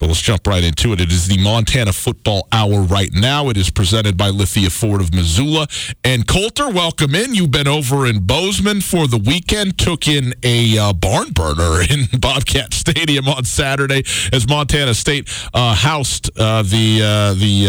But 0.00 0.06
let's 0.06 0.22
jump 0.22 0.46
right 0.46 0.64
into 0.64 0.94
it. 0.94 1.00
It 1.00 1.12
is 1.12 1.28
the 1.28 1.36
Montana 1.36 1.92
Football 1.92 2.48
Hour 2.52 2.80
right 2.80 3.10
now. 3.12 3.50
It 3.50 3.58
is 3.58 3.68
presented 3.68 4.16
by 4.16 4.30
Lithia 4.30 4.70
Ford 4.70 5.02
of 5.02 5.12
Missoula. 5.12 5.66
And 6.02 6.26
Colter, 6.26 6.70
welcome 6.70 7.14
in. 7.14 7.34
You've 7.34 7.50
been 7.50 7.68
over 7.68 8.06
in 8.06 8.20
Bozeman 8.24 8.80
for 8.80 9.06
the 9.06 9.18
weekend, 9.18 9.76
took 9.76 10.08
in 10.08 10.32
a 10.42 10.78
uh, 10.78 10.94
barn 10.94 11.32
burner 11.32 11.82
in 11.90 12.06
Bobcat 12.18 12.72
Stadium 12.72 13.28
on 13.28 13.44
Saturday 13.44 14.02
as 14.32 14.48
Montana 14.48 14.94
State 14.94 15.28
uh, 15.52 15.74
housed 15.74 16.30
uh, 16.38 16.62
the 16.62 17.02
uh, 17.02 17.34
the 17.34 17.66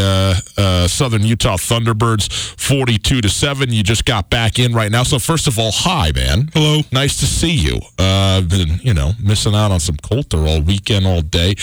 uh, 0.58 0.62
uh, 0.62 0.88
Southern 0.88 1.24
Utah 1.24 1.58
Thunderbirds 1.58 2.32
42 2.32 3.20
to 3.20 3.30
7. 3.30 3.74
You 3.74 3.84
just 3.84 4.06
got 4.06 4.30
back 4.30 4.58
in 4.58 4.74
right 4.74 4.90
now. 4.90 5.04
So, 5.04 5.20
first 5.20 5.48
of 5.48 5.60
all, 5.60 5.72
hi, 5.74 6.14
man. 6.16 6.50
Hello. 6.54 6.80
Nice 6.94 7.20
to 7.20 7.26
see 7.26 7.52
you. 7.52 7.82
I've 8.00 8.48
been, 8.48 8.80
you 8.84 8.94
know, 8.94 9.12
missing 9.22 9.54
out 9.54 9.72
on 9.72 9.82
some 9.82 9.98
Colter 9.98 10.48
all 10.48 10.62
weekend, 10.62 11.06
all 11.06 11.22
day. 11.22 11.56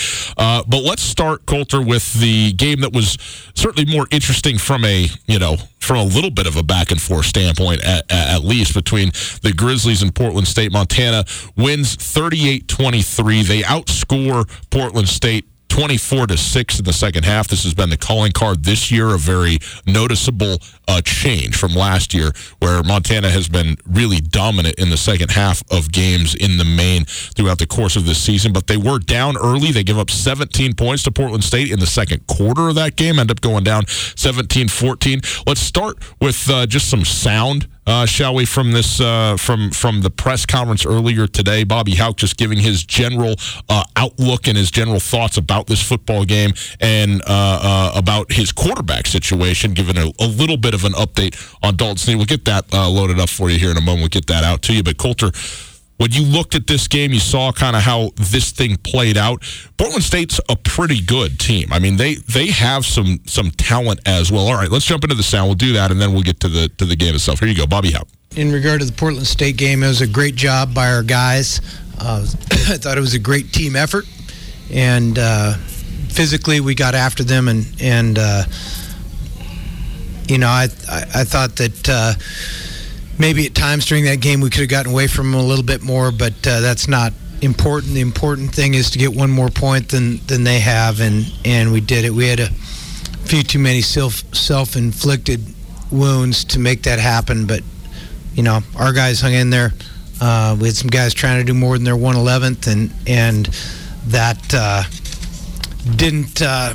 Uh, 0.59 0.63
but 0.67 0.83
let's 0.83 1.01
start, 1.01 1.45
Colter 1.45 1.81
with 1.81 2.13
the 2.19 2.51
game 2.53 2.81
that 2.81 2.91
was 2.91 3.17
certainly 3.55 3.89
more 3.89 4.07
interesting 4.11 4.57
from 4.57 4.83
a, 4.83 5.07
you 5.25 5.39
know, 5.39 5.55
from 5.79 5.97
a 5.97 6.03
little 6.03 6.29
bit 6.29 6.47
of 6.47 6.57
a 6.57 6.63
back 6.63 6.91
and 6.91 7.01
forth 7.01 7.25
standpoint, 7.25 7.81
at, 7.85 8.11
at 8.11 8.43
least 8.43 8.73
between 8.73 9.09
the 9.41 9.53
Grizzlies 9.55 10.01
and 10.01 10.13
Portland 10.13 10.47
State. 10.47 10.73
Montana 10.73 11.23
wins 11.55 11.95
38 11.95 12.67
23. 12.67 13.43
They 13.43 13.61
outscore 13.61 14.49
Portland 14.69 15.07
State 15.07 15.45
24 15.69 16.27
to 16.27 16.37
6 16.37 16.79
in 16.79 16.85
the 16.85 16.93
second 16.93 17.23
half. 17.23 17.47
This 17.47 17.63
has 17.63 17.73
been 17.73 17.89
the 17.89 17.97
calling 17.97 18.31
card 18.31 18.63
this 18.63 18.91
year, 18.91 19.13
a 19.13 19.17
very 19.17 19.59
noticeable 19.85 20.57
uh, 20.87 21.01
change 21.01 21.55
from 21.55 21.73
last 21.73 22.13
year, 22.13 22.31
where 22.59 22.83
Montana 22.83 23.29
has 23.29 23.47
been 23.47 23.77
really 23.85 24.19
dominant 24.19 24.75
in 24.77 24.89
the 24.89 24.97
second 24.97 25.31
half 25.31 25.63
of 25.71 25.91
games 25.91 26.35
in 26.35 26.57
the 26.57 26.65
main 26.65 27.05
throughout 27.05 27.59
the 27.59 27.67
course 27.67 27.95
of 27.95 28.05
this 28.05 28.21
season. 28.21 28.51
But 28.51 28.67
they 28.67 28.77
were 28.77 28.99
down 28.99 29.37
early. 29.37 29.71
They 29.71 29.83
give 29.83 29.97
up 29.97 30.09
17 30.09 30.75
points 30.75 31.03
to 31.03 31.11
Portland 31.11 31.43
State 31.43 31.71
in 31.71 31.79
the 31.79 31.87
second 31.87 32.27
quarter 32.27 32.69
of 32.69 32.75
that 32.75 32.95
game, 32.95 33.19
end 33.19 33.31
up 33.31 33.41
going 33.41 33.63
down 33.63 33.87
17 33.87 34.67
14. 34.67 35.21
Let's 35.47 35.61
start 35.61 35.97
with 36.19 36.49
uh, 36.49 36.65
just 36.65 36.89
some 36.89 37.05
sound 37.05 37.67
uh, 37.89 38.05
shall 38.05 38.35
we, 38.35 38.45
from 38.45 38.71
this 38.71 39.01
uh, 39.01 39.35
from 39.37 39.71
from 39.71 40.01
the 40.01 40.11
press 40.11 40.45
conference 40.45 40.85
earlier 40.85 41.25
today. 41.25 41.63
Bobby 41.63 41.95
Hauck 41.95 42.17
just 42.17 42.37
giving 42.37 42.59
his 42.59 42.83
general 42.83 43.35
uh, 43.67 43.83
outlook 43.95 44.47
and 44.47 44.55
his 44.55 44.69
general 44.69 44.99
thoughts 44.99 45.37
about 45.37 45.65
this 45.65 45.81
football 45.81 46.23
game 46.23 46.53
and 46.79 47.21
uh, 47.23 47.25
uh, 47.27 47.91
about 47.95 48.31
his 48.31 48.51
quarterback 48.51 49.07
situation, 49.07 49.73
giving 49.73 49.97
a, 49.97 50.11
a, 50.19 50.27
little 50.27 50.57
bit 50.57 50.75
of 50.75 50.85
an 50.85 50.93
update 50.93 51.35
on 51.63 51.75
Dalton 51.75 51.97
Sneed. 51.97 52.17
We'll 52.17 52.27
get 52.27 52.45
that 52.45 52.71
uh, 52.71 52.87
loaded 52.87 53.19
up 53.19 53.29
for 53.29 53.49
you 53.49 53.57
here 53.57 53.71
in 53.71 53.77
a 53.77 53.81
moment. 53.81 54.01
We'll 54.01 54.09
get 54.09 54.27
that 54.27 54.43
out 54.43 54.61
to 54.63 54.73
you. 54.73 54.83
But 54.83 54.97
Colter, 54.97 55.31
when 55.99 56.13
you 56.13 56.23
looked 56.23 56.55
at 56.55 56.65
this 56.65 56.87
game, 56.87 57.11
you 57.11 57.19
saw 57.19 57.51
kind 57.51 57.75
of 57.75 57.81
how 57.81 58.11
this 58.15 58.51
thing 58.51 58.77
played 58.77 59.17
out. 59.17 59.43
Portland 59.77 60.03
State's 60.03 60.39
a 60.47 60.55
pretty 60.55 61.01
good 61.01 61.37
team. 61.39 61.67
I 61.73 61.79
mean, 61.79 61.97
they 61.97 62.15
they 62.15 62.47
have 62.47 62.85
some 62.85 63.19
some 63.25 63.51
talent 63.51 63.99
as 64.05 64.31
well. 64.31 64.47
All 64.47 64.53
right, 64.53 64.71
let's 64.71 64.85
jump 64.85 65.03
into 65.03 65.15
the 65.15 65.23
sound. 65.23 65.49
We'll 65.49 65.55
do 65.55 65.73
that, 65.73 65.91
and 65.91 66.01
then 66.01 66.13
we'll 66.13 66.23
get 66.23 66.39
to 66.39 66.47
the 66.47 66.69
to 66.77 66.85
the 66.85 66.95
game 66.95 67.15
itself. 67.15 67.39
Here 67.39 67.49
you 67.49 67.55
go, 67.55 67.67
Bobby 67.67 67.91
Hauck. 67.91 68.07
In 68.37 68.49
regard 68.49 68.79
to 68.79 68.85
the 68.85 68.93
Portland 68.93 69.27
State 69.27 69.57
game, 69.57 69.83
it 69.83 69.89
was 69.89 69.99
a 69.99 70.07
great 70.07 70.35
job 70.35 70.73
by 70.73 70.89
our 70.89 71.03
guys. 71.03 71.59
Uh, 71.99 72.25
I 72.51 72.77
thought 72.77 72.97
it 72.97 73.01
was 73.01 73.13
a 73.13 73.19
great 73.19 73.51
team 73.51 73.75
effort, 73.75 74.05
and 74.71 75.19
uh, 75.19 75.55
physically 76.07 76.61
we 76.61 76.75
got 76.75 76.95
after 76.95 77.25
them, 77.25 77.49
and 77.49 77.65
and 77.81 78.17
uh, 78.17 78.43
you 80.29 80.37
know 80.37 80.47
I 80.47 80.69
I, 80.87 81.03
I 81.15 81.23
thought 81.25 81.57
that 81.57 81.89
uh, 81.89 82.13
maybe 83.19 83.45
at 83.45 83.53
times 83.53 83.85
during 83.85 84.05
that 84.05 84.21
game 84.21 84.41
we 84.41 84.49
could 84.49 84.61
have 84.61 84.69
gotten 84.69 84.91
away 84.91 85.05
from 85.07 85.31
them 85.31 85.39
a 85.39 85.43
little 85.43 85.65
bit 85.65 85.83
more, 85.83 86.11
but 86.11 86.33
uh, 86.47 86.61
that's 86.61 86.87
not 86.87 87.13
important. 87.41 87.93
The 87.93 88.01
important 88.01 88.53
thing 88.55 88.73
is 88.73 88.89
to 88.91 88.99
get 88.99 89.13
one 89.13 89.29
more 89.29 89.49
point 89.49 89.89
than 89.89 90.17
than 90.25 90.43
they 90.43 90.59
have, 90.59 91.01
and 91.01 91.31
and 91.45 91.71
we 91.71 91.81
did 91.81 92.05
it. 92.05 92.11
We 92.11 92.27
had 92.27 92.39
a 92.39 92.49
few 93.25 93.43
too 93.43 93.59
many 93.59 93.81
self 93.81 94.23
self 94.33 94.75
inflicted 94.75 95.41
wounds 95.91 96.43
to 96.45 96.59
make 96.59 96.83
that 96.83 96.99
happen, 96.99 97.45
but 97.45 97.61
you 98.33 98.43
know 98.43 98.61
our 98.77 98.93
guys 98.93 99.21
hung 99.21 99.33
in 99.33 99.49
there. 99.49 99.73
Uh, 100.21 100.57
we 100.59 100.67
had 100.67 100.75
some 100.75 100.89
guys 100.89 101.13
trying 101.13 101.39
to 101.39 101.45
do 101.45 101.53
more 101.53 101.77
than 101.77 101.85
their 101.85 101.95
111th, 101.95 102.67
and 102.71 102.91
and 103.07 103.45
that 104.07 104.53
uh, 104.53 104.83
didn't 105.95 106.41
uh, 106.41 106.73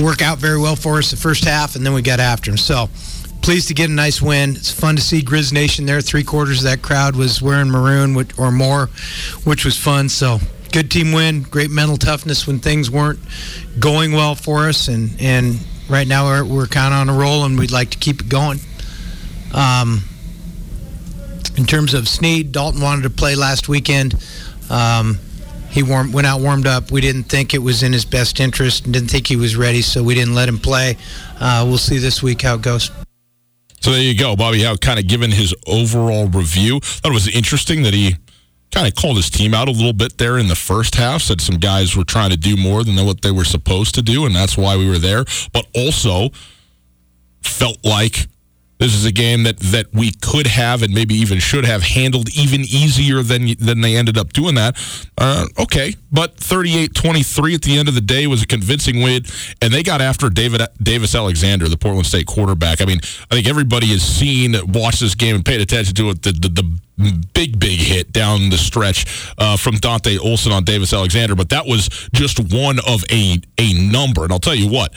work 0.00 0.22
out 0.22 0.38
very 0.38 0.60
well 0.60 0.76
for 0.76 0.98
us 0.98 1.10
the 1.10 1.16
first 1.16 1.44
half, 1.44 1.76
and 1.76 1.84
then 1.84 1.92
we 1.92 2.02
got 2.02 2.20
after 2.20 2.50
them. 2.50 2.58
So 2.58 2.88
pleased 3.42 3.68
to 3.68 3.74
get 3.74 3.90
a 3.90 3.92
nice 3.92 4.22
win. 4.22 4.50
It's 4.50 4.70
fun 4.70 4.96
to 4.96 5.02
see 5.02 5.20
Grizz 5.20 5.52
Nation 5.52 5.84
there. 5.84 6.00
Three 6.00 6.22
quarters 6.22 6.58
of 6.58 6.64
that 6.64 6.80
crowd 6.80 7.16
was 7.16 7.42
wearing 7.42 7.70
maroon 7.70 8.16
or 8.38 8.52
more, 8.52 8.86
which 9.44 9.64
was 9.64 9.76
fun. 9.76 10.08
So 10.08 10.38
good 10.72 10.90
team 10.90 11.12
win. 11.12 11.42
Great 11.42 11.70
mental 11.70 11.96
toughness 11.96 12.46
when 12.46 12.60
things 12.60 12.90
weren't 12.90 13.18
going 13.78 14.12
well 14.12 14.34
for 14.34 14.68
us, 14.68 14.88
and 14.88 15.10
and 15.20 15.58
right 15.88 16.06
now 16.06 16.26
we're, 16.26 16.44
we're 16.44 16.66
kind 16.66 16.94
of 16.94 17.00
on 17.00 17.08
a 17.08 17.18
roll, 17.18 17.44
and 17.44 17.58
we'd 17.58 17.72
like 17.72 17.90
to 17.90 17.98
keep 17.98 18.20
it 18.20 18.28
going. 18.28 18.60
Um, 19.52 20.04
in 21.56 21.66
terms 21.66 21.92
of 21.92 22.08
Sneed, 22.08 22.52
Dalton 22.52 22.80
wanted 22.80 23.02
to 23.02 23.10
play 23.10 23.34
last 23.34 23.68
weekend. 23.68 24.14
Um, 24.70 25.18
he 25.68 25.82
warm, 25.82 26.12
went 26.12 26.26
out 26.26 26.40
warmed 26.40 26.66
up. 26.66 26.90
We 26.90 27.00
didn't 27.00 27.24
think 27.24 27.54
it 27.54 27.58
was 27.58 27.82
in 27.82 27.92
his 27.92 28.04
best 28.04 28.40
interest 28.40 28.84
and 28.84 28.94
didn't 28.94 29.10
think 29.10 29.26
he 29.26 29.36
was 29.36 29.56
ready, 29.56 29.82
so 29.82 30.02
we 30.02 30.14
didn't 30.14 30.34
let 30.34 30.48
him 30.48 30.58
play. 30.58 30.96
Uh, 31.40 31.64
we'll 31.66 31.78
see 31.78 31.98
this 31.98 32.22
week 32.22 32.42
how 32.42 32.54
it 32.54 32.62
goes. 32.62 32.90
So 33.82 33.90
there 33.90 34.00
you 34.00 34.16
go, 34.16 34.36
Bobby 34.36 34.62
Hauck 34.62 34.80
kind 34.80 35.00
of 35.00 35.08
given 35.08 35.32
his 35.32 35.52
overall 35.66 36.28
review. 36.28 36.78
Thought 36.78 37.10
it 37.10 37.14
was 37.14 37.26
interesting 37.26 37.82
that 37.82 37.92
he 37.92 38.14
kind 38.70 38.86
of 38.86 38.94
called 38.94 39.16
his 39.16 39.28
team 39.28 39.54
out 39.54 39.66
a 39.66 39.72
little 39.72 39.92
bit 39.92 40.18
there 40.18 40.38
in 40.38 40.46
the 40.46 40.54
first 40.54 40.94
half. 40.94 41.22
Said 41.22 41.40
some 41.40 41.56
guys 41.58 41.96
were 41.96 42.04
trying 42.04 42.30
to 42.30 42.36
do 42.36 42.56
more 42.56 42.84
than 42.84 42.94
what 43.04 43.22
they 43.22 43.32
were 43.32 43.44
supposed 43.44 43.96
to 43.96 44.02
do, 44.02 44.24
and 44.24 44.36
that's 44.36 44.56
why 44.56 44.76
we 44.76 44.88
were 44.88 44.98
there. 44.98 45.24
But 45.52 45.66
also 45.74 46.30
felt 47.42 47.84
like 47.84 48.28
this 48.82 48.94
is 48.94 49.04
a 49.04 49.12
game 49.12 49.44
that, 49.44 49.60
that 49.60 49.86
we 49.94 50.10
could 50.10 50.48
have 50.48 50.82
and 50.82 50.92
maybe 50.92 51.14
even 51.14 51.38
should 51.38 51.64
have 51.64 51.84
handled 51.84 52.28
even 52.36 52.62
easier 52.62 53.22
than 53.22 53.54
than 53.60 53.80
they 53.80 53.96
ended 53.96 54.18
up 54.18 54.32
doing 54.32 54.56
that. 54.56 54.76
Uh, 55.16 55.46
okay, 55.56 55.94
but 56.10 56.36
38-23 56.38 57.54
at 57.54 57.62
the 57.62 57.78
end 57.78 57.88
of 57.88 57.94
the 57.94 58.00
day 58.00 58.26
was 58.26 58.42
a 58.42 58.46
convincing 58.46 59.00
win, 59.00 59.22
and 59.60 59.72
they 59.72 59.84
got 59.84 60.00
after 60.00 60.28
David 60.28 60.62
Davis 60.82 61.14
Alexander, 61.14 61.68
the 61.68 61.76
Portland 61.76 62.06
State 62.06 62.26
quarterback. 62.26 62.80
I 62.80 62.84
mean, 62.84 62.98
I 63.30 63.36
think 63.36 63.46
everybody 63.46 63.86
has 63.88 64.02
seen, 64.02 64.56
watched 64.72 64.98
this 64.98 65.14
game, 65.14 65.36
and 65.36 65.44
paid 65.44 65.60
attention 65.60 65.94
to 65.94 66.10
it. 66.10 66.22
The, 66.22 66.32
the, 66.32 66.48
the 66.48 66.78
big, 67.34 67.58
big 67.58 67.78
hit 67.78 68.12
down 68.12 68.50
the 68.50 68.58
stretch 68.58 69.06
uh, 69.38 69.56
from 69.56 69.76
Dante 69.76 70.18
Olson 70.18 70.50
on 70.50 70.64
Davis 70.64 70.92
Alexander, 70.92 71.34
but 71.34 71.50
that 71.50 71.66
was 71.66 71.88
just 72.12 72.52
one 72.52 72.78
of 72.80 73.04
a 73.10 73.40
a 73.58 73.74
number. 73.74 74.24
And 74.24 74.32
I'll 74.32 74.40
tell 74.40 74.54
you 74.54 74.68
what, 74.68 74.92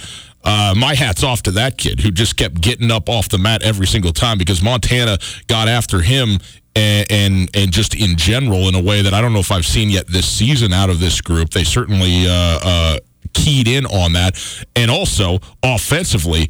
uh, 0.46 0.74
my 0.78 0.94
hat's 0.94 1.24
off 1.24 1.42
to 1.44 1.52
that 1.52 1.78
kid 1.78 2.00
who 2.00 2.12
just 2.12 2.38
kept 2.38 2.62
getting 2.62 2.92
up 2.92 3.10
off 3.10 3.30
the 3.30 3.38
mat 3.38 3.64
every 3.64 3.88
single 3.88 4.14
time 4.14 4.38
because 4.38 4.62
Montana 4.62 5.18
got 5.48 5.68
after 5.68 6.02
him 6.02 6.40
and, 6.76 7.08
and, 7.10 7.50
and 7.56 7.72
just 7.72 7.96
in 7.96 8.16
general 8.16 8.68
in 8.68 8.76
a 8.76 8.82
way 8.82 9.02
that 9.02 9.14
I 9.14 9.22
don't 9.22 9.34
know 9.34 9.40
if 9.40 9.52
I've 9.52 9.66
seen 9.66 9.90
yet 9.90 10.08
this 10.08 10.28
season 10.28 10.72
out 10.72 10.90
of 10.90 11.00
this 11.00 11.20
group. 11.20 11.50
They 11.50 11.64
certainly 11.64 12.28
uh, 12.28 12.60
uh, 12.62 13.00
keyed 13.34 13.68
in 13.68 13.86
on 13.88 14.14
that, 14.14 14.38
and 14.76 14.92
also 14.92 15.40
offensively. 15.64 16.50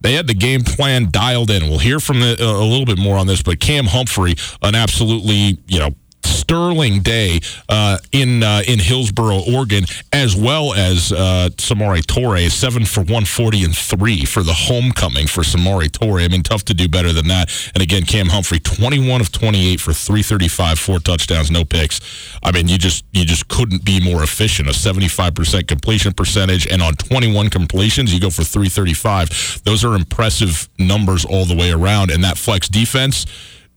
They 0.00 0.12
had 0.12 0.26
the 0.26 0.34
game 0.34 0.62
plan 0.62 1.10
dialed 1.10 1.50
in. 1.50 1.68
We'll 1.68 1.78
hear 1.78 2.00
from 2.00 2.20
the, 2.20 2.36
a 2.38 2.62
little 2.62 2.84
bit 2.84 2.98
more 2.98 3.16
on 3.16 3.26
this, 3.26 3.42
but 3.42 3.60
Cam 3.60 3.86
Humphrey, 3.86 4.34
an 4.62 4.74
absolutely 4.74 5.58
you 5.66 5.78
know 5.78 5.90
sterling 6.26 7.00
day 7.00 7.40
uh, 7.68 7.98
in 8.12 8.42
uh, 8.42 8.62
in 8.66 8.78
Hillsboro, 8.78 9.40
Oregon, 9.52 9.84
as 10.12 10.36
well 10.36 10.74
as 10.74 11.12
uh, 11.12 11.48
Samori 11.56 12.00
Toure, 12.02 12.50
seven 12.50 12.84
for 12.84 13.00
140 13.00 13.64
and 13.64 13.76
three 13.76 14.24
for 14.24 14.42
the 14.42 14.52
homecoming 14.52 15.26
for 15.26 15.42
Samori 15.42 15.88
Toure. 15.88 16.24
I 16.24 16.28
mean, 16.28 16.42
tough 16.42 16.64
to 16.66 16.74
do 16.74 16.88
better 16.88 17.12
than 17.12 17.28
that. 17.28 17.50
And 17.74 17.82
again, 17.82 18.04
Cam 18.04 18.28
Humphrey, 18.28 18.58
21 18.58 19.20
of 19.20 19.32
28 19.32 19.80
for 19.80 19.92
335, 19.92 20.78
four 20.78 20.98
touchdowns, 20.98 21.50
no 21.50 21.64
picks. 21.64 22.00
I 22.42 22.52
mean, 22.52 22.68
you 22.68 22.78
just 22.78 23.04
you 23.12 23.24
just 23.24 23.48
couldn't 23.48 23.84
be 23.84 24.00
more 24.00 24.22
efficient. 24.22 24.68
A 24.68 24.72
75% 24.72 25.66
completion 25.66 26.12
percentage, 26.12 26.66
and 26.66 26.82
on 26.82 26.94
21 26.94 27.50
completions, 27.50 28.12
you 28.12 28.20
go 28.20 28.30
for 28.30 28.44
335. 28.44 29.62
Those 29.64 29.84
are 29.84 29.94
impressive 29.94 30.68
numbers 30.78 31.24
all 31.24 31.44
the 31.44 31.56
way 31.56 31.70
around. 31.70 32.10
And 32.10 32.22
that 32.24 32.38
flex 32.38 32.68
defense 32.68 33.26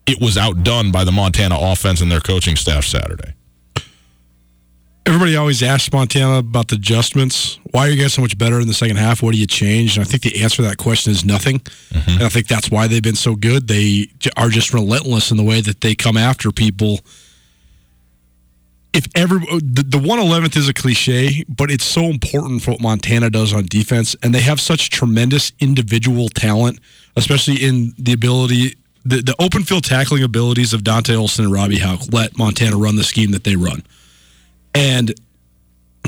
it 0.10 0.20
was 0.20 0.38
outdone 0.38 0.92
by 0.92 1.04
the 1.04 1.12
Montana 1.12 1.56
offense 1.60 2.02
and 2.02 2.12
their 2.12 2.20
coaching 2.20 2.56
staff 2.56 2.84
Saturday. 2.84 3.34
Everybody 5.06 5.36
always 5.36 5.62
asks 5.62 5.92
Montana 5.92 6.40
about 6.40 6.68
the 6.68 6.76
adjustments. 6.76 7.60
Why 7.72 7.88
are 7.88 7.90
you 7.90 8.02
guys 8.02 8.14
so 8.14 8.22
much 8.22 8.38
better 8.38 8.60
in 8.60 8.68
the 8.68 8.74
second 8.74 8.98
half? 8.98 9.22
What 9.22 9.34
do 9.34 9.40
you 9.40 9.48
change? 9.48 9.98
And 9.98 10.06
I 10.06 10.10
think 10.10 10.24
the 10.24 10.42
answer 10.42 10.58
to 10.58 10.62
that 10.64 10.78
question 10.78 11.12
is 11.12 11.24
nothing. 11.24 11.60
Mm-hmm. 11.60 12.12
And 12.12 12.24
I 12.24 12.30
think 12.30 12.48
that's 12.48 12.72
why 12.72 12.88
they've 12.88 13.04
been 13.04 13.16
so 13.16 13.36
good. 13.36 13.68
They 13.68 14.08
are 14.36 14.50
just 14.50 14.74
relentless 14.74 15.32
in 15.32 15.38
the 15.38 15.44
way 15.44 15.62
that 15.62 15.82
they 15.82 15.94
come 15.94 16.18
after 16.18 16.52
people. 16.52 17.00
If 18.94 19.08
ever 19.16 19.40
the, 19.40 19.84
the 19.88 20.00
111th 20.00 20.58
is 20.58 20.68
a 20.68 20.74
cliche, 20.74 21.44
but 21.48 21.70
it's 21.70 21.86
so 21.86 22.06
important 22.06 22.64
for 22.64 22.72
what 22.72 22.82
Montana 22.82 23.30
does 23.30 23.54
on 23.54 23.66
defense, 23.66 24.16
and 24.24 24.34
they 24.34 24.42
have 24.42 24.60
such 24.60 24.90
tremendous 24.90 25.52
individual 25.60 26.30
talent, 26.30 26.80
especially 27.16 27.64
in 27.64 27.94
the 27.98 28.14
ability 28.14 28.76
the, 29.04 29.22
the 29.22 29.36
open 29.40 29.64
field 29.64 29.84
tackling 29.84 30.24
abilities 30.24 30.74
of 30.74 30.84
Dante 30.84 31.16
Olson 31.16 31.46
and 31.46 31.54
Robby 31.54 31.80
Hauck 31.80 32.12
let 32.12 32.38
Montana 32.38 32.78
run 32.78 32.96
the 32.96 33.04
scheme 33.04 33.32
that 33.32 33.44
they 33.44 33.56
run. 33.56 33.84
And 34.76 35.14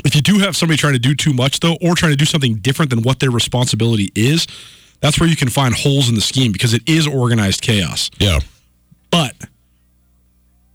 if 0.04 0.14
you 0.14 0.22
do 0.22 0.38
have 0.38 0.56
somebody 0.56 0.76
trying 0.76 0.94
to 0.94 0.98
do 0.98 1.14
too 1.14 1.32
much, 1.32 1.60
though, 1.60 1.76
or 1.80 1.94
trying 1.94 2.12
to 2.12 2.16
do 2.16 2.24
something 2.24 2.56
different 2.56 2.90
than 2.90 3.02
what 3.02 3.20
their 3.20 3.30
responsibility 3.30 4.10
is, 4.14 4.46
that's 5.00 5.18
where 5.18 5.28
you 5.28 5.36
can 5.36 5.48
find 5.48 5.74
holes 5.74 6.08
in 6.08 6.14
the 6.14 6.20
scheme 6.20 6.52
because 6.52 6.74
it 6.74 6.82
is 6.88 7.06
organized 7.06 7.60
chaos. 7.62 8.10
Yeah. 8.18 8.40
But 9.10 9.34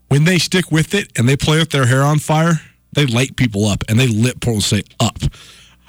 when 0.09 0.25
they 0.25 0.37
stick 0.37 0.71
with 0.71 0.93
it 0.93 1.17
and 1.17 1.27
they 1.27 1.37
play 1.37 1.59
with 1.59 1.71
their 1.71 1.85
hair 1.85 2.03
on 2.03 2.19
fire, 2.19 2.61
they 2.93 3.05
light 3.05 3.35
people 3.35 3.65
up 3.65 3.83
and 3.89 3.99
they 3.99 4.07
lit 4.07 4.39
Portland 4.41 4.63
State 4.63 4.93
up. 4.99 5.17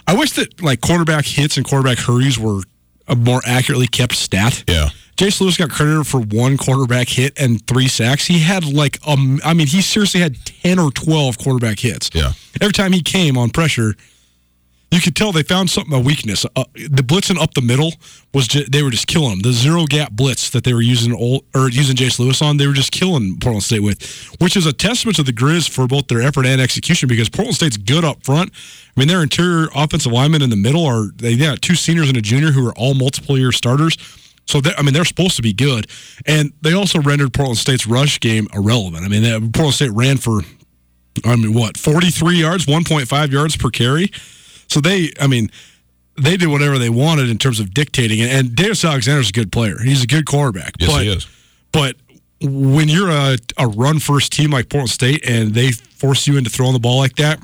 I 0.06 0.16
wish 0.16 0.32
that 0.32 0.62
like 0.62 0.80
quarterback 0.80 1.26
hits 1.26 1.56
and 1.56 1.66
quarterback 1.66 1.98
hurries 1.98 2.38
were 2.38 2.62
a 3.06 3.16
more 3.16 3.40
accurately 3.44 3.86
kept 3.86 4.14
stat. 4.14 4.64
Yeah. 4.68 4.90
Jace 5.18 5.40
Lewis 5.40 5.56
got 5.56 5.70
credited 5.70 6.06
for 6.06 6.20
one 6.20 6.56
quarterback 6.56 7.08
hit 7.08 7.38
and 7.40 7.66
three 7.66 7.88
sacks. 7.88 8.26
He 8.26 8.38
had 8.38 8.64
like 8.64 9.00
um, 9.04 9.40
I 9.44 9.52
mean, 9.52 9.66
he 9.66 9.82
seriously 9.82 10.20
had 10.20 10.36
ten 10.44 10.78
or 10.78 10.92
twelve 10.92 11.38
quarterback 11.38 11.80
hits. 11.80 12.08
Yeah. 12.14 12.32
Every 12.60 12.72
time 12.72 12.92
he 12.92 13.02
came 13.02 13.36
on 13.36 13.50
pressure, 13.50 13.96
you 14.92 15.00
could 15.00 15.16
tell 15.16 15.32
they 15.32 15.42
found 15.42 15.70
something 15.70 15.92
a 15.92 15.98
weakness. 15.98 16.46
Uh, 16.54 16.64
the 16.74 17.02
blitzing 17.02 17.36
up 17.36 17.52
the 17.54 17.60
middle 17.60 17.92
was 18.32 18.46
just, 18.46 18.70
they 18.70 18.80
were 18.82 18.90
just 18.90 19.08
killing 19.08 19.30
them. 19.30 19.40
The 19.40 19.52
zero 19.52 19.86
gap 19.86 20.12
blitz 20.12 20.50
that 20.50 20.62
they 20.62 20.72
were 20.72 20.80
using 20.80 21.12
old, 21.12 21.44
or 21.52 21.68
using 21.68 21.96
Jace 21.96 22.20
Lewis 22.20 22.40
on, 22.40 22.56
they 22.56 22.68
were 22.68 22.72
just 22.72 22.92
killing 22.92 23.38
Portland 23.40 23.64
State 23.64 23.82
with, 23.82 24.00
which 24.38 24.56
is 24.56 24.66
a 24.66 24.72
testament 24.72 25.16
to 25.16 25.24
the 25.24 25.32
Grizz 25.32 25.68
for 25.68 25.88
both 25.88 26.06
their 26.06 26.22
effort 26.22 26.46
and 26.46 26.60
execution 26.60 27.08
because 27.08 27.28
Portland 27.28 27.56
State's 27.56 27.76
good 27.76 28.04
up 28.04 28.24
front. 28.24 28.52
I 28.96 29.00
mean, 29.00 29.08
their 29.08 29.22
interior 29.22 29.68
offensive 29.74 30.12
linemen 30.12 30.42
in 30.42 30.50
the 30.50 30.56
middle 30.56 30.86
are 30.86 31.10
they 31.16 31.36
got 31.36 31.60
two 31.60 31.74
seniors 31.74 32.08
and 32.08 32.16
a 32.16 32.22
junior 32.22 32.52
who 32.52 32.66
are 32.66 32.78
all 32.78 32.94
multiple 32.94 33.36
year 33.36 33.52
starters. 33.52 33.96
So 34.48 34.62
I 34.78 34.80
mean, 34.80 34.94
they're 34.94 35.04
supposed 35.04 35.36
to 35.36 35.42
be 35.42 35.52
good, 35.52 35.86
and 36.24 36.54
they 36.62 36.72
also 36.72 37.02
rendered 37.02 37.34
Portland 37.34 37.58
State's 37.58 37.86
rush 37.86 38.18
game 38.18 38.48
irrelevant. 38.54 39.04
I 39.04 39.08
mean, 39.08 39.22
they, 39.22 39.38
Portland 39.38 39.74
State 39.74 39.92
ran 39.92 40.16
for, 40.16 40.40
I 41.26 41.36
mean, 41.36 41.52
what 41.52 41.76
forty 41.76 42.08
three 42.08 42.36
yards, 42.36 42.66
one 42.66 42.82
point 42.82 43.08
five 43.08 43.30
yards 43.30 43.58
per 43.58 43.68
carry. 43.68 44.10
So 44.66 44.80
they, 44.80 45.12
I 45.20 45.26
mean, 45.26 45.50
they 46.16 46.38
did 46.38 46.48
whatever 46.48 46.78
they 46.78 46.88
wanted 46.88 47.28
in 47.28 47.36
terms 47.36 47.60
of 47.60 47.74
dictating. 47.74 48.22
And, 48.22 48.30
and 48.30 48.56
Davis 48.56 48.84
Alexander's 48.86 49.28
a 49.28 49.32
good 49.32 49.52
player. 49.52 49.78
He's 49.82 50.02
a 50.02 50.06
good 50.06 50.24
quarterback. 50.24 50.72
Yes, 50.78 50.90
but, 50.90 51.02
he 51.02 51.08
is. 51.10 51.26
But 51.70 51.96
when 52.40 52.88
you're 52.88 53.10
a, 53.10 53.36
a 53.58 53.66
run 53.66 53.98
first 53.98 54.32
team 54.32 54.50
like 54.50 54.70
Portland 54.70 54.90
State 54.90 55.28
and 55.28 55.52
they 55.52 55.72
force 55.72 56.26
you 56.26 56.38
into 56.38 56.48
throwing 56.48 56.72
the 56.72 56.80
ball 56.80 56.96
like 56.96 57.16
that, 57.16 57.38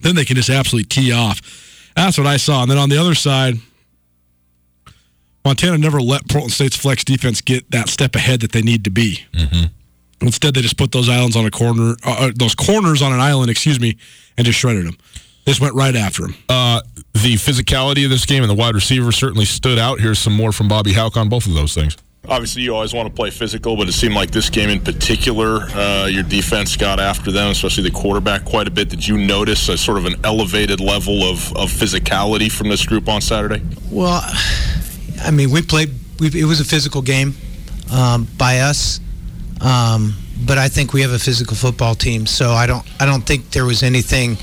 then 0.00 0.14
they 0.14 0.24
can 0.24 0.36
just 0.36 0.48
absolutely 0.48 0.88
tee 0.88 1.12
off. 1.12 1.92
That's 1.94 2.16
what 2.16 2.26
I 2.26 2.38
saw. 2.38 2.62
And 2.62 2.70
then 2.70 2.78
on 2.78 2.88
the 2.88 2.96
other 2.96 3.14
side, 3.14 3.56
Montana 5.44 5.78
never 5.78 6.00
let 6.00 6.28
Portland 6.28 6.52
State's 6.52 6.76
flex 6.76 7.04
defense 7.04 7.40
get 7.40 7.70
that 7.70 7.88
step 7.88 8.14
ahead 8.14 8.40
that 8.40 8.52
they 8.52 8.62
need 8.62 8.84
to 8.84 8.90
be. 8.90 9.24
Mm-hmm. 9.32 9.66
Instead, 10.26 10.54
they 10.54 10.60
just 10.60 10.76
put 10.76 10.92
those 10.92 11.08
islands 11.08 11.34
on 11.34 11.44
a 11.44 11.50
corner, 11.50 11.96
uh, 12.04 12.16
uh, 12.18 12.32
those 12.34 12.54
corners 12.54 13.02
on 13.02 13.12
an 13.12 13.20
island, 13.20 13.50
excuse 13.50 13.80
me, 13.80 13.96
and 14.36 14.46
just 14.46 14.58
shredded 14.58 14.86
them. 14.86 14.96
They 15.44 15.50
just 15.50 15.60
went 15.60 15.74
right 15.74 15.96
after 15.96 16.22
them. 16.22 16.36
Uh, 16.48 16.82
the 17.14 17.34
physicality 17.34 18.04
of 18.04 18.10
this 18.10 18.24
game 18.24 18.42
and 18.44 18.50
the 18.50 18.54
wide 18.54 18.76
receiver 18.76 19.10
certainly 19.10 19.44
stood 19.44 19.78
out. 19.78 19.98
Here's 20.00 20.20
some 20.20 20.32
more 20.32 20.52
from 20.52 20.68
Bobby 20.68 20.92
Hauck 20.92 21.16
on 21.16 21.28
both 21.28 21.46
of 21.46 21.54
those 21.54 21.74
things. 21.74 21.96
Obviously, 22.28 22.62
you 22.62 22.72
always 22.72 22.94
want 22.94 23.08
to 23.08 23.12
play 23.12 23.30
physical, 23.30 23.76
but 23.76 23.88
it 23.88 23.92
seemed 23.92 24.14
like 24.14 24.30
this 24.30 24.48
game 24.48 24.70
in 24.70 24.78
particular, 24.78 25.62
uh, 25.70 26.06
your 26.06 26.22
defense 26.22 26.76
got 26.76 27.00
after 27.00 27.32
them, 27.32 27.50
especially 27.50 27.82
the 27.82 27.90
quarterback, 27.90 28.44
quite 28.44 28.68
a 28.68 28.70
bit. 28.70 28.88
Did 28.88 29.06
you 29.06 29.18
notice 29.18 29.68
a 29.68 29.76
sort 29.76 29.98
of 29.98 30.06
an 30.06 30.14
elevated 30.22 30.78
level 30.78 31.24
of, 31.24 31.52
of 31.56 31.68
physicality 31.72 32.50
from 32.50 32.68
this 32.68 32.86
group 32.86 33.08
on 33.08 33.20
Saturday? 33.20 33.60
Well, 33.90 34.22
I 35.24 35.30
mean, 35.30 35.50
we 35.50 35.62
played. 35.62 35.90
We, 36.20 36.28
it 36.40 36.44
was 36.44 36.60
a 36.60 36.64
physical 36.64 37.02
game 37.02 37.34
um, 37.92 38.28
by 38.38 38.60
us, 38.60 39.00
um, 39.60 40.14
but 40.44 40.58
I 40.58 40.68
think 40.68 40.92
we 40.92 41.02
have 41.02 41.12
a 41.12 41.18
physical 41.18 41.56
football 41.56 41.94
team. 41.94 42.26
So 42.26 42.50
I 42.50 42.66
don't. 42.66 42.84
I 43.00 43.06
don't 43.06 43.22
think 43.22 43.50
there 43.50 43.64
was 43.64 43.82
anything 43.82 44.36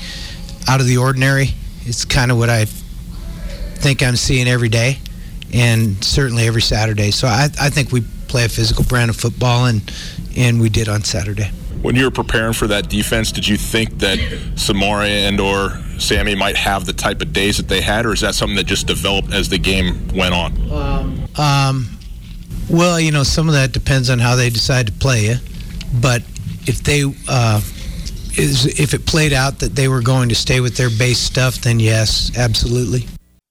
out 0.68 0.80
of 0.80 0.86
the 0.86 0.98
ordinary. 0.98 1.50
It's 1.82 2.04
kind 2.04 2.30
of 2.30 2.38
what 2.38 2.50
I 2.50 2.64
think 2.64 4.02
I'm 4.02 4.16
seeing 4.16 4.48
every 4.48 4.68
day, 4.68 4.98
and 5.52 6.02
certainly 6.04 6.46
every 6.46 6.62
Saturday. 6.62 7.10
So 7.10 7.26
I, 7.28 7.48
I 7.60 7.70
think 7.70 7.92
we 7.92 8.02
play 8.28 8.44
a 8.44 8.48
physical 8.48 8.84
brand 8.84 9.10
of 9.10 9.16
football, 9.16 9.66
and 9.66 9.82
and 10.40 10.60
we 10.60 10.68
did 10.68 10.88
on 10.88 11.04
Saturday. 11.04 11.50
When 11.82 11.96
you 11.96 12.04
were 12.04 12.10
preparing 12.10 12.52
for 12.52 12.66
that 12.66 12.88
defense, 12.88 13.32
did 13.32 13.46
you 13.46 13.56
think 13.56 13.98
that 13.98 14.18
Samori 14.54 15.08
and 15.28 15.40
or 15.40 15.78
Sammy 15.98 16.34
might 16.34 16.56
have 16.56 16.86
the 16.86 16.92
type 16.92 17.20
of 17.20 17.32
days 17.32 17.56
that 17.56 17.68
they 17.68 17.80
had, 17.80 18.06
or 18.06 18.12
is 18.12 18.20
that 18.20 18.34
something 18.34 18.56
that 18.56 18.66
just 18.66 18.86
developed 18.86 19.32
as 19.32 19.48
the 19.48 19.58
game 19.58 20.08
went 20.08 20.34
on? 20.34 20.70
Um, 20.70 21.28
um, 21.36 21.98
well, 22.68 23.00
you 23.00 23.12
know, 23.12 23.22
some 23.22 23.48
of 23.48 23.54
that 23.54 23.72
depends 23.72 24.10
on 24.10 24.18
how 24.18 24.36
they 24.36 24.50
decide 24.50 24.86
to 24.86 24.92
play 24.92 25.26
you. 25.26 25.36
But 26.00 26.22
if 26.66 26.82
they 26.82 27.04
uh, 27.28 27.60
is 28.36 28.66
if 28.78 28.94
it 28.94 29.06
played 29.06 29.32
out 29.32 29.58
that 29.60 29.74
they 29.74 29.88
were 29.88 30.02
going 30.02 30.28
to 30.28 30.34
stay 30.34 30.60
with 30.60 30.76
their 30.76 30.90
base 30.90 31.18
stuff, 31.18 31.56
then 31.56 31.80
yes, 31.80 32.36
absolutely. 32.36 33.06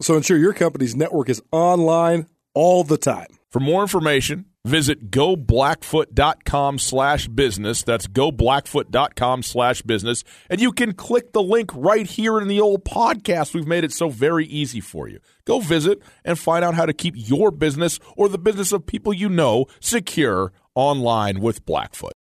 So 0.00 0.16
ensure 0.16 0.38
your 0.38 0.54
company's 0.54 0.96
network 0.96 1.28
is 1.28 1.42
online 1.52 2.26
all 2.54 2.84
the 2.84 2.96
time. 2.96 3.28
For 3.50 3.60
more 3.60 3.82
information, 3.82 4.46
visit 4.64 5.10
goblackfoot.com 5.10 6.78
slash 6.78 7.28
business. 7.28 7.82
That's 7.82 8.06
goblackfoot.com 8.06 9.42
slash 9.42 9.82
business. 9.82 10.24
And 10.48 10.60
you 10.60 10.72
can 10.72 10.94
click 10.94 11.32
the 11.32 11.42
link 11.42 11.70
right 11.74 12.06
here 12.06 12.40
in 12.40 12.48
the 12.48 12.60
old 12.60 12.84
podcast. 12.84 13.52
We've 13.52 13.66
made 13.66 13.84
it 13.84 13.92
so 13.92 14.08
very 14.08 14.46
easy 14.46 14.80
for 14.80 15.08
you. 15.08 15.18
Go 15.44 15.58
visit 15.60 16.00
and 16.24 16.38
find 16.38 16.64
out 16.64 16.74
how 16.74 16.86
to 16.86 16.92
keep 16.92 17.14
your 17.16 17.50
business 17.50 17.98
or 18.16 18.28
the 18.28 18.38
business 18.38 18.72
of 18.72 18.86
people 18.86 19.12
you 19.12 19.28
know 19.28 19.66
secure 19.80 20.52
online 20.74 21.40
with 21.40 21.66
Blackfoot. 21.66 22.12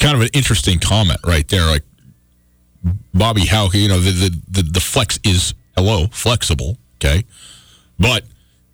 Kind 0.00 0.16
of 0.16 0.22
an 0.22 0.30
interesting 0.34 0.80
comment 0.80 1.20
right 1.24 1.46
there. 1.48 1.66
Like 1.66 1.84
Bobby 3.14 3.46
How 3.46 3.70
you 3.72 3.88
know, 3.88 4.00
the, 4.00 4.10
the, 4.10 4.40
the, 4.48 4.62
the 4.72 4.80
flex 4.80 5.20
is, 5.24 5.54
hello, 5.76 6.08
flexible 6.08 6.76
Okay. 7.02 7.24
But 7.98 8.24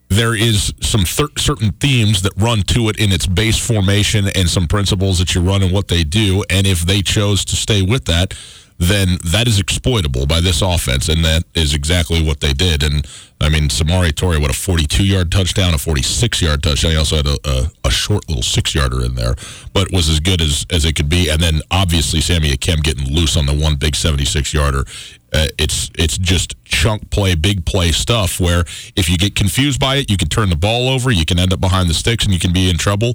there 0.08 0.35
is 0.35 0.73
some 0.80 1.04
th- 1.04 1.38
certain 1.38 1.73
themes 1.73 2.23
that 2.23 2.32
run 2.37 2.62
to 2.62 2.88
it 2.88 2.99
in 2.99 3.12
its 3.12 3.26
base 3.26 3.58
formation 3.58 4.28
and 4.35 4.49
some 4.49 4.66
principles 4.66 5.18
that 5.18 5.35
you 5.35 5.40
run 5.42 5.62
and 5.62 5.73
what 5.73 5.88
they 5.88 6.02
do. 6.02 6.44
And 6.50 6.66
if 6.66 6.80
they 6.80 7.02
chose 7.02 7.44
to 7.47 7.56
stay 7.56 7.82
with 7.82 8.06
that, 8.06 8.35
then 8.78 9.18
that 9.25 9.49
is 9.49 9.58
exploitable 9.58 10.26
by 10.26 10.40
this 10.40 10.62
offense, 10.62 11.08
and 11.08 11.25
that 11.25 11.42
is 11.54 11.75
exactly 11.75 12.25
what 12.25 12.40
they 12.40 12.52
did. 12.52 12.82
And 12.82 13.04
I 13.40 13.49
mean, 13.49 13.68
Samori 13.68 14.11
Toure, 14.11 14.40
what 14.40 14.50
a 14.50 14.54
42 14.54 15.04
yard 15.04 15.30
touchdown, 15.30 15.73
a 15.73 15.78
46 15.78 16.42
yard 16.42 16.62
touchdown. 16.62 16.92
He 16.92 16.97
also 16.97 17.16
had 17.16 17.26
a, 17.26 17.38
a, 17.45 17.71
a 17.85 17.90
short 17.90 18.28
little 18.28 18.42
six 18.42 18.75
yarder 18.75 19.04
in 19.04 19.14
there, 19.14 19.35
but 19.73 19.92
was 19.92 20.09
as 20.09 20.21
good 20.21 20.40
as, 20.40 20.66
as 20.71 20.85
it 20.85 20.95
could 20.95 21.09
be. 21.09 21.28
And 21.28 21.40
then 21.40 21.61
obviously 21.71 22.21
Sammy 22.21 22.50
Akem 22.50 22.83
getting 22.83 23.14
loose 23.14 23.37
on 23.37 23.47
the 23.47 23.54
one 23.54 23.76
big 23.76 23.95
76 23.95 24.52
yarder. 24.52 24.85
Uh, 25.30 25.47
it's 25.59 25.90
it's 25.99 26.16
just 26.16 26.54
chunk 26.64 27.11
play, 27.11 27.35
big 27.35 27.66
play 27.66 27.92
stuff. 27.92 28.40
Where 28.40 28.61
if 28.97 29.11
you 29.11 29.18
get 29.18 29.35
confused 29.35 29.78
by 29.78 29.97
it, 29.97 30.11
you 30.11 30.16
can 30.16 30.28
turn 30.28 30.49
the 30.49 30.57
ball 30.57 30.88
over, 30.88 31.11
you 31.11 31.26
can 31.26 31.38
end 31.38 31.52
up 31.52 31.61
behind 31.61 31.90
the 31.90 31.95
sticks, 31.95 32.25
and 32.25 32.33
you 32.33 32.40
can 32.40 32.52
be 32.52 32.71
in 32.71 32.78
trouble. 32.78 33.11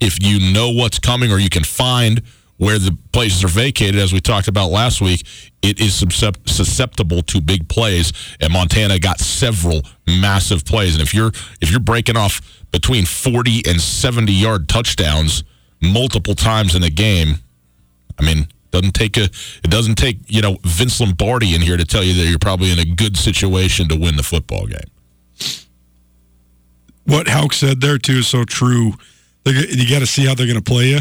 If 0.00 0.22
you 0.22 0.52
know 0.54 0.70
what's 0.70 0.98
coming, 0.98 1.30
or 1.30 1.38
you 1.38 1.50
can 1.50 1.64
find 1.64 2.22
where 2.58 2.78
the 2.78 2.96
places 3.12 3.42
are 3.44 3.48
vacated, 3.48 4.00
as 4.00 4.12
we 4.12 4.20
talked 4.20 4.48
about 4.48 4.70
last 4.70 5.00
week, 5.00 5.24
it 5.62 5.80
is 5.80 5.94
susceptible 5.94 7.22
to 7.22 7.40
big 7.40 7.68
plays. 7.68 8.12
And 8.40 8.52
Montana 8.52 8.98
got 8.98 9.20
several 9.20 9.82
massive 10.06 10.64
plays. 10.64 10.94
And 10.94 11.02
if 11.02 11.14
you're 11.14 11.32
if 11.60 11.70
you're 11.70 11.80
breaking 11.80 12.16
off 12.16 12.40
between 12.70 13.06
40 13.06 13.62
and 13.66 13.80
70 13.80 14.32
yard 14.32 14.68
touchdowns 14.68 15.44
multiple 15.80 16.34
times 16.34 16.74
in 16.74 16.82
a 16.82 16.90
game, 16.90 17.36
I 18.18 18.24
mean, 18.24 18.48
doesn't 18.70 18.92
take 18.92 19.16
a 19.16 19.24
it 19.24 19.70
doesn't 19.70 19.94
take 19.94 20.18
you 20.26 20.42
know 20.42 20.58
Vince 20.64 21.00
Lombardi 21.00 21.54
in 21.54 21.62
here 21.62 21.76
to 21.76 21.84
tell 21.84 22.02
you 22.02 22.14
that 22.14 22.28
you're 22.28 22.38
probably 22.38 22.72
in 22.72 22.78
a 22.78 22.84
good 22.84 23.16
situation 23.16 23.88
to 23.88 23.96
win 23.96 24.16
the 24.16 24.22
football 24.24 24.66
game. 24.66 24.80
What 27.04 27.28
Hauck 27.28 27.54
said 27.54 27.80
there 27.80 27.98
too 27.98 28.18
is 28.18 28.26
so 28.26 28.44
true. 28.44 28.94
You 29.46 29.88
got 29.88 30.00
to 30.00 30.06
see 30.06 30.26
how 30.26 30.34
they're 30.34 30.46
going 30.46 30.62
to 30.62 30.62
play 30.62 30.88
you 30.88 30.98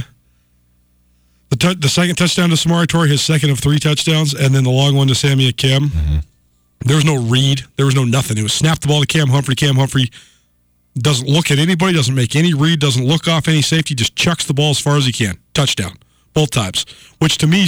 the, 1.49 1.55
t- 1.55 1.75
the 1.75 1.89
second 1.89 2.15
touchdown 2.15 2.49
to 2.49 2.55
Samori 2.55 2.85
Toure, 2.85 3.07
his 3.07 3.21
second 3.21 3.49
of 3.49 3.59
three 3.59 3.79
touchdowns, 3.79 4.33
and 4.33 4.53
then 4.53 4.63
the 4.63 4.69
long 4.69 4.95
one 4.95 5.07
to 5.07 5.15
Sammy 5.15 5.51
Akem. 5.51 5.87
Mm-hmm. 5.87 6.17
There 6.85 6.95
was 6.95 7.05
no 7.05 7.17
read. 7.17 7.63
There 7.75 7.85
was 7.85 7.95
no 7.95 8.03
nothing. 8.03 8.37
It 8.37 8.43
was 8.43 8.53
snap 8.53 8.79
the 8.79 8.87
ball 8.87 9.01
to 9.01 9.07
Cam 9.07 9.29
Humphrey. 9.29 9.55
Cam 9.55 9.75
Humphrey 9.75 10.11
doesn't 10.97 11.27
look 11.27 11.51
at 11.51 11.59
anybody, 11.59 11.93
doesn't 11.93 12.13
make 12.15 12.35
any 12.35 12.53
read, 12.53 12.79
doesn't 12.79 13.05
look 13.05 13.27
off 13.27 13.47
any 13.47 13.61
safety, 13.61 13.95
just 13.95 14.15
chucks 14.15 14.45
the 14.45 14.53
ball 14.53 14.71
as 14.71 14.79
far 14.79 14.97
as 14.97 15.05
he 15.05 15.11
can. 15.11 15.37
Touchdown. 15.53 15.93
Both 16.33 16.51
times. 16.51 16.85
Which 17.19 17.37
to 17.39 17.47
me, 17.47 17.67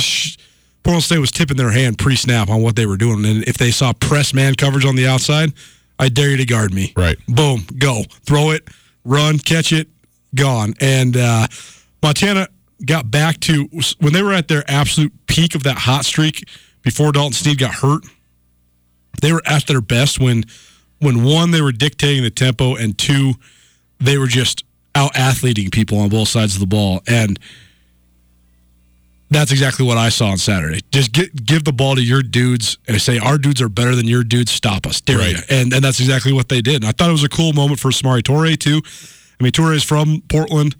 Portland 0.83 1.03
State 1.03 1.19
was 1.19 1.31
tipping 1.31 1.57
their 1.57 1.71
hand 1.71 1.97
pre 1.97 2.15
snap 2.15 2.49
on 2.49 2.61
what 2.61 2.75
they 2.75 2.85
were 2.85 2.97
doing. 2.97 3.25
And 3.25 3.43
if 3.47 3.57
they 3.57 3.71
saw 3.71 3.93
press 3.93 4.33
man 4.33 4.55
coverage 4.55 4.85
on 4.85 4.95
the 4.95 5.07
outside, 5.07 5.53
I 5.97 6.09
dare 6.09 6.29
you 6.29 6.37
to 6.37 6.45
guard 6.45 6.73
me. 6.73 6.93
Right. 6.95 7.17
Boom. 7.27 7.65
Go. 7.77 8.03
Throw 8.25 8.51
it, 8.51 8.67
run, 9.03 9.39
catch 9.39 9.73
it, 9.73 9.87
gone. 10.35 10.73
And 10.79 11.17
uh, 11.17 11.47
Montana 12.01 12.47
got 12.85 13.11
back 13.11 13.39
to 13.41 13.69
when 13.99 14.13
they 14.13 14.21
were 14.21 14.33
at 14.33 14.47
their 14.47 14.63
absolute 14.67 15.13
peak 15.27 15.55
of 15.55 15.63
that 15.63 15.79
hot 15.79 16.05
streak 16.05 16.47
before 16.81 17.11
Dalton 17.11 17.33
Sneed 17.33 17.57
got 17.57 17.75
hurt. 17.75 18.05
They 19.21 19.33
were 19.33 19.41
at 19.45 19.67
their 19.67 19.81
best 19.81 20.19
when, 20.19 20.45
when 20.99 21.23
one, 21.23 21.51
they 21.51 21.61
were 21.61 21.71
dictating 21.71 22.23
the 22.23 22.29
tempo, 22.29 22.75
and 22.75 22.97
two, 22.97 23.33
they 23.99 24.17
were 24.17 24.27
just 24.27 24.63
out 24.95 25.15
athleting 25.15 25.71
people 25.71 25.99
on 25.99 26.09
both 26.09 26.29
sides 26.29 26.55
of 26.55 26.61
the 26.61 26.67
ball. 26.67 27.01
And 27.07 27.37
that's 29.29 29.51
exactly 29.51 29.85
what 29.85 29.97
I 29.97 30.09
saw 30.09 30.27
on 30.27 30.37
Saturday. 30.37 30.81
Just 30.91 31.11
get, 31.11 31.45
give 31.45 31.63
the 31.63 31.73
ball 31.73 31.95
to 31.95 32.01
your 32.01 32.23
dudes 32.23 32.77
and 32.87 32.99
say, 33.01 33.19
Our 33.19 33.37
dudes 33.37 33.61
are 33.61 33.69
better 33.69 33.95
than 33.95 34.07
your 34.07 34.23
dudes. 34.23 34.51
Stop 34.51 34.87
us. 34.87 35.01
Dare 35.01 35.19
right. 35.19 35.35
And, 35.49 35.73
and 35.73 35.83
that's 35.83 35.99
exactly 35.99 36.33
what 36.33 36.49
they 36.49 36.61
did. 36.61 36.77
And 36.77 36.85
I 36.85 36.91
thought 36.91 37.09
it 37.09 37.13
was 37.13 37.23
a 37.23 37.29
cool 37.29 37.53
moment 37.53 37.79
for 37.79 37.91
Samori 37.91 38.21
Toure, 38.21 38.57
too. 38.57 38.81
I 39.39 39.43
mean, 39.43 39.51
Toure 39.51 39.75
is 39.75 39.83
from 39.83 40.23
Portland 40.29 40.75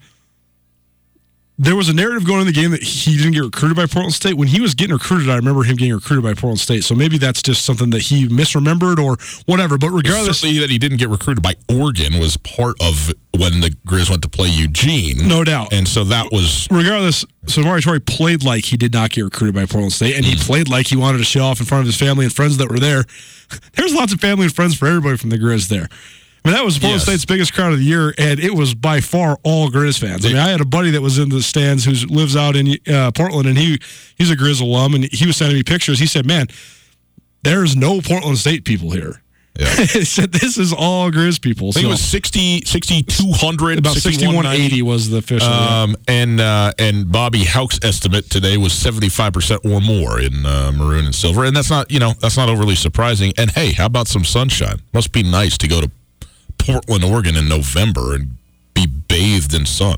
there 1.62 1.76
was 1.76 1.90
a 1.90 1.94
narrative 1.94 2.26
going 2.26 2.40
in 2.40 2.48
the 2.48 2.54
game 2.54 2.72
that 2.72 2.82
he 2.82 3.18
didn't 3.18 3.34
get 3.34 3.44
recruited 3.44 3.76
by 3.76 3.86
Portland 3.86 4.14
State. 4.14 4.36
When 4.36 4.48
he 4.48 4.62
was 4.62 4.74
getting 4.74 4.94
recruited, 4.94 5.30
I 5.30 5.36
remember 5.36 5.64
him 5.64 5.76
getting 5.76 5.94
recruited 5.94 6.24
by 6.24 6.34
Portland 6.34 6.62
State. 6.62 6.86
So 6.86 6.96
maybe 6.96 7.18
that's 7.18 7.42
just 7.42 7.66
something 7.66 7.90
that 7.90 8.04
he 8.04 8.30
misremembered 8.30 8.98
or 8.98 9.18
whatever. 9.46 9.78
But 9.78 9.90
regardless, 9.90 10.40
that 10.42 10.70
he 10.70 10.78
didn't 10.78 11.00
get 11.00 11.10
recruited 11.10 11.44
by 11.44 11.56
Oregon 11.70 12.18
was 12.18 12.38
part 12.38 12.82
of 12.82 13.14
when 13.38 13.60
the 13.60 13.76
Grizz 13.86 14.10
went 14.10 14.22
to 14.24 14.30
play 14.30 14.48
Eugene, 14.48 15.28
no 15.28 15.44
doubt. 15.44 15.74
And 15.74 15.86
so 15.86 16.06
that 16.06 16.32
was 16.32 16.68
regardless. 16.72 17.26
Samori 17.46 17.82
Toure 17.82 18.06
played 18.06 18.44
like 18.44 18.66
he 18.66 18.78
did 18.78 18.94
not 18.94 19.10
get 19.10 19.24
recruited 19.24 19.56
by 19.56 19.66
Portland 19.66 19.94
State, 19.94 20.16
and 20.16 20.26
he 20.26 20.36
mm. 20.36 20.46
played 20.46 20.70
like 20.70 20.88
he 20.88 20.96
wanted 20.96 21.18
to 21.18 21.24
show 21.24 21.42
off 21.42 21.60
in 21.60 21.66
front 21.66 21.82
of 21.82 21.88
his 21.88 21.98
family 21.98 22.26
and 22.26 22.34
friends 22.34 22.58
that 22.58 22.70
were 22.70 22.80
there. 22.80 23.06
There's 23.74 23.94
lots 23.94 24.14
of 24.14 24.22
family 24.22 24.46
and 24.46 24.54
friends 24.54 24.78
for 24.78 24.88
everybody 24.88 25.18
from 25.18 25.30
the 25.30 25.38
Grizz 25.38 25.68
there. 25.68 25.90
I 26.44 26.48
mean, 26.48 26.56
that 26.56 26.64
was 26.64 26.76
Portland 26.80 27.02
yes. 27.02 27.04
State's 27.04 27.26
biggest 27.26 27.54
crowd 27.54 27.74
of 27.74 27.80
the 27.80 27.86
year, 27.86 28.14
and 28.18 28.40
it 28.40 28.56
was 28.56 28.74
by 28.74 29.02
far 29.02 29.38
all 29.44 29.70
Grizz 29.70 30.00
fans. 30.00 30.26
I 30.26 30.30
mean, 30.30 30.38
I 30.38 30.50
had 30.50 30.62
a 30.62 30.66
buddy 30.66 30.92
that 30.92 31.02
was 31.02 31.20
in 31.20 31.30
the 31.30 31.42
stands 31.42 31.84
who 31.84 31.92
lives 32.08 32.36
out 32.36 32.56
in 32.56 32.78
uh, 32.88 33.12
Portland, 33.12 33.48
and 33.48 33.58
he 33.58 33.80
he's 34.18 34.32
a 34.32 34.36
Grizz 34.36 34.62
alum, 34.62 34.94
and 34.94 35.06
he 35.12 35.26
was 35.26 35.36
sending 35.36 35.58
me 35.58 35.64
pictures. 35.64 36.00
He 36.00 36.08
said, 36.08 36.26
"Man, 36.26 36.48
there's 37.44 37.76
no 37.76 38.00
Portland 38.00 38.38
State 38.38 38.64
people 38.64 38.92
here." 38.92 39.22
Yeah. 39.60 39.76
he 39.76 40.06
said 40.06 40.32
this 40.32 40.58
is 40.58 40.72
all 40.72 41.12
Grizz 41.12 41.42
people. 41.42 41.70
I 41.70 41.72
think 41.72 41.84
so. 41.84 41.90
it 41.90 41.92
was 41.92 42.02
60, 42.02 42.62
6,200. 42.62 43.80
About 43.80 43.96
6180 43.96 44.82
was 44.84 45.10
the 45.10 45.18
official. 45.18 45.50
Um, 45.50 45.92
yeah. 46.08 46.14
And 46.14 46.40
uh, 46.40 46.72
and 46.80 47.12
Bobby 47.12 47.44
Hauck's 47.44 47.80
estimate 47.84 48.30
today 48.30 48.56
was 48.56 48.72
75% 48.72 49.66
or 49.66 49.82
more 49.82 50.20
in 50.20 50.46
uh, 50.46 50.72
maroon 50.72 51.06
and 51.06 51.16
silver. 51.16 51.44
And 51.44 51.56
that's 51.56 51.70
not, 51.70 51.92
you 51.92 52.00
know, 52.00 52.14
that's 52.20 52.38
not 52.38 52.48
overly 52.48 52.76
surprising. 52.76 53.34
And 53.38 53.52
hey, 53.52 53.74
how 53.74 53.88
about 53.88 54.08
some 54.08 54.24
sunshine? 54.24 54.80
Must 54.94 55.12
be 55.12 55.24
nice 55.24 55.58
to 55.58 55.68
go 55.68 55.82
to 55.82 55.92
Portland, 56.70 57.04
Oregon 57.04 57.36
in 57.36 57.50
November 57.50 58.14
and 58.14 58.36
be 58.76 58.86
bathed 58.86 59.56
in 59.56 59.66
sun. 59.66 59.98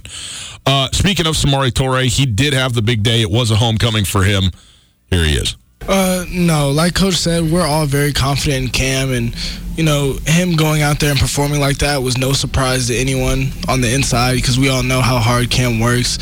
Uh, 0.66 0.88
speaking 0.94 1.28
of 1.28 1.36
Samori 1.36 1.70
Toure, 1.70 2.06
he 2.06 2.26
did 2.26 2.54
have 2.54 2.74
the 2.74 2.82
big 2.82 3.04
day. 3.04 3.22
It 3.22 3.30
was 3.30 3.52
a 3.52 3.58
homecoming 3.58 4.06
for 4.06 4.24
him. 4.24 4.52
Here 5.10 5.26
he 5.26 5.34
is. 5.34 5.58
Uh, 5.86 6.24
no, 6.32 6.72
like 6.72 6.94
Coach 6.94 7.16
said, 7.16 7.52
we're 7.52 7.66
all 7.66 7.86
very 7.86 8.14
confident 8.14 8.66
in 8.66 8.70
Cam, 8.70 9.12
and 9.12 9.36
you 9.76 9.84
know 9.84 10.18
him 10.26 10.56
going 10.56 10.82
out 10.82 11.00
there 11.00 11.12
and 11.12 11.20
performing 11.20 11.60
like 11.60 11.78
that 11.80 12.02
was 12.02 12.18
no 12.18 12.34
surprise 12.34 12.88
to 12.88 12.96
anyone 12.96 13.52
on 13.68 13.82
the 13.82 13.94
inside 13.94 14.36
because 14.36 14.60
we 14.60 14.70
all 14.70 14.84
know 14.84 15.02
how 15.02 15.18
hard 15.18 15.50
Cam 15.50 15.80
works, 15.80 16.18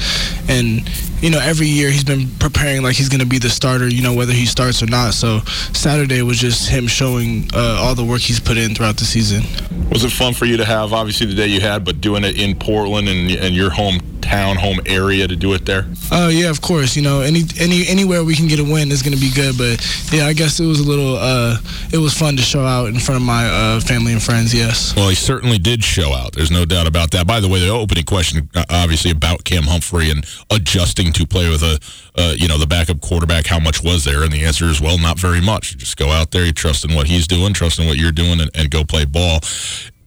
and 0.48 0.88
you 1.22 1.29
know 1.29 1.39
every 1.39 1.68
year 1.68 1.89
he's 1.89 2.03
been 2.03 2.27
preparing 2.39 2.84
like 2.84 2.96
he's 2.96 3.10
going 3.10 3.22
to 3.22 3.25
be 3.25 3.39
the 3.39 3.50
starter, 3.50 3.88
you 3.88 4.03
know 4.03 4.13
whether 4.13 4.34
he 4.34 4.46
starts 4.46 4.84
or 4.84 4.88
not. 4.88 5.13
So 5.13 5.39
Saturday 5.74 6.22
was 6.22 6.38
just 6.38 6.70
him 6.70 6.88
showing 6.88 7.50
uh, 7.53 7.79
all 7.82 7.96
the 7.96 8.06
work 8.06 8.22
he's 8.22 8.39
put 8.39 8.58
in 8.58 8.75
throughout 8.75 8.98
the 8.98 9.06
season. 9.06 9.44
Was 9.89 10.03
it 10.03 10.12
fun 10.12 10.34
for 10.34 10.46
you 10.46 10.58
to 10.58 10.65
have 10.65 10.94
obviously 10.94 11.27
the 11.27 11.36
day 11.36 11.48
you 11.48 11.62
had, 11.62 11.84
but 11.84 12.01
doing 12.01 12.24
it 12.24 12.39
in 12.39 12.58
Portland 12.58 13.08
and 13.08 13.32
and 13.32 13.56
your 13.56 13.72
home 13.72 14.00
hometown, 14.29 14.58
home 14.58 14.79
area 14.86 15.27
to 15.27 15.36
do 15.36 15.53
it 15.53 15.65
there? 15.65 15.86
Oh 16.12 16.25
uh, 16.25 16.27
yeah, 16.29 16.50
of 16.50 16.62
course. 16.62 16.96
You 16.96 17.01
know, 17.01 17.22
any 17.22 17.44
any 17.60 17.88
anywhere 17.88 18.24
we 18.24 18.36
can 18.36 18.48
get 18.48 18.60
a 18.60 18.63
win 18.63 18.91
is 18.91 19.01
going 19.01 19.15
to 19.15 19.20
be 19.20 19.32
good. 19.32 19.58
But 19.58 19.86
yeah, 20.12 20.25
I 20.25 20.34
guess 20.34 20.60
it 20.60 20.65
was 20.65 20.79
a 20.79 20.88
little. 20.88 21.18
Uh, 21.18 21.58
it 21.91 21.98
was 21.98 22.13
fun 22.13 22.38
to 22.38 22.44
show 22.44 22.65
out 22.65 22.88
in 22.88 23.00
front 23.00 23.22
of 23.22 23.25
my 23.25 23.38
uh, 23.46 23.79
family 23.79 24.13
and 24.13 24.22
friends. 24.22 24.53
Yes. 24.53 24.96
Well, 24.96 25.10
he 25.10 25.15
certainly 25.15 25.58
did 25.58 25.84
show 25.84 26.13
out. 26.13 26.34
There's 26.34 26.51
no 26.51 26.65
doubt 26.65 26.88
about 26.88 27.12
that. 27.12 27.27
By 27.27 27.39
the 27.39 27.48
way, 27.48 27.60
the 27.60 27.69
opening 27.69 28.05
question, 28.05 28.50
uh, 28.55 28.65
obviously 28.69 29.12
about 29.12 29.43
Cam 29.43 29.63
Humphrey 29.63 30.10
and 30.10 30.25
adjusting 30.50 31.13
to 31.13 31.25
play 31.25 31.50
with 31.50 31.63
a, 31.63 31.79
uh, 32.15 32.34
you 32.38 32.48
know, 32.48 32.58
the 32.58 32.67
backup 32.67 33.01
quarterback. 33.01 33.48
How 33.48 33.60
much 33.60 33.84
was 33.84 34.03
there? 34.03 34.24
And 34.24 34.31
the 34.31 34.43
answer 34.43 34.65
is 34.65 34.81
well, 34.81 34.98
not 34.98 35.19
very 35.19 35.41
much. 35.41 35.72
You 35.72 35.77
just 35.77 35.98
go 35.98 36.10
out 36.10 36.31
there, 36.31 36.46
you 36.46 36.53
trust 36.53 36.86
in 36.86 36.96
what 36.96 37.08
he's 37.08 37.27
doing, 37.27 37.53
trust 37.53 37.79
in 37.79 37.88
what 37.88 37.98
you're 37.98 38.12
doing, 38.12 38.39
and, 38.39 38.51
and 38.53 38.69
go 38.69 38.84
play 38.84 39.05
ball. 39.05 39.39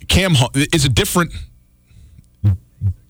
Cam 0.09 0.35
is 0.73 0.85
a 0.85 0.89
different 0.89 1.33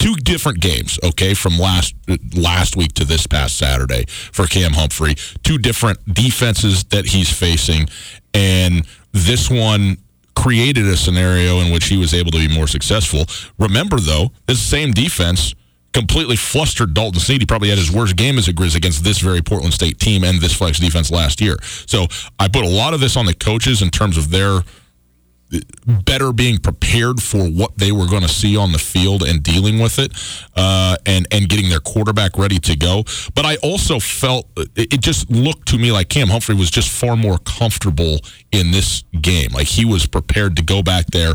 two 0.02 0.14
different 0.16 0.60
games, 0.60 0.98
okay, 1.04 1.32
from 1.32 1.58
last 1.58 1.94
last 2.36 2.76
week 2.76 2.92
to 2.92 3.04
this 3.04 3.26
past 3.26 3.56
Saturday 3.56 4.04
for 4.08 4.46
Cam 4.46 4.72
Humphrey. 4.72 5.14
Two 5.44 5.58
different 5.58 5.98
defenses 6.12 6.84
that 6.84 7.06
he's 7.06 7.32
facing, 7.32 7.88
and 8.34 8.84
this 9.12 9.48
one 9.48 9.98
created 10.34 10.86
a 10.86 10.96
scenario 10.96 11.60
in 11.60 11.72
which 11.72 11.86
he 11.86 11.96
was 11.96 12.14
able 12.14 12.30
to 12.30 12.38
be 12.38 12.52
more 12.52 12.66
successful. 12.66 13.26
Remember, 13.58 13.98
though, 13.98 14.30
this 14.46 14.60
same 14.60 14.92
defense 14.92 15.54
completely 15.92 16.36
flustered 16.36 16.94
Dalton 16.94 17.20
Sneed. 17.20 17.42
He 17.42 17.46
probably 17.46 17.68
had 17.68 17.78
his 17.78 17.92
worst 17.92 18.16
game 18.16 18.38
as 18.38 18.48
a 18.48 18.52
Grizz 18.52 18.74
against 18.74 19.04
this 19.04 19.18
very 19.18 19.42
Portland 19.42 19.74
State 19.74 19.98
team 19.98 20.24
and 20.24 20.40
this 20.40 20.54
flex 20.54 20.78
defense 20.78 21.10
last 21.10 21.40
year. 21.40 21.56
So 21.86 22.06
I 22.38 22.48
put 22.48 22.64
a 22.64 22.68
lot 22.68 22.94
of 22.94 23.00
this 23.00 23.16
on 23.16 23.26
the 23.26 23.34
coaches 23.34 23.82
in 23.82 23.90
terms 23.90 24.16
of 24.16 24.30
their 24.30 24.62
better 25.86 26.32
being 26.32 26.58
prepared 26.58 27.22
for 27.22 27.46
what 27.46 27.76
they 27.76 27.92
were 27.92 28.06
going 28.06 28.22
to 28.22 28.28
see 28.28 28.56
on 28.56 28.72
the 28.72 28.78
field 28.78 29.22
and 29.22 29.42
dealing 29.42 29.78
with 29.78 29.98
it 29.98 30.12
uh, 30.56 30.96
and 31.04 31.26
and 31.30 31.48
getting 31.48 31.68
their 31.68 31.80
quarterback 31.80 32.38
ready 32.38 32.58
to 32.58 32.74
go 32.76 33.04
but 33.34 33.44
I 33.44 33.56
also 33.56 33.98
felt 33.98 34.48
it 34.76 35.00
just 35.00 35.30
looked 35.30 35.68
to 35.68 35.78
me 35.78 35.92
like 35.92 36.08
Cam 36.08 36.28
Humphrey 36.28 36.54
was 36.54 36.70
just 36.70 36.88
far 36.88 37.16
more 37.16 37.38
comfortable 37.38 38.20
in 38.52 38.70
this 38.70 39.02
game. 39.20 39.50
Like 39.52 39.66
he 39.66 39.84
was 39.84 40.06
prepared 40.06 40.56
to 40.56 40.62
go 40.62 40.82
back 40.82 41.06
there 41.06 41.34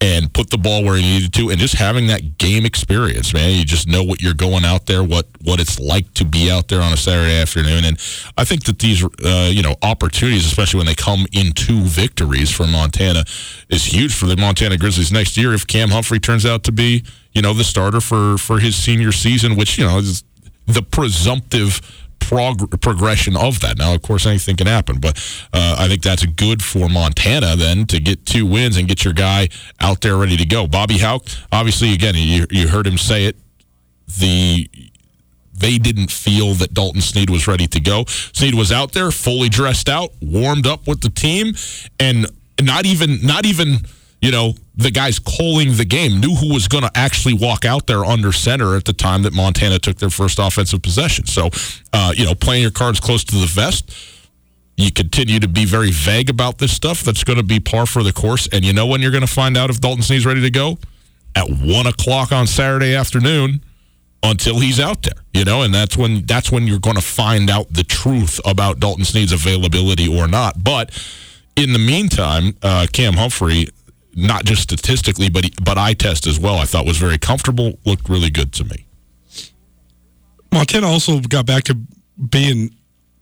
and 0.00 0.30
put 0.34 0.50
the 0.50 0.58
ball 0.58 0.84
where 0.84 0.96
he 0.96 1.02
needed 1.02 1.32
to 1.32 1.48
and 1.48 1.58
just 1.58 1.74
having 1.74 2.08
that 2.08 2.36
game 2.36 2.66
experience 2.66 3.32
man. 3.32 3.56
You 3.56 3.64
just 3.64 3.88
know 3.88 4.02
what 4.02 4.20
you're 4.20 4.34
going 4.34 4.64
out 4.64 4.86
there 4.86 5.02
what 5.02 5.26
what 5.42 5.58
it's 5.60 5.78
like 5.78 6.12
to 6.14 6.24
be 6.24 6.50
out 6.50 6.68
there 6.68 6.82
on 6.82 6.92
a 6.92 6.96
Saturday 6.96 7.36
afternoon. 7.40 7.84
And 7.84 7.96
I 8.36 8.44
think 8.44 8.64
that 8.64 8.78
these 8.80 9.02
uh, 9.02 9.50
you 9.50 9.62
know 9.62 9.76
opportunities 9.82 10.44
especially 10.44 10.78
when 10.78 10.86
they 10.86 10.94
come 10.94 11.26
into 11.32 11.82
victories 11.84 12.50
for 12.50 12.66
Montana 12.66 13.24
is 13.70 13.86
huge 13.86 14.14
for 14.14 14.26
the 14.26 14.36
Montana 14.36 14.76
Grizzlies 14.76 15.12
next 15.12 15.36
year. 15.36 15.54
If 15.54 15.66
Cam 15.66 15.90
Humphrey 15.90 16.18
turns 16.18 16.44
out 16.44 16.64
to 16.64 16.72
be 16.72 17.04
you 17.32 17.40
know 17.40 17.54
the 17.54 17.64
starter 17.64 18.00
for 18.00 18.36
for 18.36 18.58
his 18.58 18.76
senior 18.76 19.12
season 19.12 19.56
which 19.56 19.78
you 19.78 19.84
know 19.86 19.98
is 19.98 20.24
the 20.66 20.82
presumptive 20.82 21.80
prog- 22.18 22.80
progression 22.80 23.36
of 23.36 23.60
that. 23.60 23.78
Now, 23.78 23.94
of 23.94 24.02
course, 24.02 24.26
anything 24.26 24.56
can 24.56 24.66
happen, 24.66 25.00
but 25.00 25.16
uh, 25.52 25.76
I 25.78 25.88
think 25.88 26.02
that's 26.02 26.24
good 26.26 26.62
for 26.62 26.88
Montana 26.88 27.56
then 27.56 27.86
to 27.86 28.00
get 28.00 28.26
two 28.26 28.46
wins 28.46 28.76
and 28.76 28.88
get 28.88 29.04
your 29.04 29.14
guy 29.14 29.48
out 29.80 30.00
there 30.00 30.16
ready 30.16 30.36
to 30.36 30.46
go. 30.46 30.66
Bobby 30.66 30.98
Hauck, 30.98 31.24
obviously, 31.52 31.92
again, 31.92 32.14
you, 32.16 32.46
you 32.50 32.68
heard 32.68 32.86
him 32.86 32.98
say 32.98 33.26
it. 33.26 33.36
The 34.18 34.68
they 35.58 35.78
didn't 35.78 36.10
feel 36.10 36.52
that 36.54 36.74
Dalton 36.74 37.00
Sneed 37.00 37.30
was 37.30 37.48
ready 37.48 37.66
to 37.68 37.80
go. 37.80 38.04
Sneed 38.06 38.54
was 38.54 38.70
out 38.70 38.92
there, 38.92 39.10
fully 39.10 39.48
dressed 39.48 39.88
out, 39.88 40.10
warmed 40.20 40.66
up 40.66 40.86
with 40.86 41.00
the 41.00 41.08
team, 41.08 41.54
and 41.98 42.26
not 42.60 42.84
even 42.84 43.20
not 43.22 43.46
even 43.46 43.78
you 44.20 44.30
know, 44.30 44.54
the 44.76 44.90
guys 44.90 45.18
calling 45.18 45.76
the 45.76 45.84
game 45.84 46.20
knew 46.20 46.34
who 46.34 46.52
was 46.52 46.68
going 46.68 46.84
to 46.84 46.90
actually 46.94 47.34
walk 47.34 47.64
out 47.64 47.86
there 47.86 48.04
under 48.04 48.32
center 48.32 48.76
at 48.76 48.84
the 48.84 48.92
time 48.92 49.22
that 49.22 49.32
Montana 49.32 49.78
took 49.78 49.96
their 49.98 50.10
first 50.10 50.38
offensive 50.38 50.82
possession. 50.82 51.26
So, 51.26 51.50
uh, 51.92 52.12
you 52.16 52.24
know, 52.24 52.34
playing 52.34 52.62
your 52.62 52.70
cards 52.70 53.00
close 53.00 53.24
to 53.24 53.36
the 53.36 53.46
vest. 53.46 53.94
You 54.76 54.92
continue 54.92 55.40
to 55.40 55.48
be 55.48 55.64
very 55.64 55.90
vague 55.90 56.28
about 56.28 56.58
this 56.58 56.72
stuff. 56.72 57.02
That's 57.02 57.24
going 57.24 57.38
to 57.38 57.42
be 57.42 57.60
par 57.60 57.86
for 57.86 58.02
the 58.02 58.12
course. 58.12 58.46
And 58.52 58.64
you 58.64 58.74
know 58.74 58.86
when 58.86 59.00
you're 59.00 59.10
going 59.10 59.22
to 59.22 59.26
find 59.26 59.56
out 59.56 59.70
if 59.70 59.80
Dalton 59.80 60.02
Sneed's 60.02 60.26
ready 60.26 60.42
to 60.42 60.50
go? 60.50 60.78
At 61.34 61.48
one 61.48 61.86
o'clock 61.86 62.32
on 62.32 62.46
Saturday 62.46 62.94
afternoon 62.94 63.62
until 64.22 64.58
he's 64.58 64.80
out 64.80 65.02
there, 65.02 65.22
you 65.32 65.44
know, 65.44 65.62
and 65.62 65.74
that's 65.74 65.96
when 65.96 66.24
that's 66.24 66.50
when 66.50 66.66
you're 66.66 66.78
going 66.78 66.96
to 66.96 67.02
find 67.02 67.50
out 67.50 67.72
the 67.72 67.84
truth 67.84 68.40
about 68.44 68.80
Dalton 68.80 69.04
Sneed's 69.04 69.32
availability 69.32 70.08
or 70.08 70.26
not. 70.26 70.62
But 70.62 70.90
in 71.56 71.72
the 71.72 71.78
meantime, 71.78 72.56
uh, 72.62 72.86
Cam 72.92 73.14
Humphrey 73.14 73.68
not 74.16 74.44
just 74.44 74.62
statistically, 74.62 75.28
but 75.28 75.44
but 75.62 75.78
eye 75.78 75.92
test 75.92 76.26
as 76.26 76.40
well. 76.40 76.56
I 76.56 76.64
thought 76.64 76.86
was 76.86 76.96
very 76.96 77.18
comfortable. 77.18 77.78
Looked 77.84 78.08
really 78.08 78.30
good 78.30 78.52
to 78.54 78.64
me. 78.64 78.86
Montana 80.50 80.86
also 80.88 81.20
got 81.20 81.46
back 81.46 81.64
to 81.64 81.76
being. 82.30 82.74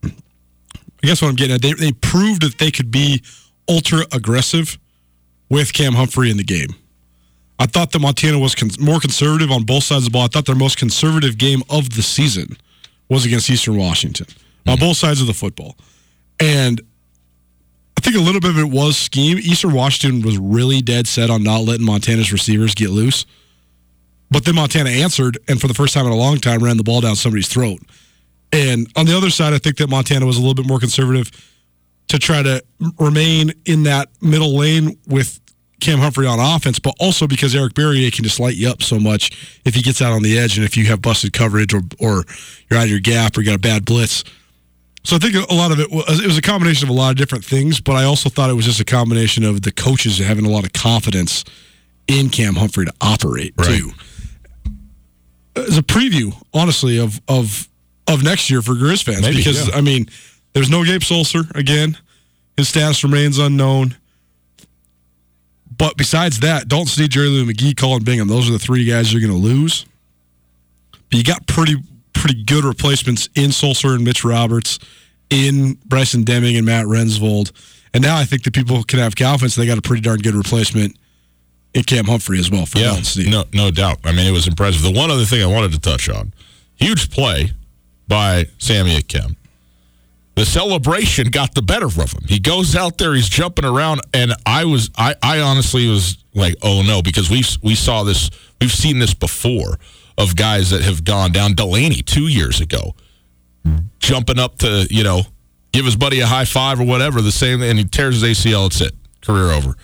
I 0.05 1.07
guess 1.07 1.21
what 1.21 1.29
I'm 1.29 1.35
getting 1.35 1.57
at, 1.57 1.61
they, 1.61 1.75
they 1.75 1.93
proved 1.93 2.41
that 2.41 2.57
they 2.59 2.71
could 2.71 2.91
be 2.91 3.23
ultra 3.69 4.07
aggressive 4.11 4.79
with 5.51 5.75
Cam 5.75 5.93
Humphrey 5.93 6.31
in 6.31 6.39
the 6.39 6.45
game. 6.45 6.75
I 7.59 7.67
thought 7.67 7.93
that 7.93 7.99
Montana 7.99 8.39
was 8.39 8.55
con- 8.55 8.71
more 8.81 9.01
conservative 9.01 9.51
on 9.51 9.65
both 9.65 9.85
sides 9.85 10.07
of 10.07 10.13
the 10.13 10.17
ball. 10.17 10.25
I 10.25 10.29
thought 10.29 10.47
their 10.47 10.55
most 10.55 10.79
conservative 10.79 11.37
game 11.37 11.63
of 11.69 11.91
the 11.95 12.03
season 12.03 12.57
was 13.11 13.27
against 13.27 13.51
Eastern 13.51 13.77
Washington 13.77 14.27
mm-hmm. 14.27 14.71
on 14.71 14.79
both 14.79 14.97
sides 14.97 15.21
of 15.21 15.27
the 15.27 15.35
football. 15.35 15.77
And 16.41 16.81
think 18.01 18.17
a 18.17 18.21
little 18.21 18.41
bit 18.41 18.51
of 18.51 18.59
it 18.59 18.71
was 18.71 18.97
scheme. 18.97 19.39
Eastern 19.39 19.73
Washington 19.73 20.23
was 20.23 20.39
really 20.39 20.81
dead 20.81 21.07
set 21.07 21.31
on 21.31 21.43
not 21.43 21.59
letting 21.61 21.87
Montana's 21.87 22.33
receivers 22.33 22.75
get 22.75 22.91
loose. 22.91 23.27
But 24.31 24.45
then 24.45 24.57
Montana 24.57 24.91
answered, 24.91 25.39
and 25.49 25.61
for 25.61 25.69
the 25.69 25.75
first 25.75 25.95
time 25.95 26.07
in 26.07 26.13
a 26.13 26.17
long 26.17 26.39
time, 26.39 26.63
ran 26.63 26.77
the 26.77 26.83
ball 26.83 27.01
down 27.01 27.15
somebody's 27.15 27.49
throat. 27.49 27.81
And 28.53 28.91
on 28.97 29.07
the 29.07 29.17
other 29.17 29.31
side, 29.31 29.53
I 29.53 29.59
think 29.59 29.77
that 29.79 29.89
Montana 29.89 30.27
was 30.27 30.37
a 30.37 30.41
little 30.41 30.55
bit 30.55 30.67
more 30.67 30.79
conservative 30.79 31.31
to 32.09 32.19
try 32.19 32.43
to 32.43 32.63
remain 32.99 33.53
in 33.65 33.85
that 33.85 34.09
middle 34.21 34.57
lane 34.57 34.99
with 35.07 35.41
Cam 35.81 35.99
Humphrey 35.99 36.27
on 36.27 36.39
offense, 36.41 36.79
but 36.79 36.95
also 36.99 37.27
because 37.27 37.55
Eric 37.55 37.75
Barriere 37.75 38.13
can 38.13 38.25
just 38.25 38.41
light 38.41 38.57
you 38.57 38.69
up 38.69 38.83
so 38.83 38.99
much 38.99 39.59
if 39.65 39.75
he 39.75 39.83
gets 39.83 40.01
out 40.01 40.13
on 40.13 40.23
the 40.23 40.39
edge 40.39 40.57
and 40.57 40.65
if 40.65 40.77
you 40.77 40.87
have 40.87 41.03
busted 41.03 41.33
coverage 41.33 41.75
or 41.75 41.83
or 41.99 42.25
you're 42.71 42.79
out 42.79 42.85
of 42.85 42.91
your 42.91 43.01
gap 43.01 43.37
or 43.37 43.41
you 43.41 43.47
got 43.47 43.57
a 43.57 43.59
bad 43.59 43.85
blitz 43.85 44.25
so 45.05 45.17
I 45.17 45.19
think 45.19 45.35
a 45.35 45.55
lot 45.55 45.71
of 45.71 45.79
it 45.81 45.91
was 45.91 46.21
it 46.21 46.27
was 46.27 46.39
a 46.39 46.43
combination 46.43 46.89
of 46.89 46.95
a 46.95 46.99
lot 46.99 47.11
of 47.11 47.17
different 47.17 47.45
things, 47.45 47.81
but 47.81 47.95
I 47.95 48.05
also 48.05 48.31
thought 48.31 48.49
it 48.49 48.55
was 48.55 48.65
just 48.65 48.81
a 48.81 48.85
combination 48.85 49.45
of 49.45 49.63
the 49.63 49.71
coaches 49.71 50.19
having 50.19 50.47
a 50.47 50.49
lot 50.49 50.65
of 50.65 50.73
confidence 50.73 51.45
in 52.09 52.31
Cam 52.31 52.55
Humphrey 52.55 52.87
to 52.87 52.93
operate 53.01 53.55
right. 53.59 53.67
too. 53.67 53.91
As 55.57 55.79
a 55.79 55.83
preview, 55.83 56.35
honestly, 56.55 56.99
of 56.99 57.21
of 57.29 57.69
of 58.09 58.25
next 58.25 58.51
year 58.51 58.63
for 58.63 58.73
Grizz 58.73 59.05
fans, 59.05 59.21
Maybe, 59.21 59.37
because 59.37 59.69
yeah. 59.69 59.77
I 59.77 59.83
mean, 59.83 60.09
there's 60.55 60.71
no 60.71 60.85
Gabe 60.85 61.03
Sulser 61.03 61.55
again. 61.55 61.99
His 62.57 62.69
status 62.69 63.05
remains 63.05 63.39
unknown. 63.39 63.97
But 65.77 65.97
besides 65.97 66.41
that, 66.41 66.69
Dalton 66.69 66.87
Sneed, 66.87 67.11
Jerry 67.11 67.27
Louie-McGee, 67.27 67.77
Colin 67.77 68.05
Bingham, 68.05 68.29
those 68.29 68.49
are 68.49 68.53
the 68.53 68.61
three 68.61 68.85
guys 68.85 69.13
you're 69.13 69.21
going 69.21 69.33
to 69.33 69.49
lose. 69.49 69.87
But 70.93 71.19
you 71.19 71.25
got 71.25 71.47
pretty 71.49 71.77
pretty 72.15 72.43
good 72.43 72.65
replacements 72.65 73.29
in 73.35 73.51
Sulser 73.51 73.95
and 73.95 74.05
Mitch 74.05 74.25
Roberts, 74.25 74.79
in 75.31 75.79
Bryson 75.87 76.25
Deming 76.25 76.57
and 76.57 76.67
Matt 76.67 76.87
Rensvold. 76.87 77.53
And 77.93 78.03
now 78.03 78.17
I 78.17 78.25
think 78.25 78.43
that 78.45 78.55
people 78.55 78.83
can 78.85 78.99
have 78.99 79.15
confidence 79.15 79.55
they 79.55 79.67
got 79.67 79.79
a 79.79 79.83
pretty 79.83 80.03
darn 80.03 80.21
good 80.21 80.35
replacement 80.35 80.97
in 81.75 81.83
Cam 81.85 82.07
Humphrey 82.07 82.39
as 82.39 82.51
well 82.51 82.67
for 82.67 82.79
yeah, 82.79 83.01
No, 83.29 83.45
no 83.53 83.71
doubt. 83.71 83.99
I 84.05 84.13
mean, 84.13 84.27
it 84.27 84.33
was 84.33 84.49
impressive. 84.49 84.83
The 84.83 84.93
one 84.93 85.11
other 85.11 85.25
thing 85.25 85.43
I 85.43 85.47
wanted 85.47 85.73
to 85.73 85.81
touch 85.81 86.09
on, 86.09 86.33
huge 86.77 87.11
play 87.11 87.53
by 88.09 88.47
Sammy 88.59 88.97
Akem. 88.97 89.37
The 90.37 90.45
celebration 90.45 91.29
got 91.29 91.55
the 91.55 91.63
better 91.63 91.87
of 91.87 91.95
him. 92.13 92.25
He 92.27 92.41
goes 92.41 92.75
out 92.75 92.99
there, 92.99 93.15
he's 93.15 93.29
jumping 93.29 93.65
around, 93.65 94.01
and 94.13 94.33
I 94.45 94.65
was, 94.65 94.91
I, 94.99 95.15
I 95.23 95.41
honestly 95.41 95.89
was 95.89 96.19
like, 96.35 96.57
oh 96.63 96.83
no, 96.83 97.03
because 97.03 97.31
we 97.31 97.45
we 97.63 97.77
saw 97.77 98.03
this, 98.03 98.31
we've 98.61 98.73
seen 98.73 98.99
this 98.99 99.15
before 99.15 99.79
of 100.17 100.37
guys 100.37 100.71
that 100.71 100.83
have 100.83 101.05
gone 101.05 101.33
down. 101.33 101.55
Delaney 101.55 102.03
two 102.03 102.29
years 102.29 102.61
ago, 102.61 102.95
jumping 103.99 104.39
up 104.39 104.59
to 104.59 104.87
you 104.91 105.05
know 105.05 105.23
give 105.73 105.85
his 105.85 105.97
buddy 105.97 106.21
a 106.21 106.27
high 106.27 106.45
five 106.45 106.81
or 106.81 106.85
whatever. 106.85 107.21
The 107.21 107.33
same, 107.33 107.63
and 107.63 107.79
he 107.79 107.85
tears 107.85 108.21
his 108.21 108.39
ACL. 108.39 108.67
It's 108.67 108.81
it, 108.81 108.95
career 109.21 109.51
over. 109.51 109.77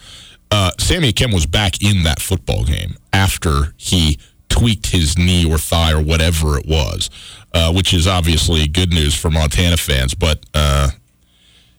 Uh, 0.51 0.73
Sammy 0.79 1.13
Akem 1.13 1.33
was 1.33 1.47
back 1.47 1.83
in 1.83 2.03
that 2.03 2.21
football 2.21 2.65
game 2.65 2.97
after 3.13 3.75
he 3.77 4.19
tweaked 4.49 4.89
his 4.89 5.17
knee 5.17 5.51
or 5.51 5.59
thigh 5.59 5.93
or 5.93 6.03
whatever 6.03 6.59
it 6.59 6.67
was, 6.67 7.09
uh, 7.55 7.73
which 7.73 7.95
is 7.95 8.07
obviously 8.07 8.67
good 8.67 8.93
news 8.93 9.15
for 9.15 9.31
Montana 9.31 9.77
fans. 9.77 10.15
But 10.15 10.45
uh, 10.55 10.91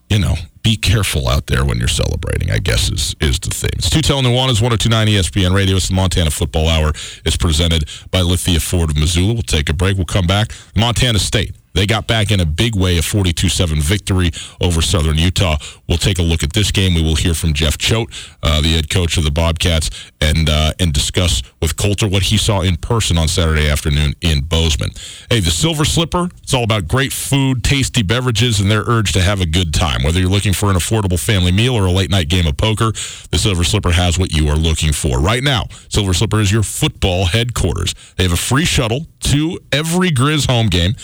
you 0.09 0.19
know, 0.19 0.35
be 0.63 0.75
careful 0.75 1.27
out 1.27 1.47
there 1.47 1.65
when 1.65 1.77
you're 1.77 1.87
celebrating, 1.87 2.51
I 2.51 2.59
guess 2.59 2.91
is 2.91 3.15
is 3.19 3.39
the 3.39 3.49
thing. 3.49 3.71
It's 3.73 3.89
Tutel 3.89 4.21
Nuanez, 4.21 4.61
1029 4.61 5.07
ESPN 5.07 5.53
Radio. 5.53 5.75
It's 5.75 5.87
the 5.89 5.95
Montana 5.95 6.31
Football 6.31 6.67
Hour. 6.69 6.89
It's 7.25 7.37
presented 7.37 7.89
by 8.11 8.21
Lithia 8.21 8.59
Ford 8.59 8.91
of 8.91 8.97
Missoula. 8.97 9.33
We'll 9.33 9.41
take 9.43 9.69
a 9.69 9.73
break. 9.73 9.97
We'll 9.97 10.05
come 10.05 10.27
back. 10.27 10.51
Montana 10.75 11.19
State 11.19 11.55
They 11.73 11.85
got 11.85 12.07
back 12.07 12.31
in 12.31 12.39
a 12.39 12.45
big 12.45 12.75
way, 12.75 12.97
a 12.97 13.01
42 13.01 13.49
7 13.49 13.79
victory 13.79 14.31
over 14.59 14.81
Southern 14.81 15.17
Utah. 15.17 15.57
We'll 15.87 15.97
take 15.97 16.19
a 16.19 16.23
look 16.23 16.43
at 16.43 16.53
this 16.53 16.71
game. 16.71 16.93
We 16.93 17.01
will 17.01 17.15
hear 17.15 17.33
from 17.33 17.53
Jeff 17.53 17.77
Choate, 17.77 18.09
uh, 18.43 18.61
the 18.61 18.69
head 18.69 18.89
coach 18.89 19.17
of 19.17 19.23
the 19.23 19.31
Bobcats, 19.31 19.89
and 20.19 20.49
uh, 20.49 20.73
and 20.79 20.93
discuss 20.93 21.41
with 21.61 21.75
Colter 21.75 22.07
what 22.07 22.23
he 22.23 22.37
saw 22.37 22.61
in 22.61 22.77
person 22.77 23.17
on 23.17 23.27
Saturday 23.27 23.69
afternoon 23.69 24.13
in 24.21 24.41
Bozeman. 24.41 24.91
Hey, 25.29 25.39
the 25.39 25.51
Silver 25.51 25.85
Slipper, 25.85 26.29
it's 26.41 26.53
all 26.53 26.63
about 26.63 26.87
great 26.87 27.13
food, 27.13 27.63
tasty 27.63 28.03
beverages, 28.03 28.59
and 28.59 28.69
their 28.69 28.83
urge 28.87 29.13
to 29.13 29.21
have 29.21 29.41
a 29.41 29.45
good 29.45 29.73
time. 29.73 30.03
Whether 30.03 30.19
you're 30.19 30.29
looking 30.29 30.53
for 30.53 30.69
an 30.69 30.75
affordable 30.75 31.19
family 31.19 31.51
meal 31.51 31.75
or 31.75 31.85
a 31.85 31.91
late 31.91 32.09
night 32.09 32.29
game 32.29 32.47
of 32.47 32.57
poker, 32.57 32.91
the 33.31 33.37
Silver 33.37 33.63
Slipper 33.63 33.91
has 33.91 34.17
what 34.17 34.31
you 34.31 34.47
are 34.49 34.55
looking 34.55 34.93
for. 34.93 35.19
Right 35.19 35.43
now, 35.43 35.67
Silver 35.89 36.13
Slipper 36.13 36.39
is 36.39 36.51
your 36.51 36.63
football 36.63 37.25
headquarters. 37.25 37.93
They 38.17 38.23
have 38.23 38.33
a 38.33 38.37
free 38.37 38.65
shuttle 38.65 39.07
to 39.21 39.59
every 39.71 40.09
Grizz 40.09 40.49
home 40.49 40.67
game, 40.67 40.95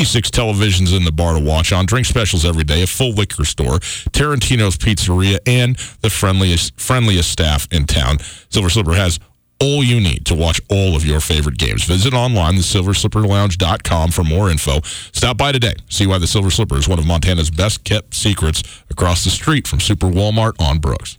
56 0.00 0.30
televisions 0.30 0.96
in 0.96 1.04
the 1.04 1.12
bar 1.12 1.34
to 1.34 1.44
watch 1.44 1.74
on, 1.74 1.84
drink 1.84 2.06
specials 2.06 2.46
every 2.46 2.64
day, 2.64 2.82
a 2.82 2.86
full 2.86 3.10
liquor 3.10 3.44
store, 3.44 3.80
Tarantino's 4.12 4.78
Pizzeria, 4.78 5.38
and 5.46 5.76
the 6.00 6.08
friendliest 6.08 6.80
friendliest 6.80 7.30
staff 7.30 7.68
in 7.70 7.84
town. 7.84 8.18
Silver 8.48 8.70
Slipper 8.70 8.94
has 8.94 9.20
all 9.60 9.84
you 9.84 10.00
need 10.00 10.24
to 10.24 10.34
watch 10.34 10.58
all 10.70 10.96
of 10.96 11.04
your 11.04 11.20
favorite 11.20 11.58
games. 11.58 11.84
Visit 11.84 12.14
online, 12.14 12.54
thesilverslipperlounge.com 12.54 14.10
for 14.10 14.24
more 14.24 14.48
info. 14.48 14.80
Stop 15.12 15.36
by 15.36 15.52
today. 15.52 15.74
See 15.90 16.06
why 16.06 16.16
the 16.16 16.26
Silver 16.26 16.50
Slipper 16.50 16.78
is 16.78 16.88
one 16.88 16.98
of 16.98 17.06
Montana's 17.06 17.50
best 17.50 17.84
kept 17.84 18.14
secrets 18.14 18.62
across 18.88 19.22
the 19.22 19.30
street 19.30 19.68
from 19.68 19.80
Super 19.80 20.06
Walmart 20.06 20.58
on 20.58 20.78
Brooks. 20.78 21.18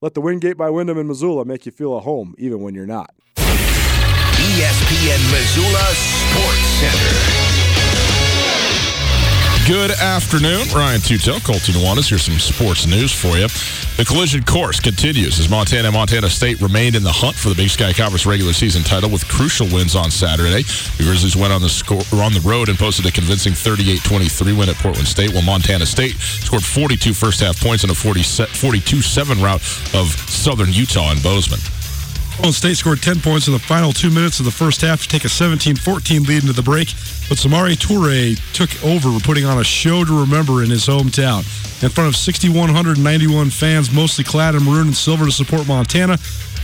Let 0.00 0.14
the 0.14 0.20
Wingate 0.20 0.56
by 0.56 0.70
Wyndham 0.70 0.96
in 0.96 1.08
Missoula 1.08 1.44
make 1.44 1.66
you 1.66 1.72
feel 1.72 1.96
at 1.96 2.04
home, 2.04 2.32
even 2.38 2.60
when 2.60 2.72
you're 2.72 2.86
not. 2.86 3.10
ESPN 3.36 5.18
Missoula 5.32 5.84
Sports 5.92 6.66
Center. 6.78 7.47
Good 9.68 9.90
afternoon. 9.90 10.64
Ryan 10.74 10.98
Tutel, 10.98 11.44
Colter 11.44 11.72
Nuanez. 11.72 12.08
Here's 12.08 12.22
some 12.22 12.38
sports 12.38 12.86
news 12.86 13.12
for 13.12 13.36
you. 13.36 13.48
The 13.98 14.04
collision 14.08 14.42
course 14.42 14.80
continues 14.80 15.38
as 15.38 15.50
Montana 15.50 15.88
and 15.88 15.94
Montana 15.94 16.30
State 16.30 16.58
remained 16.62 16.96
in 16.96 17.02
the 17.02 17.12
hunt 17.12 17.36
for 17.36 17.50
the 17.50 17.54
Big 17.54 17.68
Sky 17.68 17.92
Conference 17.92 18.24
regular 18.24 18.54
season 18.54 18.82
title 18.82 19.10
with 19.10 19.28
crucial 19.28 19.66
wins 19.66 19.94
on 19.94 20.10
Saturday. 20.10 20.62
The 20.96 21.04
Grizzlies 21.04 21.36
went 21.36 21.52
on 21.52 21.60
the 21.60 21.68
score 21.68 22.00
on 22.14 22.32
the 22.32 22.40
road 22.48 22.70
and 22.70 22.78
posted 22.78 23.04
a 23.04 23.12
convincing 23.12 23.52
38-23 23.52 24.58
win 24.58 24.70
at 24.70 24.76
Portland 24.76 25.06
State, 25.06 25.34
while 25.34 25.44
Montana 25.44 25.84
State 25.84 26.16
scored 26.16 26.64
42 26.64 27.12
first 27.12 27.40
half 27.40 27.60
points 27.60 27.84
in 27.84 27.90
a 27.90 27.92
42-7 27.92 29.42
rout 29.42 29.60
of 29.92 30.08
Southern 30.30 30.72
Utah 30.72 31.10
and 31.10 31.22
Bozeman. 31.22 31.60
Portland 32.38 32.54
State 32.54 32.76
scored 32.76 33.02
10 33.02 33.20
points 33.20 33.48
in 33.48 33.52
the 33.52 33.58
final 33.58 33.90
two 33.90 34.10
minutes 34.10 34.38
of 34.38 34.44
the 34.44 34.52
first 34.52 34.80
half 34.80 35.02
to 35.02 35.08
take 35.08 35.24
a 35.24 35.28
17-14 35.28 36.24
lead 36.28 36.42
into 36.42 36.52
the 36.52 36.62
break, 36.62 36.86
but 37.28 37.36
Samori 37.36 37.74
Toure 37.74 38.38
took 38.52 38.70
over, 38.84 39.18
putting 39.18 39.44
on 39.44 39.58
a 39.58 39.64
show 39.64 40.04
to 40.04 40.20
remember 40.20 40.62
in 40.62 40.70
his 40.70 40.86
hometown. 40.86 41.38
In 41.82 41.90
front 41.90 42.06
of 42.06 42.14
6,191 42.14 43.50
fans, 43.50 43.90
mostly 43.90 44.22
clad 44.22 44.54
in 44.54 44.62
maroon 44.62 44.86
and 44.86 44.96
silver 44.96 45.24
to 45.24 45.32
support 45.32 45.66
Montana, 45.66 46.16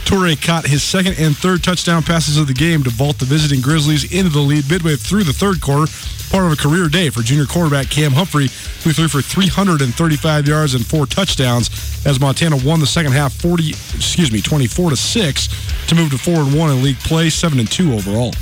Toure 0.04 0.36
caught 0.40 0.66
his 0.66 0.82
second 0.82 1.18
and 1.18 1.36
third 1.36 1.62
touchdown 1.62 2.02
passes 2.02 2.36
of 2.36 2.46
the 2.46 2.52
game 2.52 2.82
to 2.84 2.90
vault 2.90 3.18
the 3.18 3.24
visiting 3.24 3.60
Grizzlies 3.60 4.12
into 4.12 4.30
the 4.30 4.40
lead 4.40 4.68
midway 4.70 4.96
through 4.96 5.24
the 5.24 5.32
third 5.32 5.60
quarter 5.60 5.90
part 6.30 6.46
of 6.46 6.52
a 6.52 6.56
career 6.56 6.88
day 6.88 7.10
for 7.10 7.22
junior 7.22 7.46
quarterback 7.46 7.88
Cam 7.90 8.12
Humphrey, 8.12 8.48
who 8.82 8.92
threw 8.92 9.08
for 9.08 9.22
335 9.22 10.48
yards 10.48 10.74
and 10.74 10.84
four 10.84 11.06
touchdowns 11.06 11.70
as 12.04 12.18
Montana 12.18 12.56
won 12.64 12.80
the 12.80 12.86
second 12.86 13.12
half 13.12 13.32
40, 13.34 13.70
excuse 13.70 14.32
me, 14.32 14.40
24 14.40 14.90
to 14.90 14.96
6 14.96 15.86
to 15.88 15.94
move 15.94 16.10
to 16.10 16.18
4 16.18 16.34
and 16.34 16.58
1 16.58 16.70
in 16.70 16.82
league 16.82 16.98
play, 17.00 17.30
7 17.30 17.58
and 17.58 17.70
2 17.70 17.94
overall. 17.94 18.32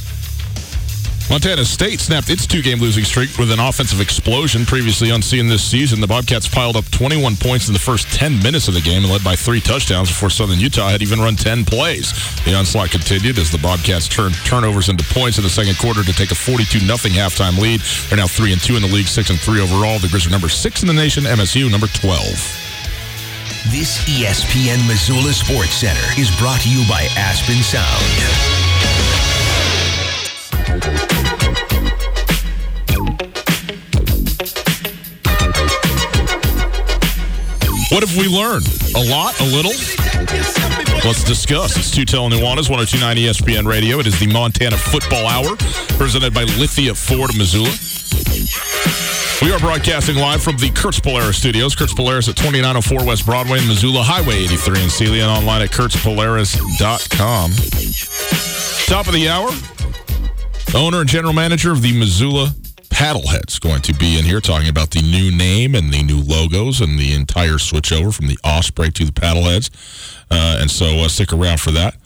Montana 1.32 1.64
State 1.64 1.98
snapped 1.98 2.28
its 2.28 2.46
two-game 2.46 2.78
losing 2.78 3.04
streak 3.04 3.38
with 3.38 3.50
an 3.50 3.58
offensive 3.58 4.02
explosion 4.02 4.66
previously 4.66 5.08
unseen 5.08 5.48
this 5.48 5.64
season. 5.64 5.98
The 5.98 6.06
Bobcats 6.06 6.46
piled 6.46 6.76
up 6.76 6.84
21 6.90 7.36
points 7.36 7.68
in 7.68 7.72
the 7.72 7.80
first 7.80 8.12
10 8.12 8.42
minutes 8.42 8.68
of 8.68 8.74
the 8.74 8.82
game 8.82 9.02
and 9.02 9.10
led 9.10 9.24
by 9.24 9.34
three 9.34 9.62
touchdowns 9.62 10.10
before 10.10 10.28
Southern 10.28 10.60
Utah 10.60 10.90
had 10.90 11.00
even 11.00 11.20
run 11.20 11.34
10 11.34 11.64
plays. 11.64 12.12
The 12.44 12.52
onslaught 12.52 12.90
continued 12.90 13.38
as 13.38 13.50
the 13.50 13.56
Bobcats 13.56 14.08
turned 14.08 14.34
turnovers 14.44 14.90
into 14.90 15.04
points 15.14 15.38
in 15.38 15.44
the 15.44 15.48
second 15.48 15.78
quarter 15.78 16.04
to 16.04 16.12
take 16.12 16.32
a 16.32 16.34
42 16.34 16.80
0 16.80 16.96
halftime 17.16 17.56
lead. 17.56 17.80
They're 18.10 18.18
now 18.18 18.26
3 18.26 18.52
and 18.52 18.60
2 18.60 18.76
in 18.76 18.82
the 18.82 18.88
league, 18.88 19.08
6 19.08 19.30
and 19.30 19.40
3 19.40 19.62
overall. 19.62 19.98
The 20.00 20.08
Grizz 20.08 20.26
are 20.26 20.30
number 20.30 20.50
6 20.50 20.82
in 20.82 20.86
the 20.86 20.92
nation, 20.92 21.24
MSU 21.24 21.70
number 21.70 21.86
12. 21.86 22.12
This 23.72 24.04
ESPN 24.04 24.86
Missoula 24.86 25.32
Sports 25.32 25.80
Center 25.80 26.20
is 26.20 26.28
brought 26.36 26.60
to 26.60 26.68
you 26.68 26.86
by 26.90 27.08
Aspen 27.16 27.62
Sound. 27.64 28.51
What 37.92 38.02
have 38.08 38.16
we 38.16 38.26
learned? 38.26 38.66
A 38.96 39.04
lot? 39.04 39.38
A 39.40 39.44
little? 39.44 39.72
Let's 41.04 41.24
discuss. 41.24 41.76
It's 41.76 41.90
Tutel 41.90 42.30
Nuanez, 42.30 42.70
1029 42.70 43.16
ESPN 43.16 43.66
Radio. 43.66 43.98
It 43.98 44.06
is 44.06 44.18
the 44.18 44.32
Montana 44.32 44.78
Football 44.78 45.26
Hour, 45.26 45.56
presented 45.98 46.32
by 46.32 46.44
Lithia 46.44 46.94
Ford 46.94 47.36
Missoula. 47.36 47.68
We 49.42 49.52
are 49.52 49.58
broadcasting 49.58 50.16
live 50.16 50.42
from 50.42 50.56
the 50.56 50.70
Kurtz 50.70 51.00
Polaris 51.00 51.36
studios. 51.36 51.74
Kurtz 51.74 51.92
Polaris 51.92 52.28
at 52.28 52.36
2904 52.36 53.04
West 53.04 53.26
Broadway 53.26 53.58
in 53.58 53.68
Missoula, 53.68 54.02
Highway 54.02 54.36
83 54.36 54.84
in 54.84 54.88
Seeley, 54.88 55.20
and 55.20 55.30
online 55.30 55.62
at 55.62 55.70
kurtzpolaris.com. 55.70 57.50
Top 58.86 59.06
of 59.08 59.12
the 59.12 59.28
hour, 59.28 59.50
owner 60.74 61.00
and 61.00 61.08
general 61.08 61.32
manager 61.32 61.72
of 61.72 61.82
the 61.82 61.98
Missoula 61.98 62.52
Paddleheads 62.92 63.58
going 63.60 63.80
to 63.82 63.94
be 63.94 64.18
in 64.18 64.24
here 64.24 64.40
talking 64.40 64.68
about 64.68 64.90
the 64.90 65.00
new 65.00 65.34
name 65.34 65.74
and 65.74 65.92
the 65.92 66.02
new 66.02 66.20
logos 66.20 66.80
and 66.80 66.98
the 66.98 67.14
entire 67.14 67.54
switchover 67.54 68.14
from 68.14 68.28
the 68.28 68.38
Osprey 68.44 68.90
to 68.90 69.04
the 69.04 69.12
Paddleheads. 69.12 69.70
Uh, 70.30 70.58
and 70.60 70.70
so 70.70 70.86
uh, 70.98 71.08
stick 71.08 71.32
around 71.32 71.60
for 71.60 71.70
that. 71.70 71.96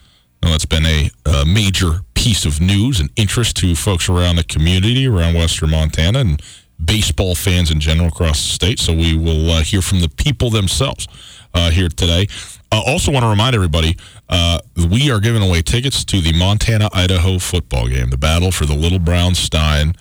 Well, 0.43 0.53
that's 0.53 0.65
been 0.65 0.87
a, 0.87 1.11
a, 1.25 1.45
major 1.45 2.01
piece 2.15 2.45
of 2.45 2.61
news 2.61 3.01
and 3.01 3.11
interest 3.17 3.57
to 3.59 3.75
folks 3.75 4.09
around 4.09 4.37
the 4.37 4.45
community 4.45 5.07
around 5.07 5.35
Western 5.35 5.71
Montana 5.71 6.21
and 6.21 6.43
baseball 6.83 7.35
fans 7.35 7.71
in 7.71 7.81
general 7.81 8.09
across 8.09 8.43
the 8.43 8.55
state. 8.55 8.79
So 8.79 8.93
we 8.93 9.17
will 9.17 9.51
uh, 9.51 9.63
hear 9.63 9.83
from 9.83 10.01
the 10.01 10.09
people 10.09 10.51
themselves 10.51 11.09
uh, 11.57 11.71
here 11.71 11.89
today. 11.89 12.29
I 12.71 12.83
also 12.87 13.11
want 13.11 13.25
to 13.25 13.29
remind 13.29 13.55
everybody 13.55 13.97
uh, 14.29 14.59
we 14.91 15.11
are 15.11 15.21
giving 15.21 15.43
away 15.43 15.63
tickets 15.63 16.05
to 16.05 16.21
the 16.21 16.33
Montana 16.33 16.89
Idaho 16.93 17.39
football 17.39 17.89
game, 17.89 18.11
the 18.11 18.19
battle 18.19 18.51
for 18.51 18.67
the 18.67 18.75
Little 18.75 18.99
Brown 18.99 19.35
Stein. 19.35 19.95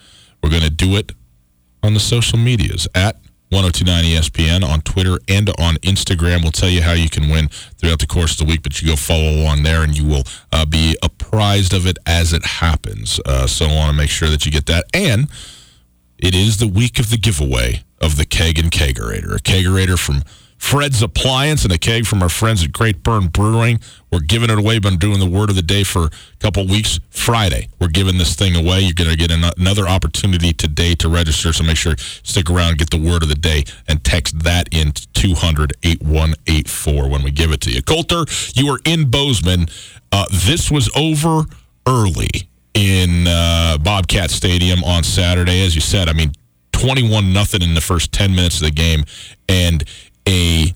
We're 0.44 0.50
going 0.50 0.64
to 0.64 0.70
do 0.70 0.96
it 0.96 1.14
on 1.82 1.94
the 1.94 2.00
social 2.00 2.38
medias 2.38 2.88
at 2.94 3.16
1029 3.50 4.04
ESPN 4.04 4.68
on 4.68 4.82
Twitter 4.82 5.20
and 5.30 5.50
on 5.60 5.76
Instagram. 5.76 6.42
We'll 6.42 6.52
tell 6.52 6.70
you 6.70 6.82
how 6.82 6.94
you 6.94 7.10
can 7.10 7.30
win 7.30 7.48
throughout 7.78 8.00
the 8.00 8.08
course 8.08 8.32
of 8.34 8.46
the 8.46 8.52
week, 8.52 8.64
but 8.64 8.82
you 8.82 8.90
go 8.90 8.96
follow 8.96 9.30
along 9.30 9.64
there 9.64 9.84
and 9.84 9.96
you 9.96 10.06
will 10.06 10.24
uh, 10.52 10.66
be 10.66 10.98
apprised 11.04 11.74
of 11.74 11.86
it 11.86 11.98
as 12.06 12.34
it 12.34 12.44
happens. 12.44 13.20
Uh, 13.26 13.48
so 13.48 13.66
I 13.66 13.76
want 13.76 13.92
to 13.92 13.98
make 13.98 14.10
sure 14.10 14.30
that 14.30 14.46
you 14.46 14.52
get 14.52 14.66
that. 14.66 14.86
And 14.94 15.30
it 16.18 16.34
is 16.34 16.58
the 16.58 16.68
week 16.68 17.00
of 17.00 17.12
the 17.12 17.18
giveaway 17.18 17.84
of 18.02 18.18
the 18.18 18.26
Keg 18.26 18.58
and 18.58 18.72
Kegerator, 18.72 19.36
a 19.36 19.40
kegerator 19.40 19.98
from 19.98 20.24
Fred's 20.58 21.02
Appliance 21.02 21.64
and 21.64 21.74
a 21.74 21.78
keg 21.78 22.06
from 22.06 22.24
our 22.24 22.30
friends 22.30 22.64
at 22.64 22.72
Great 22.72 23.04
Burn 23.04 23.28
Brewing. 23.28 23.80
We're 24.12 24.20
giving 24.22 24.50
it 24.50 24.58
away. 24.58 24.80
Been 24.80 24.98
doing 24.98 25.20
the 25.20 25.30
word 25.30 25.50
of 25.50 25.56
the 25.56 25.62
day 25.62 25.84
for 25.84 26.06
a 26.06 26.10
couple 26.40 26.66
weeks. 26.66 27.00
Friday, 27.10 27.70
we're 27.80 27.90
giving 27.90 28.18
this 28.18 28.36
thing 28.36 28.56
away. 28.56 28.82
You're 28.82 28.94
going 28.94 29.10
to 29.10 29.18
get 29.18 29.32
an- 29.32 29.52
another 29.58 29.88
opportunity 29.88 30.54
today 30.54 30.96
to 30.96 31.10
register. 31.10 31.54
So 31.54 31.64
make 31.64 31.78
sure 31.78 31.96
stick 31.98 32.50
around, 32.50 32.78
get 32.78 32.90
the 32.90 33.00
word 33.00 33.22
of 33.22 33.30
the 33.30 33.36
day, 33.36 33.66
and 33.88 34.04
text 34.04 34.40
that 34.44 34.68
in 34.72 34.94
200 35.14 35.74
8184 35.84 37.10
when 37.10 37.24
we 37.24 37.32
give 37.32 37.52
it 37.52 37.62
to 37.62 37.72
you. 37.72 37.82
Colter, 37.82 38.26
you 38.56 38.68
are 38.72 38.80
in 38.86 39.10
Bozeman. 39.10 39.68
Uh, 40.12 40.26
this 40.32 40.72
was 40.72 40.90
over 40.96 41.44
early 41.88 42.50
in 42.74 43.28
uh, 43.28 43.78
Bobcat 43.78 44.32
Stadium 44.32 44.84
on 44.84 45.04
Saturday. 45.04 45.66
As 45.66 45.76
you 45.76 45.82
said, 45.82 46.10
I 46.10 46.14
mean, 46.14 46.32
21 46.72 47.32
nothing 47.34 47.62
in 47.62 47.74
the 47.74 47.82
first 47.82 48.12
10 48.12 48.36
minutes 48.36 48.58
of 48.58 48.68
the 48.68 48.72
game. 48.72 49.06
And 49.48 49.84
a 50.28 50.74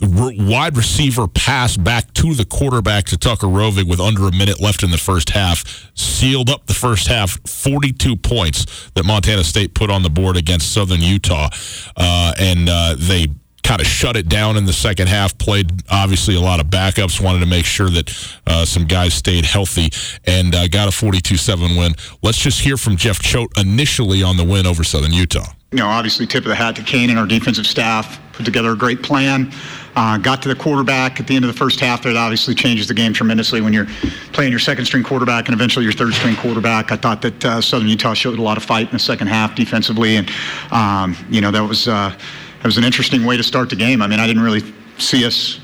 wide 0.00 0.76
receiver 0.76 1.26
pass 1.26 1.76
back 1.76 2.12
to 2.14 2.34
the 2.34 2.44
quarterback 2.44 3.04
to 3.04 3.16
Tucker 3.16 3.46
Rovig 3.46 3.88
with 3.88 4.00
under 4.00 4.28
a 4.28 4.32
minute 4.32 4.60
left 4.60 4.82
in 4.82 4.90
the 4.90 4.98
first 4.98 5.30
half 5.30 5.90
sealed 5.94 6.50
up 6.50 6.66
the 6.66 6.74
first 6.74 7.06
half 7.06 7.38
42 7.48 8.16
points 8.16 8.90
that 8.94 9.04
Montana 9.04 9.44
State 9.44 9.74
put 9.74 9.90
on 9.90 10.02
the 10.02 10.10
board 10.10 10.36
against 10.36 10.72
Southern 10.72 11.00
Utah. 11.00 11.48
Uh, 11.96 12.32
and 12.38 12.68
uh, 12.68 12.96
they 12.98 13.28
kind 13.64 13.80
of 13.80 13.86
shut 13.86 14.16
it 14.16 14.28
down 14.28 14.56
in 14.56 14.66
the 14.66 14.72
second 14.72 15.08
half. 15.08 15.36
Played 15.38 15.72
obviously 15.90 16.36
a 16.36 16.40
lot 16.40 16.60
of 16.60 16.66
backups. 16.66 17.20
Wanted 17.20 17.40
to 17.40 17.46
make 17.46 17.64
sure 17.64 17.88
that 17.88 18.36
uh, 18.46 18.64
some 18.64 18.84
guys 18.84 19.14
stayed 19.14 19.44
healthy 19.44 19.88
and 20.26 20.54
uh, 20.54 20.68
got 20.68 20.86
a 20.86 20.90
42-7 20.90 21.76
win. 21.78 21.94
Let's 22.22 22.38
just 22.38 22.60
hear 22.60 22.76
from 22.76 22.96
Jeff 22.96 23.20
Choate 23.20 23.50
initially 23.56 24.22
on 24.22 24.36
the 24.36 24.44
win 24.44 24.66
over 24.66 24.84
Southern 24.84 25.12
Utah. 25.12 25.46
You 25.72 25.78
know, 25.80 25.88
obviously 25.88 26.26
tip 26.26 26.44
of 26.44 26.50
the 26.50 26.54
hat 26.54 26.76
to 26.76 26.82
Kane 26.82 27.10
and 27.10 27.18
our 27.18 27.26
defensive 27.26 27.66
staff. 27.66 28.20
Put 28.34 28.44
together 28.44 28.72
a 28.72 28.76
great 28.76 29.02
plan. 29.02 29.52
Uh, 29.96 30.18
got 30.18 30.42
to 30.42 30.48
the 30.48 30.54
quarterback 30.56 31.20
at 31.20 31.26
the 31.26 31.36
end 31.36 31.44
of 31.44 31.52
the 31.52 31.56
first 31.56 31.80
half. 31.80 32.02
That 32.02 32.16
obviously 32.16 32.54
changes 32.54 32.88
the 32.88 32.94
game 32.94 33.12
tremendously 33.12 33.60
when 33.60 33.72
you're 33.72 33.86
playing 34.32 34.50
your 34.50 34.58
second 34.58 34.86
string 34.86 35.04
quarterback 35.04 35.46
and 35.46 35.54
eventually 35.54 35.84
your 35.84 35.92
third 35.92 36.14
string 36.14 36.34
quarterback. 36.36 36.90
I 36.90 36.96
thought 36.96 37.22
that 37.22 37.44
uh, 37.44 37.60
Southern 37.60 37.88
Utah 37.88 38.14
showed 38.14 38.38
a 38.38 38.42
lot 38.42 38.56
of 38.56 38.64
fight 38.64 38.86
in 38.86 38.92
the 38.92 38.98
second 38.98 39.28
half 39.28 39.54
defensively, 39.54 40.16
and 40.16 40.30
um, 40.72 41.16
you 41.30 41.40
know 41.40 41.52
that 41.52 41.62
was 41.62 41.86
uh, 41.86 42.16
it 42.64 42.66
was 42.66 42.78
an 42.78 42.84
interesting 42.84 43.26
way 43.26 43.36
to 43.36 43.42
start 43.42 43.68
the 43.68 43.76
game. 43.76 44.00
I 44.00 44.06
mean, 44.06 44.18
I 44.18 44.26
didn't 44.26 44.42
really 44.42 44.62
see 44.96 45.26
us, 45.26 45.60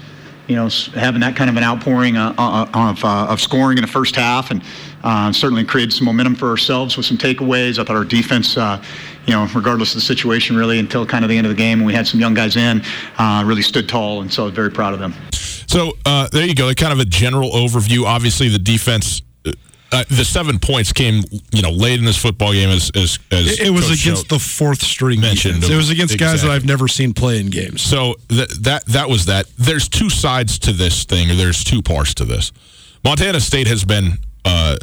you 0.48 0.54
know, 0.54 0.68
having 0.94 1.22
that 1.22 1.34
kind 1.34 1.48
of 1.48 1.56
an 1.56 1.64
outpouring 1.64 2.18
uh, 2.18 2.34
uh, 2.36 2.66
uh, 2.74 2.90
of, 2.90 3.02
uh, 3.02 3.26
of 3.30 3.40
scoring 3.40 3.78
in 3.78 3.82
the 3.82 3.90
first 3.90 4.14
half, 4.14 4.50
and 4.50 4.62
uh, 5.02 5.32
certainly 5.32 5.64
created 5.64 5.94
some 5.94 6.04
momentum 6.04 6.34
for 6.34 6.50
ourselves 6.50 6.98
with 6.98 7.06
some 7.06 7.16
takeaways. 7.16 7.78
I 7.78 7.84
thought 7.84 7.96
our 7.96 8.04
defense, 8.04 8.54
uh, 8.58 8.82
you 9.26 9.32
know, 9.32 9.48
regardless 9.54 9.92
of 9.92 9.94
the 9.94 10.00
situation, 10.02 10.56
really 10.56 10.78
until 10.78 11.06
kind 11.06 11.24
of 11.24 11.30
the 11.30 11.38
end 11.38 11.46
of 11.46 11.50
the 11.50 11.56
game, 11.56 11.78
and 11.78 11.86
we 11.86 11.94
had 11.94 12.06
some 12.06 12.20
young 12.20 12.34
guys 12.34 12.56
in, 12.56 12.82
really 13.46 13.62
stood 13.62 13.88
tall, 13.88 14.20
and 14.20 14.30
so 14.30 14.42
I 14.42 14.46
was 14.46 14.54
very 14.54 14.70
proud 14.70 14.92
of 14.92 15.00
them. 15.00 15.14
So 15.32 15.92
there 16.04 16.44
you 16.44 16.54
go. 16.54 16.70
Kind 16.74 16.92
of 16.92 16.98
a 16.98 17.06
general 17.06 17.50
overview. 17.52 18.04
Obviously, 18.04 18.50
the 18.50 18.58
defense 18.58 19.22
uh, 19.92 20.04
the 20.08 20.24
seven 20.24 20.58
points 20.58 20.92
came, 20.92 21.22
you 21.52 21.62
know, 21.62 21.70
late 21.70 21.98
in 21.98 22.04
this 22.04 22.16
football 22.16 22.52
game 22.52 22.68
as 22.68 22.90
as, 22.94 23.18
as 23.30 23.60
it, 23.60 23.70
was 23.70 23.88
Coach 23.88 24.02
against 24.02 24.28
the 24.28 24.38
fourth 24.38 24.82
string 24.82 25.20
mentioned. 25.20 25.56
Defense. 25.56 25.72
It 25.72 25.76
was 25.76 25.90
against 25.90 26.14
exactly. 26.14 26.34
guys 26.34 26.42
that 26.42 26.50
I've 26.50 26.64
never 26.64 26.86
seen 26.86 27.12
play 27.12 27.40
in 27.40 27.50
games. 27.50 27.82
So 27.82 28.14
that 28.28 28.50
that 28.62 28.86
that 28.86 29.08
was 29.08 29.26
that. 29.26 29.46
There's 29.58 29.88
two 29.88 30.08
sides 30.08 30.58
to 30.60 30.72
this 30.72 31.04
thing. 31.04 31.30
Or 31.30 31.34
There's 31.34 31.64
two 31.64 31.82
parts 31.82 32.14
to 32.14 32.24
this. 32.24 32.52
Montana 33.04 33.40
State 33.40 33.66
has 33.66 33.84
been 33.84 34.18
uh, 34.44 34.76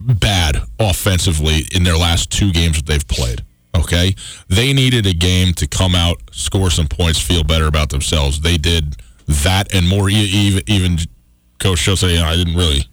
bad 0.00 0.56
offensively 0.78 1.66
in 1.72 1.84
their 1.84 1.96
last 1.96 2.30
two 2.30 2.52
games 2.52 2.76
that 2.76 2.86
they've 2.86 3.06
played. 3.06 3.44
Okay, 3.76 4.16
they 4.48 4.72
needed 4.72 5.06
a 5.06 5.14
game 5.14 5.54
to 5.54 5.68
come 5.68 5.94
out, 5.94 6.16
score 6.32 6.70
some 6.70 6.88
points, 6.88 7.20
feel 7.20 7.44
better 7.44 7.66
about 7.66 7.90
themselves. 7.90 8.40
They 8.40 8.56
did 8.56 8.96
that 9.28 9.72
and 9.72 9.88
more. 9.88 10.10
Even 10.10 10.64
even 10.66 10.98
Coach 11.60 11.84
Choate 11.84 11.98
said, 11.98 12.10
you 12.10 12.18
know, 12.18 12.24
I 12.24 12.34
didn't 12.34 12.56
really 12.56 12.89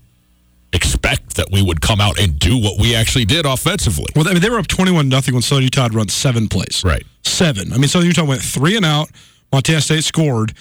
expect 0.73 1.35
that 1.35 1.47
we 1.51 1.61
would 1.61 1.81
come 1.81 2.01
out 2.01 2.19
and 2.19 2.37
do 2.37 2.57
what 2.57 2.79
we 2.79 2.95
actually 2.95 3.25
did 3.25 3.45
offensively. 3.45 4.07
Well, 4.15 4.27
I 4.27 4.33
mean, 4.33 4.41
they 4.41 4.49
were 4.49 4.59
up 4.59 4.67
21 4.67 5.07
nothing 5.07 5.33
when 5.33 5.41
Southern 5.41 5.63
Utah 5.63 5.83
had 5.83 5.93
run 5.93 6.09
seven 6.09 6.47
plays. 6.47 6.83
Right. 6.83 7.03
Seven. 7.23 7.71
I 7.73 7.77
mean, 7.77 7.87
Southern 7.87 8.07
Utah 8.07 8.25
went 8.25 8.41
three 8.41 8.75
and 8.75 8.85
out. 8.85 9.09
Montana 9.51 9.81
State 9.81 10.03
scored. 10.03 10.53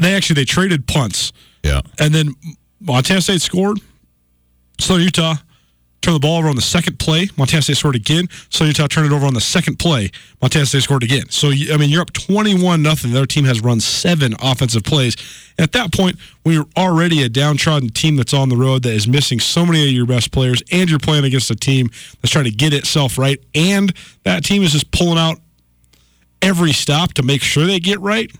They 0.00 0.14
actually 0.14 0.34
they 0.34 0.44
traded 0.44 0.86
punts. 0.86 1.32
Yeah. 1.62 1.80
And 1.98 2.14
then 2.14 2.34
Montana 2.80 3.20
State 3.20 3.40
scored. 3.40 3.78
Southern 4.78 5.04
Utah 5.04 5.36
Turn 6.02 6.14
the 6.14 6.20
ball 6.20 6.38
over 6.38 6.48
on 6.48 6.54
the 6.54 6.62
second 6.62 6.98
play. 6.98 7.28
Montana 7.36 7.62
State 7.62 7.78
scored 7.78 7.96
again. 7.96 8.28
So 8.48 8.64
Utah 8.64 8.86
turned 8.86 9.06
it 9.06 9.12
over 9.12 9.26
on 9.26 9.34
the 9.34 9.40
second 9.40 9.78
play. 9.78 10.10
Montana 10.40 10.66
State 10.66 10.82
scored 10.82 11.02
again. 11.02 11.28
So 11.30 11.48
I 11.48 11.76
mean, 11.76 11.90
you're 11.90 12.02
up 12.02 12.12
21 12.12 12.82
nothing. 12.82 13.10
The 13.10 13.18
other 13.18 13.26
team 13.26 13.44
has 13.44 13.60
run 13.60 13.80
seven 13.80 14.34
offensive 14.40 14.84
plays. 14.84 15.16
At 15.58 15.72
that 15.72 15.92
point, 15.92 16.16
when 16.42 16.54
you're 16.54 16.68
already 16.76 17.22
a 17.22 17.28
downtrodden 17.28 17.88
team 17.88 18.16
that's 18.16 18.34
on 18.34 18.50
the 18.50 18.56
road 18.56 18.84
that 18.84 18.92
is 18.92 19.08
missing 19.08 19.40
so 19.40 19.66
many 19.66 19.84
of 19.88 19.92
your 19.92 20.06
best 20.06 20.30
players, 20.30 20.62
and 20.70 20.88
you're 20.88 20.98
playing 20.98 21.24
against 21.24 21.50
a 21.50 21.56
team 21.56 21.88
that's 22.20 22.30
trying 22.30 22.44
to 22.44 22.50
get 22.50 22.72
itself 22.72 23.18
right, 23.18 23.42
and 23.54 23.92
that 24.22 24.44
team 24.44 24.62
is 24.62 24.72
just 24.72 24.90
pulling 24.92 25.18
out 25.18 25.38
every 26.42 26.72
stop 26.72 27.14
to 27.14 27.22
make 27.22 27.42
sure 27.42 27.66
they 27.66 27.80
get 27.80 27.98
right 28.00 28.30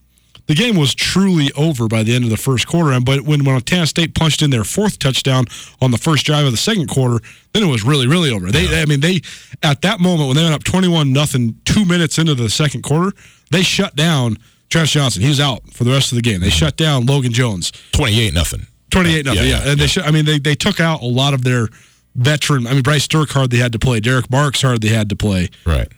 the 0.47 0.55
game 0.55 0.77
was 0.77 0.95
truly 0.95 1.51
over 1.57 1.89
by 1.89 2.03
the 2.03 2.15
end 2.15 2.25
of 2.25 2.31
the 2.31 2.37
first 2.37 2.67
quarter. 2.67 2.99
But 3.01 3.23
when 3.23 3.43
Montana 3.45 3.87
State 3.87 4.15
punched 4.15 4.43
in 4.43 4.51
their 4.51 4.65
fourth 4.65 4.99
touchdown 4.99 5.47
on 5.81 5.91
the 5.91 5.99
first 5.99 6.25
drive 6.25 6.47
of 6.47 6.53
the 6.53 6.59
second 6.59 6.89
quarter, 6.89 7.25
then 7.53 7.63
it 7.63 7.67
was 7.67 7.83
really, 7.85 8.07
really 8.07 8.31
over. 8.31 8.51
They, 8.51 8.81
I 8.81 8.87
mean, 8.87 9.01
they 9.01 9.21
at 9.63 9.83
that 9.83 10.01
moment 10.01 10.29
when 10.29 10.37
they 10.37 10.43
went 10.43 10.55
up 10.55 10.65
twenty-one 10.65 11.13
nothing, 11.13 11.57
two 11.65 11.85
minutes 11.85 12.19
into 12.19 12.35
the 12.35 12.49
second 12.49 12.83
quarter, 12.83 13.17
they 13.51 13.63
shut 13.63 13.97
down 13.97 14.39
Travis 14.69 14.95
Jonsen. 14.95 15.21
He 15.21 15.29
was 15.29 15.41
out 15.41 15.73
for 15.73 15.85
the 15.85 15.91
rest 15.91 16.13
of 16.13 16.17
the 16.17 16.23
game. 16.23 16.41
They 16.41 16.51
shut 16.51 16.77
down 16.77 17.07
Logan 17.07 17.33
Jones. 17.33 17.73
Twenty-eight 17.93 18.35
nothing. 18.35 18.67
Twenty-eight 18.91 19.25
nothing. 19.25 19.43
Yeah, 19.43 19.49
yeah. 19.49 19.65
yeah. 19.65 19.71
and 19.71 19.81
they. 19.81 19.87
Sh- 19.87 19.99
I 19.99 20.11
mean, 20.11 20.25
they 20.25 20.39
they 20.39 20.55
took 20.55 20.81
out 20.81 21.03
a 21.03 21.07
lot 21.07 21.35
of 21.35 21.45
their 21.45 21.69
veteran. 22.15 22.67
I 22.67 22.73
mean, 22.73 22.83
Bryce 22.83 23.07
Sterk 23.07 23.51
they 23.51 23.59
had 23.59 23.73
to 23.73 23.79
play. 23.79 24.01
Derek 24.01 24.31
Marks 24.31 24.63
hard 24.63 24.81
they 24.81 24.89
had 24.89 25.09
to 25.11 25.17
play. 25.17 25.51
Right. 25.65 25.89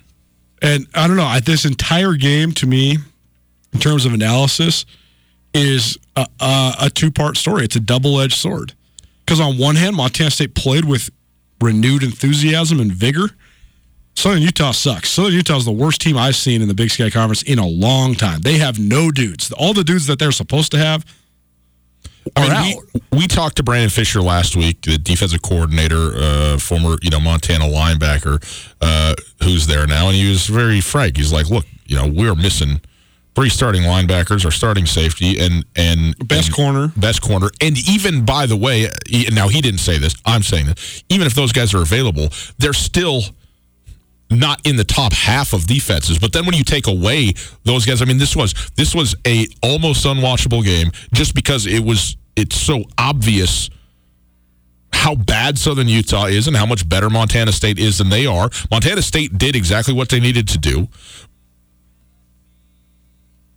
And 0.61 0.87
I 0.95 1.07
don't 1.07 1.17
know. 1.17 1.39
This 1.41 1.65
entire 1.65 2.15
game 2.15 2.53
to 2.53 2.67
me 2.67 2.97
in 3.73 3.81
terms 3.81 4.07
of 4.07 4.13
analysis 4.13 4.87
is 5.55 5.99
a, 6.17 6.27
a, 6.41 6.75
a 6.83 6.91
two 6.91 7.11
part 7.11 7.37
story. 7.37 7.65
It's 7.65 7.77
a 7.77 7.81
double 7.81 8.21
edged 8.21 8.37
sword. 8.37 8.75
Because 9.25 9.41
on 9.41 9.59
one 9.59 9.77
hand, 9.77 9.97
Montana 9.97 10.31
State 10.31 10.55
played 10.55 10.85
with 10.85 11.11
renewed 11.61 12.03
enthusiasm 12.03 12.81
and 12.81 12.93
vigor. 12.93 13.29
Southern 14.15 14.43
Utah 14.43 14.73
sucks. 14.73 15.11
Southern 15.11 15.35
Utah 15.35 15.59
is 15.59 15.65
the 15.65 15.73
worst 15.73 16.01
team 16.01 16.17
I've 16.17 16.35
seen 16.35 16.61
in 16.61 16.69
the 16.69 16.75
Big 16.75 16.91
Sky 16.91 17.11
Conference 17.11 17.43
in 17.43 17.59
a 17.59 17.67
long 17.67 18.15
time. 18.15 18.41
They 18.41 18.59
have 18.59 18.79
no 18.79 19.11
dudes. 19.11 19.53
All 19.53 19.75
the 19.75 19.85
dudes 19.85 20.07
that 20.07 20.19
they're 20.19 20.33
supposed 20.33 20.73
to 20.73 20.79
have 20.79 21.05
are 22.37 22.45
I 22.45 22.63
mean, 22.63 22.79
out. 22.79 22.85
We, 23.13 23.19
we, 23.19 23.27
talked 23.27 23.57
to 23.59 23.63
Brandon 23.63 23.91
Fisher 23.91 24.21
last 24.21 24.57
week, 24.57 24.83
the 24.83 24.99
defensive 24.99 25.43
coordinator, 25.43 26.13
uh, 26.17 26.59
former 26.59 26.97
you 27.03 27.11
know 27.11 27.21
Montana 27.21 27.65
linebacker, 27.65 28.43
uh, 28.81 29.15
who's 29.43 29.67
there 29.67 29.87
now, 29.87 30.09
and 30.09 30.17
he 30.17 30.29
was 30.29 30.47
very 30.47 30.81
frank. 30.81 31.17
He's 31.17 31.33
like, 31.33 31.49
"Look, 31.49 31.65
you 31.87 31.97
know, 31.97 32.07
we're 32.07 32.35
missing." 32.35 32.81
Three 33.39 33.49
starting 33.49 33.83
linebackers, 33.83 34.45
our 34.45 34.51
starting 34.51 34.85
safety, 34.85 35.39
and 35.39 35.65
and 35.77 36.17
best 36.27 36.49
and 36.49 36.57
corner, 36.57 36.93
best 36.97 37.23
corner, 37.23 37.49
and 37.61 37.79
even 37.89 38.25
by 38.25 38.47
the 38.47 38.57
way, 38.57 38.89
now 39.33 39.47
he 39.47 39.61
didn't 39.61 39.79
say 39.79 39.97
this. 39.97 40.13
I'm 40.25 40.43
saying 40.43 40.67
this. 40.67 41.05
Even 41.09 41.25
if 41.25 41.35
those 41.35 41.53
guys 41.53 41.73
are 41.73 41.83
available, 41.83 42.31
they're 42.59 42.73
still 42.73 43.23
not 44.29 44.61
in 44.67 44.75
the 44.75 44.83
top 44.83 45.13
half 45.13 45.53
of 45.53 45.69
defenses. 45.69 46.19
But 46.19 46.33
then 46.33 46.47
when 46.47 46.57
you 46.57 46.65
take 46.65 46.89
away 46.89 47.33
those 47.63 47.87
guys, 47.87 48.03
I 48.03 48.07
mean, 48.07 48.19
this 48.19 48.35
was 48.35 48.55
this 48.75 48.93
was 48.93 49.15
a 49.25 49.47
almost 49.63 50.05
unwatchable 50.05 50.65
game 50.65 50.91
just 51.15 51.37
because 51.37 51.65
it 51.65 51.85
was 51.85 52.17
it's 52.35 52.57
so 52.57 52.83
obvious 52.99 53.71
how 54.93 55.15
bad 55.15 55.57
Southern 55.57 55.87
Utah 55.87 56.25
is 56.25 56.49
and 56.49 56.57
how 56.57 56.67
much 56.67 56.89
better 56.89 57.09
Montana 57.09 57.53
State 57.53 57.79
is 57.79 57.99
than 57.99 58.09
they 58.09 58.27
are. 58.27 58.51
Montana 58.69 59.03
State 59.03 59.39
did 59.39 59.55
exactly 59.55 59.95
what 59.95 60.09
they 60.09 60.19
needed 60.19 60.49
to 60.49 60.59
do 60.59 60.89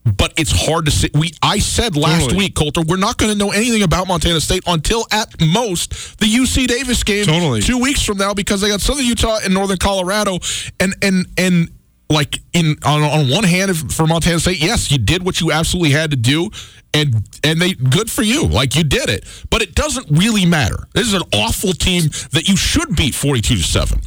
but 0.03 0.33
it's 0.37 0.51
hard 0.51 0.85
to 0.85 0.91
say. 0.91 1.09
We 1.13 1.31
I 1.41 1.59
said 1.59 1.95
last 1.95 2.23
totally. 2.23 2.37
week, 2.37 2.55
Colter, 2.55 2.81
we're 2.81 2.97
not 2.97 3.17
going 3.17 3.31
to 3.31 3.37
know 3.37 3.51
anything 3.51 3.83
about 3.83 4.07
Montana 4.07 4.41
State 4.41 4.63
until 4.65 5.05
at 5.11 5.39
most 5.41 6.19
the 6.19 6.25
UC 6.25 6.67
Davis 6.67 7.03
game 7.03 7.25
totally. 7.25 7.61
two 7.61 7.77
weeks 7.77 8.03
from 8.03 8.17
now 8.17 8.33
because 8.33 8.61
they 8.61 8.69
got 8.69 8.81
Southern 8.81 9.05
Utah 9.05 9.39
and 9.43 9.53
Northern 9.53 9.77
Colorado, 9.77 10.39
and 10.79 10.95
and 11.01 11.27
and 11.37 11.69
like 12.09 12.39
in 12.53 12.77
on, 12.83 13.03
on 13.03 13.29
one 13.29 13.43
hand 13.43 13.93
for 13.93 14.07
Montana 14.07 14.39
State, 14.39 14.61
yes, 14.61 14.91
you 14.91 14.97
did 14.97 15.23
what 15.23 15.39
you 15.39 15.51
absolutely 15.51 15.91
had 15.91 16.11
to 16.11 16.17
do, 16.17 16.49
and 16.93 17.27
and 17.43 17.61
they 17.61 17.73
good 17.73 18.09
for 18.09 18.23
you, 18.23 18.47
like 18.47 18.75
you 18.75 18.83
did 18.83 19.09
it, 19.09 19.25
but 19.49 19.61
it 19.61 19.75
doesn't 19.75 20.07
really 20.09 20.45
matter. 20.45 20.87
This 20.93 21.07
is 21.07 21.13
an 21.13 21.23
awful 21.33 21.73
team 21.73 22.03
that 22.31 22.47
you 22.47 22.57
should 22.57 22.95
beat 22.95 23.13
forty 23.15 23.41
two 23.41 23.55
to 23.55 23.63
seven. 23.63 24.01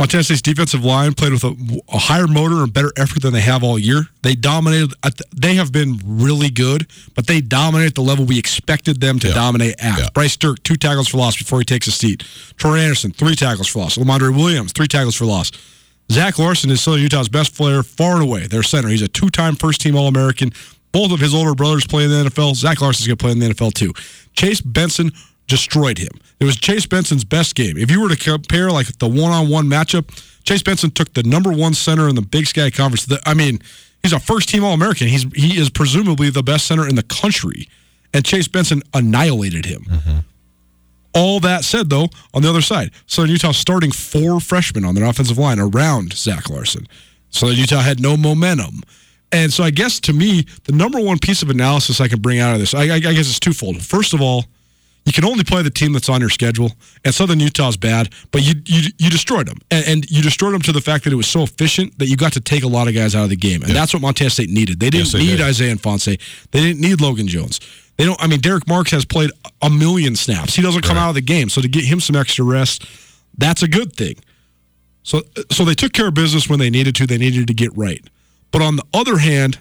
Montana 0.00 0.24
State's 0.24 0.40
defensive 0.40 0.82
line 0.82 1.12
played 1.12 1.32
with 1.32 1.44
a, 1.44 1.54
a, 1.92 1.98
higher 1.98 2.26
motor 2.26 2.62
and 2.62 2.72
better 2.72 2.90
effort 2.96 3.20
than 3.20 3.34
they 3.34 3.42
have 3.42 3.62
all 3.62 3.78
year. 3.78 4.04
They 4.22 4.34
dominated. 4.34 4.94
They 5.36 5.56
have 5.56 5.72
been 5.72 6.00
really 6.06 6.48
good, 6.48 6.86
but 7.14 7.26
they 7.26 7.42
dominated 7.42 7.96
the 7.96 8.00
level 8.00 8.24
we 8.24 8.38
expected 8.38 9.02
them 9.02 9.18
to 9.18 9.28
yeah. 9.28 9.34
dominate 9.34 9.74
at. 9.78 9.98
Yeah. 9.98 10.08
Bryce 10.14 10.34
Sterk, 10.34 10.62
two 10.62 10.76
tackles 10.76 11.08
for 11.08 11.18
loss 11.18 11.36
before 11.36 11.58
he 11.58 11.66
takes 11.66 11.86
a 11.86 11.90
seat. 11.90 12.24
Troy 12.56 12.78
Andersen, 12.78 13.12
three 13.12 13.36
tackles 13.36 13.68
for 13.68 13.80
loss. 13.80 13.98
Lamondre 13.98 14.34
Williams, 14.34 14.72
three 14.72 14.88
tackles 14.88 15.16
for 15.16 15.26
loss. 15.26 15.52
Zach 16.10 16.38
Larson 16.38 16.70
is 16.70 16.80
Southern 16.80 17.02
Utah's 17.02 17.28
best 17.28 17.54
player 17.54 17.82
far 17.82 18.14
and 18.14 18.22
away. 18.22 18.46
Their 18.46 18.62
center. 18.62 18.88
He's 18.88 19.02
a 19.02 19.08
two-time 19.08 19.54
first-team 19.54 19.96
All-American. 19.96 20.50
Both 20.92 21.12
of 21.12 21.20
his 21.20 21.34
older 21.34 21.54
brothers 21.54 21.86
play 21.86 22.04
in 22.04 22.10
the 22.10 22.30
NFL. 22.30 22.54
Zach 22.54 22.80
Larson's 22.80 23.06
going 23.06 23.18
to 23.18 23.22
play 23.22 23.32
in 23.32 23.38
the 23.38 23.48
NFL 23.48 23.74
too. 23.74 23.92
Chase 24.32 24.62
Benson 24.62 25.12
destroyed 25.50 25.98
him. 25.98 26.12
It 26.40 26.46
was 26.46 26.56
Chase 26.56 26.86
Benson's 26.86 27.24
best 27.24 27.54
game. 27.54 27.76
If 27.76 27.90
you 27.90 28.00
were 28.00 28.08
to 28.08 28.16
compare 28.16 28.70
like 28.70 28.86
the 28.98 29.08
one-on-one 29.08 29.66
matchup, 29.66 30.08
Chase 30.44 30.62
Benson 30.62 30.90
took 30.90 31.12
the 31.12 31.22
number 31.22 31.52
one 31.52 31.74
center 31.74 32.08
in 32.08 32.14
the 32.14 32.22
Big 32.22 32.46
Sky 32.46 32.70
Conference. 32.70 33.06
I 33.26 33.34
mean, 33.34 33.60
he's 34.02 34.14
a 34.14 34.20
first-team 34.20 34.64
All-American. 34.64 35.08
He's 35.08 35.24
he 35.34 35.58
is 35.60 35.68
presumably 35.68 36.30
the 36.30 36.42
best 36.42 36.66
center 36.66 36.88
in 36.88 36.94
the 36.94 37.02
country, 37.02 37.68
and 38.14 38.24
Chase 38.24 38.48
Benson 38.48 38.82
annihilated 38.94 39.66
him. 39.66 39.82
Mm-hmm. 39.82 40.18
All 41.12 41.40
that 41.40 41.64
said, 41.64 41.90
though, 41.90 42.08
on 42.32 42.42
the 42.42 42.48
other 42.48 42.62
side, 42.62 42.92
Southern 43.06 43.32
Utah 43.32 43.52
starting 43.52 43.90
four 43.90 44.40
freshmen 44.40 44.84
on 44.84 44.94
their 44.94 45.04
offensive 45.04 45.38
line 45.38 45.58
around 45.58 46.14
Zach 46.14 46.48
Larson. 46.48 46.86
Southern 47.30 47.56
Utah 47.56 47.80
had 47.80 48.00
no 48.00 48.16
momentum. 48.16 48.82
And 49.32 49.52
so 49.52 49.62
I 49.62 49.70
guess 49.70 50.00
to 50.00 50.12
me, 50.12 50.46
the 50.64 50.72
number 50.72 51.00
one 51.00 51.18
piece 51.18 51.42
of 51.42 51.50
analysis 51.50 52.00
I 52.00 52.08
can 52.08 52.20
bring 52.20 52.38
out 52.38 52.54
of 52.54 52.60
this, 52.60 52.74
I, 52.74 52.82
I 52.82 52.98
guess 52.98 53.28
it's 53.28 53.38
twofold. 53.38 53.82
First 53.82 54.14
of 54.14 54.20
all, 54.20 54.46
you 55.06 55.12
can 55.12 55.24
only 55.24 55.44
play 55.44 55.62
the 55.62 55.70
team 55.70 55.92
that's 55.92 56.08
on 56.08 56.20
your 56.20 56.30
schedule, 56.30 56.72
and 57.04 57.14
Southern 57.14 57.40
Utah's 57.40 57.76
bad, 57.76 58.10
but 58.32 58.42
you 58.42 58.54
you, 58.66 58.90
you 58.98 59.10
destroyed 59.10 59.48
them, 59.48 59.58
and, 59.70 59.86
and, 59.86 60.10
you 60.10 60.22
destroyed 60.22 60.52
them 60.52 60.62
to 60.62 60.72
the 60.72 60.80
fact 60.80 61.04
that 61.04 61.12
it 61.12 61.16
was 61.16 61.26
so 61.26 61.42
efficient 61.42 61.98
that 61.98 62.06
you 62.06 62.16
got 62.16 62.32
to 62.34 62.40
take 62.40 62.62
a 62.62 62.68
lot 62.68 62.86
of 62.86 62.94
guys 62.94 63.14
out 63.14 63.24
of 63.24 63.30
the 63.30 63.36
game, 63.36 63.62
and 63.62 63.72
that's 63.72 63.92
what 63.92 64.02
Montana 64.02 64.30
State 64.30 64.50
needed. 64.50 64.78
They 64.78 64.90
didn't 64.90 65.06
yes, 65.06 65.12
they 65.12 65.20
need 65.20 65.38
did. 65.38 65.40
Isaiah 65.42 65.74
Ifanse, 65.74 66.20
they 66.50 66.60
didn't 66.60 66.80
need 66.80 67.00
Logan 67.00 67.26
Jones. 67.26 67.60
They 67.96 68.04
don't. 68.04 68.20
I 68.22 68.26
mean, 68.26 68.40
Derek 68.40 68.68
Marks 68.68 68.90
has 68.92 69.04
played 69.04 69.30
a 69.62 69.70
million 69.70 70.16
snaps. 70.16 70.54
He 70.54 70.62
doesn't 70.62 70.82
come 70.82 70.96
right. 70.96 71.02
out 71.02 71.08
of 71.10 71.14
the 71.14 71.22
game, 71.22 71.48
so 71.48 71.60
to 71.60 71.68
get 71.68 71.84
him 71.84 72.00
some 72.00 72.16
extra 72.16 72.44
rest, 72.44 72.86
that's 73.36 73.62
a 73.62 73.68
good 73.68 73.94
thing. 73.94 74.16
So, 75.02 75.22
so 75.50 75.64
they 75.64 75.74
took 75.74 75.92
care 75.92 76.08
of 76.08 76.14
business 76.14 76.48
when 76.48 76.58
they 76.58 76.70
needed 76.70 76.94
to. 76.96 77.06
They 77.06 77.18
needed 77.18 77.46
to 77.46 77.54
get 77.54 77.76
right. 77.76 78.02
But 78.50 78.62
on 78.62 78.76
the 78.76 78.84
other 78.92 79.18
hand, 79.18 79.58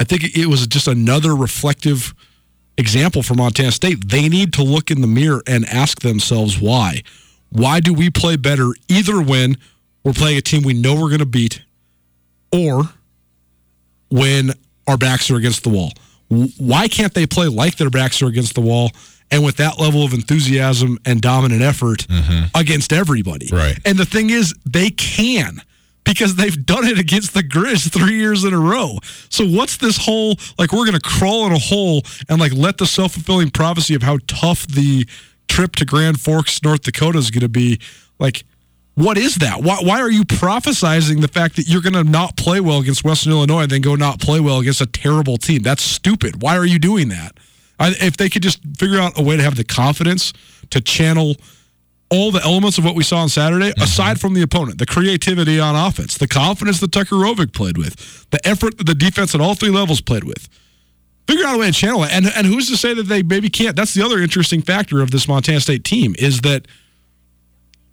I 0.00 0.04
think 0.04 0.36
it 0.36 0.46
was 0.46 0.66
just 0.66 0.88
another 0.88 1.36
reflective 1.36 2.14
example 2.78 3.22
for 3.22 3.34
Montana 3.34 3.72
State. 3.72 4.08
They 4.08 4.28
need 4.28 4.52
to 4.54 4.62
look 4.62 4.90
in 4.90 5.00
the 5.00 5.06
mirror 5.06 5.42
and 5.46 5.64
ask 5.66 6.00
themselves 6.00 6.60
why. 6.60 7.02
Why 7.50 7.80
do 7.80 7.92
we 7.92 8.10
play 8.10 8.36
better 8.36 8.70
either 8.88 9.20
when 9.20 9.56
we're 10.04 10.12
playing 10.12 10.38
a 10.38 10.42
team 10.42 10.62
we 10.62 10.72
know 10.72 10.94
we're 10.94 11.08
going 11.08 11.18
to 11.18 11.26
beat, 11.26 11.62
or 12.52 12.84
when 14.08 14.52
our 14.86 14.96
backs 14.96 15.30
are 15.30 15.36
against 15.36 15.62
the 15.64 15.70
wall? 15.70 15.92
why 16.30 16.86
can't 16.86 17.12
they 17.12 17.26
play 17.26 17.48
like 17.48 17.76
their 17.76 17.90
backs 17.90 18.22
are 18.22 18.28
against 18.28 18.54
the 18.54 18.60
wall 18.60 18.90
and 19.32 19.44
with 19.44 19.56
that 19.56 19.78
level 19.78 20.04
of 20.04 20.12
enthusiasm 20.12 20.98
and 21.04 21.20
dominant 21.20 21.62
effort 21.62 22.06
mm-hmm. 22.08 22.46
against 22.54 22.92
everybody? 22.92 23.48
Right. 23.52 23.78
And 23.84 23.98
the 23.98 24.04
thing 24.04 24.30
is, 24.30 24.54
they 24.64 24.90
can 24.90 25.60
because 26.04 26.36
they've 26.36 26.66
done 26.66 26.84
it 26.84 26.98
against 26.98 27.34
the 27.34 27.42
Grizz 27.42 27.92
three 27.92 28.16
years 28.16 28.44
in 28.44 28.54
a 28.54 28.58
row. 28.58 28.98
So 29.28 29.46
what's 29.46 29.76
this 29.76 29.96
whole 29.96 30.36
like 30.58 30.72
we're 30.72 30.86
gonna 30.86 31.00
crawl 31.00 31.46
in 31.46 31.52
a 31.52 31.58
hole 31.58 32.02
and 32.28 32.40
like 32.40 32.52
let 32.52 32.78
the 32.78 32.86
self 32.86 33.12
fulfilling 33.12 33.50
prophecy 33.50 33.94
of 33.94 34.02
how 34.02 34.18
tough 34.26 34.66
the 34.66 35.06
trip 35.48 35.76
to 35.76 35.84
Grand 35.84 36.20
Forks, 36.20 36.62
North 36.62 36.82
Dakota 36.82 37.18
is 37.18 37.30
gonna 37.30 37.48
be 37.48 37.80
like 38.18 38.44
what 38.94 39.16
is 39.16 39.36
that? 39.36 39.62
Why, 39.62 39.78
why 39.80 40.00
are 40.00 40.10
you 40.10 40.24
prophesizing 40.24 41.20
the 41.22 41.28
fact 41.28 41.56
that 41.56 41.68
you're 41.68 41.80
going 41.80 41.94
to 41.94 42.04
not 42.04 42.36
play 42.36 42.60
well 42.60 42.80
against 42.80 43.02
Western 43.02 43.32
Illinois 43.32 43.62
and 43.62 43.70
then 43.70 43.80
go 43.80 43.94
not 43.94 44.20
play 44.20 44.40
well 44.40 44.58
against 44.58 44.80
a 44.80 44.86
terrible 44.86 45.38
team? 45.38 45.62
That's 45.62 45.82
stupid. 45.82 46.42
Why 46.42 46.56
are 46.56 46.66
you 46.66 46.78
doing 46.78 47.08
that? 47.08 47.38
I, 47.78 47.94
if 48.00 48.18
they 48.18 48.28
could 48.28 48.42
just 48.42 48.60
figure 48.76 48.98
out 48.98 49.18
a 49.18 49.22
way 49.22 49.36
to 49.38 49.42
have 49.42 49.56
the 49.56 49.64
confidence 49.64 50.34
to 50.68 50.80
channel 50.80 51.36
all 52.10 52.30
the 52.30 52.42
elements 52.42 52.78
of 52.78 52.84
what 52.84 52.94
we 52.94 53.04
saw 53.04 53.18
on 53.18 53.28
Saturday, 53.28 53.70
mm-hmm. 53.70 53.82
aside 53.82 54.20
from 54.20 54.34
the 54.34 54.42
opponent, 54.42 54.78
the 54.78 54.86
creativity 54.86 55.60
on 55.60 55.76
offense, 55.76 56.18
the 56.18 56.28
confidence 56.28 56.80
that 56.80 56.92
Tucker 56.92 57.16
Rovig 57.16 57.52
played 57.52 57.78
with, 57.78 58.28
the 58.30 58.46
effort 58.46 58.78
that 58.78 58.86
the 58.86 58.94
defense 58.94 59.34
at 59.34 59.40
all 59.40 59.54
three 59.54 59.70
levels 59.70 60.00
played 60.00 60.24
with. 60.24 60.48
Figure 61.26 61.46
out 61.46 61.54
a 61.54 61.58
way 61.58 61.66
to 61.66 61.72
channel 61.72 62.02
it. 62.02 62.12
And, 62.12 62.26
and 62.26 62.46
who's 62.46 62.68
to 62.70 62.76
say 62.76 62.92
that 62.94 63.04
they 63.04 63.22
maybe 63.22 63.48
can't? 63.48 63.76
That's 63.76 63.94
the 63.94 64.02
other 64.02 64.18
interesting 64.18 64.62
factor 64.62 65.00
of 65.00 65.12
this 65.12 65.28
Montana 65.28 65.60
State 65.60 65.84
team 65.84 66.14
is 66.18 66.40
that– 66.42 66.66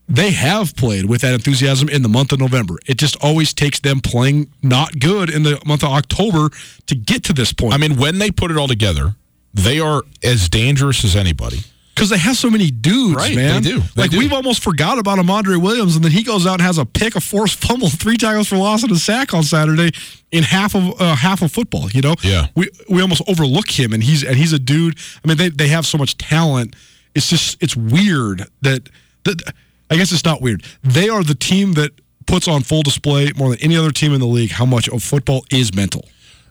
they 0.09 0.31
have 0.31 0.75
played 0.75 1.05
with 1.05 1.21
that 1.21 1.33
enthusiasm 1.33 1.89
in 1.89 2.01
the 2.01 2.09
month 2.09 2.31
of 2.31 2.39
November. 2.39 2.77
It 2.85 2.97
just 2.97 3.17
always 3.21 3.53
takes 3.53 3.79
them 3.81 3.99
playing 3.99 4.49
not 4.63 4.99
good 4.99 5.29
in 5.29 5.43
the 5.43 5.61
month 5.65 5.83
of 5.83 5.89
October 5.89 6.49
to 6.85 6.95
get 6.95 7.25
to 7.25 7.33
this 7.33 7.51
point. 7.51 7.73
I 7.73 7.77
mean, 7.77 7.97
when 7.97 8.17
they 8.19 8.31
put 8.31 8.49
it 8.49 8.57
all 8.57 8.67
together, 8.67 9.15
they 9.53 9.79
are 9.79 10.03
as 10.23 10.47
dangerous 10.47 11.03
as 11.03 11.15
anybody. 11.15 11.59
Because 11.97 12.09
they 12.09 12.17
have 12.19 12.37
so 12.37 12.49
many 12.51 12.69
dudes, 12.69 13.15
right, 13.15 13.35
man. 13.35 13.63
They 13.63 13.71
do. 13.71 13.79
They 13.95 14.03
like 14.03 14.11
do. 14.11 14.19
we've 14.19 14.31
almost 14.31 14.61
forgot 14.61 14.99
about 14.99 15.17
Amandre 15.17 15.59
Williams, 15.59 15.95
and 15.95 16.05
then 16.05 16.11
he 16.11 16.21
goes 16.21 16.45
out 16.45 16.53
and 16.53 16.61
has 16.61 16.77
a 16.77 16.85
pick, 16.85 17.15
a 17.15 17.19
forced 17.19 17.59
fumble, 17.59 17.89
three 18.03 18.17
tackles 18.17 18.47
for 18.47 18.57
loss, 18.57 18.83
and 18.83 18.91
a 18.91 18.97
sack 18.97 19.33
on 19.33 19.41
Saturday 19.41 19.91
in 20.31 20.43
half 20.43 20.75
of 20.75 21.01
uh, 21.01 21.15
half 21.15 21.41
of 21.41 21.51
football. 21.51 21.89
You 21.89 22.01
know, 22.01 22.15
yeah. 22.21 22.47
We 22.55 22.69
we 22.87 23.01
almost 23.01 23.23
overlook 23.27 23.69
him, 23.69 23.93
and 23.93 24.03
he's 24.03 24.23
and 24.23 24.35
he's 24.37 24.53
a 24.53 24.59
dude. 24.59 24.97
I 25.23 25.27
mean, 25.27 25.37
they 25.37 25.49
they 25.49 25.69
have 25.69 25.85
so 25.87 25.97
much 25.97 26.17
talent. 26.17 26.75
It's 27.15 27.29
just 27.29 27.61
it's 27.63 27.75
weird 27.75 28.45
that 28.61 28.89
that 29.23 29.41
I 29.89 29.95
guess 29.95 30.11
it's 30.11 30.25
not 30.25 30.41
weird. 30.41 30.63
They 30.83 31.09
are 31.09 31.23
the 31.23 31.35
team 31.35 31.73
that 31.73 31.91
puts 32.27 32.47
on 32.47 32.61
full 32.61 32.83
display 32.83 33.31
more 33.35 33.49
than 33.49 33.59
any 33.61 33.75
other 33.75 33.91
team 33.91 34.13
in 34.13 34.19
the 34.19 34.27
league 34.27 34.51
how 34.51 34.65
much 34.65 34.87
of 34.89 35.01
football 35.01 35.43
is 35.51 35.73
mental. 35.73 36.07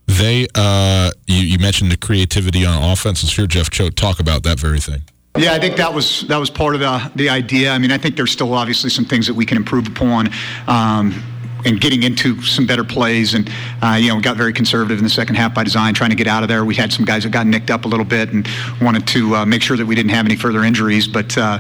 They, 0.07 0.47
uh, 0.55 1.11
you, 1.27 1.43
you 1.43 1.59
mentioned 1.59 1.91
the 1.91 1.97
creativity 1.97 2.65
on 2.65 2.83
offense. 2.83 3.23
Let's 3.23 3.37
hear 3.37 3.47
Jeff 3.47 3.71
Choate 3.71 3.97
talk 3.97 4.21
about 4.21 4.45
that 4.45 4.59
very 4.59 4.81
thing. 4.81 5.03
Yeah, 5.39 5.53
I 5.53 5.59
think 5.59 5.77
that 5.77 5.93
was 5.93 6.23
that 6.29 6.39
was 6.39 6.51
part 6.51 6.75
of 6.75 6.81
the 6.81 7.13
the 7.15 7.29
idea. 7.29 7.73
I 7.73 7.79
mean, 7.79 7.93
I 7.93 7.99
think 7.99 8.17
there's 8.17 8.33
still 8.33 8.55
obviously 8.55 8.91
some 8.91 9.05
things 9.05 9.27
that 9.27 9.35
we 9.35 9.45
can 9.45 9.57
improve 9.57 9.87
upon. 9.87 10.31
Um, 10.67 11.23
and 11.65 11.81
getting 11.81 12.05
into 12.05 12.41
some 12.43 12.65
better 12.65 12.85
plays. 12.85 13.35
And, 13.35 13.51
uh, 13.83 13.99
you 14.01 14.09
know, 14.09 14.15
we 14.15 14.23
got 14.23 14.37
very 14.37 14.53
conservative 14.53 14.99
in 14.99 15.05
the 15.05 15.11
second 15.11 15.35
half 15.35 15.53
by 15.53 15.65
design, 15.65 15.95
trying 15.95 16.11
to 16.11 16.17
get 16.17 16.29
out 16.29 16.45
of 16.45 16.49
there. 16.49 16.65
We 16.65 16.77
had 16.77 16.93
some 16.93 17.05
guys 17.05 17.25
that 17.25 17.31
got 17.31 17.45
nicked 17.45 17.73
up 17.73 17.87
a 17.87 17.89
little 17.89 18.05
bit 18.05 18.33
and 18.33 18.47
wanted 18.81 19.05
to 19.09 19.35
uh, 19.35 19.47
make 19.47 19.63
sure 19.63 19.77
that 19.77 19.85
we 19.85 19.97
didn't 19.97 20.13
have 20.13 20.27
any 20.27 20.37
further 20.37 20.63
injuries. 20.63 21.09
But, 21.09 21.37
uh, 21.37 21.59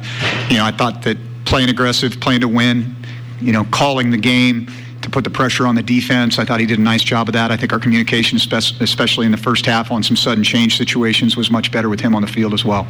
you 0.48 0.58
know, 0.58 0.64
I 0.64 0.70
thought 0.70 1.02
that 1.02 1.18
playing 1.44 1.70
aggressive, 1.70 2.20
playing 2.20 2.42
to 2.42 2.48
win, 2.48 2.94
you 3.40 3.52
know, 3.52 3.64
calling 3.64 4.10
the 4.10 4.16
game 4.16 4.68
to 5.06 5.10
put 5.10 5.22
the 5.22 5.30
pressure 5.30 5.66
on 5.68 5.76
the 5.76 5.82
defense. 5.82 6.36
I 6.38 6.44
thought 6.44 6.58
he 6.58 6.66
did 6.66 6.80
a 6.80 6.82
nice 6.82 7.02
job 7.02 7.28
of 7.28 7.32
that. 7.34 7.52
I 7.52 7.56
think 7.56 7.72
our 7.72 7.78
communication, 7.78 8.36
especially 8.36 9.24
in 9.24 9.30
the 9.30 9.38
first 9.38 9.64
half 9.64 9.92
on 9.92 10.02
some 10.02 10.16
sudden 10.16 10.42
change 10.42 10.76
situations, 10.76 11.36
was 11.36 11.48
much 11.48 11.70
better 11.70 11.88
with 11.88 12.00
him 12.00 12.12
on 12.14 12.22
the 12.22 12.28
field 12.28 12.52
as 12.52 12.64
well. 12.64 12.84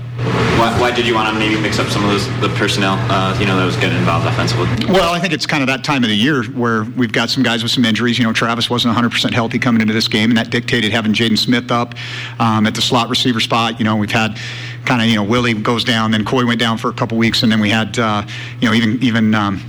Why, 0.57 0.81
why 0.81 0.91
did 0.91 1.07
you 1.07 1.15
want 1.15 1.29
to 1.29 1.39
maybe 1.39 1.61
mix 1.61 1.79
up 1.79 1.89
some 1.89 2.03
of 2.03 2.11
those 2.11 2.27
the 2.41 2.49
personnel, 2.57 2.97
uh, 3.11 3.39
you 3.39 3.45
know, 3.45 3.59
that 3.59 3.67
was 3.67 3.77
getting 3.77 3.99
involved 3.99 4.27
offensively? 4.27 4.67
Well, 4.87 5.13
I 5.13 5.21
think 5.21 5.35
it's 5.35 5.45
kind 5.45 5.63
of 5.63 5.67
that 5.67 5.85
time 5.85 6.05
of 6.05 6.09
the 6.09 6.17
year 6.17 6.45
where 6.45 6.85
we've 6.85 7.13
got 7.13 7.29
some 7.29 7.43
guys 7.43 7.63
with 7.63 7.71
some 7.71 7.85
injuries. 7.85 8.19
You 8.19 8.25
know, 8.25 8.33
Travis 8.33 8.71
wasn't 8.71 8.97
100% 8.97 9.33
healthy 9.35 9.59
coming 9.59 9.83
into 9.83 9.93
this 9.93 10.09
game, 10.09 10.31
and 10.31 10.39
that 10.39 10.49
dictated 10.49 10.93
having 10.93 11.13
Jaden 11.13 11.37
Smith 11.37 11.71
up 11.71 11.95
um, 12.39 12.67
at 12.67 12.75
the 12.75 12.83
slot 12.83 13.11
receiver 13.11 13.41
spot. 13.41 13.79
You 13.79 13.85
know, 13.85 13.97
we've 13.97 14.11
had 14.11 14.39
kind 14.87 15.03
of 15.03 15.09
you 15.09 15.17
know 15.17 15.25
Willie 15.25 15.55
goes 15.55 15.85
down, 15.85 16.11
then 16.11 16.25
Coy 16.25 16.47
went 16.47 16.61
down 16.61 16.79
for 16.79 16.89
a 16.89 16.93
couple 16.93 17.19
weeks, 17.19 17.43
and 17.43 17.53
then 17.53 17.61
we 17.61 17.71
had 17.71 17.99
uh, 17.99 18.27
you 18.61 18.69
know 18.69 18.75
even 18.75 19.03
even 19.03 19.35
um, 19.35 19.61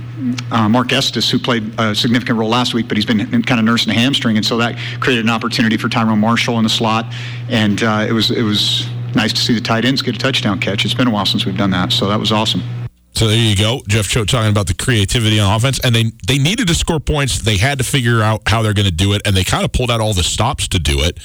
uh, 0.50 0.68
Mark 0.68 0.92
Estes 0.92 1.30
who 1.30 1.38
played 1.38 1.78
a 1.78 1.94
significant 1.94 2.38
role 2.38 2.48
last 2.48 2.74
week, 2.74 2.88
but 2.88 2.96
he's 2.96 3.06
been 3.06 3.42
kind 3.42 3.58
of 3.58 3.64
nursing 3.64 3.90
a 3.90 3.94
hamstring, 3.94 4.36
and 4.36 4.46
so 4.46 4.56
that 4.58 4.78
created 5.00 5.24
an 5.24 5.30
opportunity 5.30 5.76
for 5.76 5.88
Tyrone 5.88 6.20
Marshall 6.20 6.56
in 6.58 6.64
the 6.64 6.70
slot, 6.70 7.12
and 7.48 7.82
uh, 7.82 8.06
it 8.08 8.12
was 8.12 8.30
it 8.30 8.42
was 8.42 8.88
nice 9.14 9.32
to 9.32 9.40
see 9.40 9.54
the 9.54 9.60
tight 9.60 9.84
ends 9.84 10.02
get 10.02 10.14
a 10.14 10.18
touchdown 10.18 10.60
catch. 10.60 10.84
It's 10.84 10.94
been 10.94 11.08
a 11.08 11.10
while 11.10 11.26
since 11.26 11.44
we've 11.44 11.56
done 11.56 11.70
that, 11.70 11.92
so 11.92 12.08
that 12.08 12.18
was 12.18 12.32
awesome. 12.32 12.62
So 13.14 13.26
there 13.26 13.36
you 13.36 13.56
go, 13.56 13.82
Jeff 13.88 14.06
Choate 14.06 14.28
talking 14.28 14.50
about 14.50 14.68
the 14.68 14.74
creativity 14.74 15.40
on 15.40 15.54
offense, 15.54 15.80
and 15.80 15.94
they 15.94 16.12
they 16.26 16.38
needed 16.38 16.68
to 16.68 16.74
score 16.74 17.00
points. 17.00 17.40
They 17.40 17.56
had 17.56 17.78
to 17.78 17.84
figure 17.84 18.22
out 18.22 18.42
how 18.46 18.62
they're 18.62 18.74
going 18.74 18.86
to 18.86 18.92
do 18.92 19.12
it, 19.14 19.22
and 19.24 19.36
they 19.36 19.44
kind 19.44 19.64
of 19.64 19.72
pulled 19.72 19.90
out 19.90 20.00
all 20.00 20.14
the 20.14 20.22
stops 20.22 20.68
to 20.68 20.78
do 20.78 21.00
it 21.00 21.18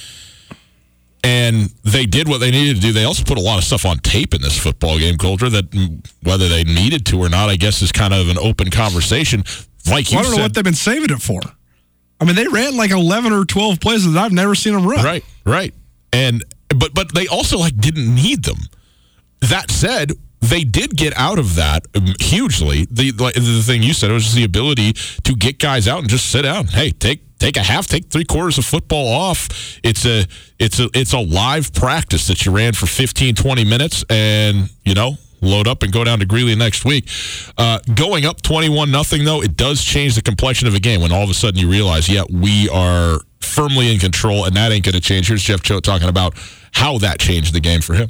and 1.23 1.71
they 1.83 2.05
did 2.05 2.27
what 2.27 2.39
they 2.39 2.51
needed 2.51 2.75
to 2.75 2.81
do. 2.81 2.91
They 2.91 3.05
also 3.05 3.23
put 3.23 3.38
a 3.38 3.41
lot 3.41 3.57
of 3.57 3.63
stuff 3.63 3.86
on 3.86 3.99
tape 3.99 4.33
in 4.33 4.41
this 4.41 4.57
football 4.57 4.99
game, 4.99 5.17
Colter, 5.17 5.49
that 5.49 5.99
whether 6.21 6.49
they 6.49 6.63
needed 6.63 7.05
to 7.07 7.19
or 7.19 7.29
not, 7.29 7.49
I 7.49 7.55
guess 7.55 7.81
is 7.81 7.91
kind 7.91 8.13
of 8.13 8.29
an 8.29 8.38
open 8.38 8.69
conversation. 8.69 9.43
Like 9.89 10.12
you 10.12 10.17
well, 10.17 10.19
I 10.19 10.23
don't 10.23 10.31
said, 10.31 10.38
know 10.38 10.43
what 10.43 10.53
they've 10.53 10.63
been 10.63 10.73
saving 10.73 11.09
it 11.12 11.21
for. 11.21 11.41
I 12.19 12.25
mean, 12.25 12.36
they 12.36 12.47
ran 12.47 12.77
like 12.77 12.91
eleven 12.91 13.33
or 13.33 13.45
twelve 13.45 13.79
plays 13.79 14.09
that 14.09 14.17
I've 14.17 14.31
never 14.31 14.55
seen 14.55 14.73
them 14.73 14.86
run. 14.86 15.03
Right, 15.03 15.25
right, 15.45 15.73
and 16.12 16.43
but 16.69 16.93
but 16.93 17.13
they 17.13 17.27
also 17.27 17.57
like 17.57 17.77
didn't 17.77 18.13
need 18.13 18.43
them. 18.43 18.59
That 19.41 19.71
said, 19.71 20.13
they 20.39 20.63
did 20.63 20.95
get 20.95 21.17
out 21.17 21.39
of 21.39 21.55
that 21.55 21.86
um, 21.95 22.13
hugely. 22.19 22.86
The 22.89 23.12
like, 23.12 23.33
the 23.36 23.62
thing 23.65 23.83
you 23.83 23.93
said 23.93 24.12
was 24.12 24.33
the 24.33 24.43
ability 24.43 24.93
to 24.93 25.36
get 25.36 25.59
guys 25.59 25.88
out 25.88 25.99
and 25.99 26.09
just 26.09 26.29
sit 26.29 26.43
down. 26.43 26.67
Hey, 26.67 26.91
take 26.91 27.33
take 27.43 27.58
a 27.58 27.63
half, 27.63 27.88
take 27.88 28.08
three 28.08 28.23
quarters 28.23 28.58
of 28.58 28.65
football 28.65 29.08
off. 29.08 29.79
It's 29.84 30.06
a 30.06 30.25
it's 30.60 30.79
a 30.79 30.89
it's 30.93 31.13
a 31.13 31.19
live 31.19 31.73
practice 31.73 32.27
that 32.27 32.45
you 32.45 32.51
ran 32.53 32.73
for 32.73 32.86
15, 32.86 33.36
20 33.36 33.65
minutes, 33.65 34.06
and 34.10 34.69
you 34.86 34.93
know 34.93 35.17
load 35.41 35.67
up 35.67 35.84
and 35.84 35.91
go 35.91 36.06
down 36.06 36.19
to 36.19 36.25
Greeley 36.25 36.56
next 36.56 36.86
week. 36.86 37.10
Uh, 37.58 37.77
going 37.95 38.25
up 38.25 38.41
21 38.41 38.89
nothing 38.89 39.25
though, 39.25 39.41
it 39.41 39.58
does 39.58 39.84
change 39.84 40.15
the 40.15 40.21
complexion 40.21 40.69
of 40.69 40.73
a 40.73 40.79
game 40.79 41.01
when 41.01 41.12
all 41.12 41.23
of 41.23 41.29
a 41.29 41.34
sudden 41.34 41.60
you 41.60 41.69
realize, 41.69 42.08
yeah, 42.08 42.23
we 42.32 42.69
are 42.69 43.19
firmly 43.41 43.93
in 43.93 43.99
control, 43.99 44.45
and 44.45 44.56
that 44.56 44.71
ain't 44.71 44.86
going 44.86 44.95
to 44.95 45.01
change. 45.01 45.27
Here's 45.27 45.43
Jeff 45.43 45.62
Choate 45.62 45.84
talking 45.84 46.08
about 46.08 46.36
how 46.71 46.97
that 46.99 47.19
changed 47.19 47.53
the 47.53 47.60
game 47.60 47.82
for 47.82 47.93
him. 47.93 48.10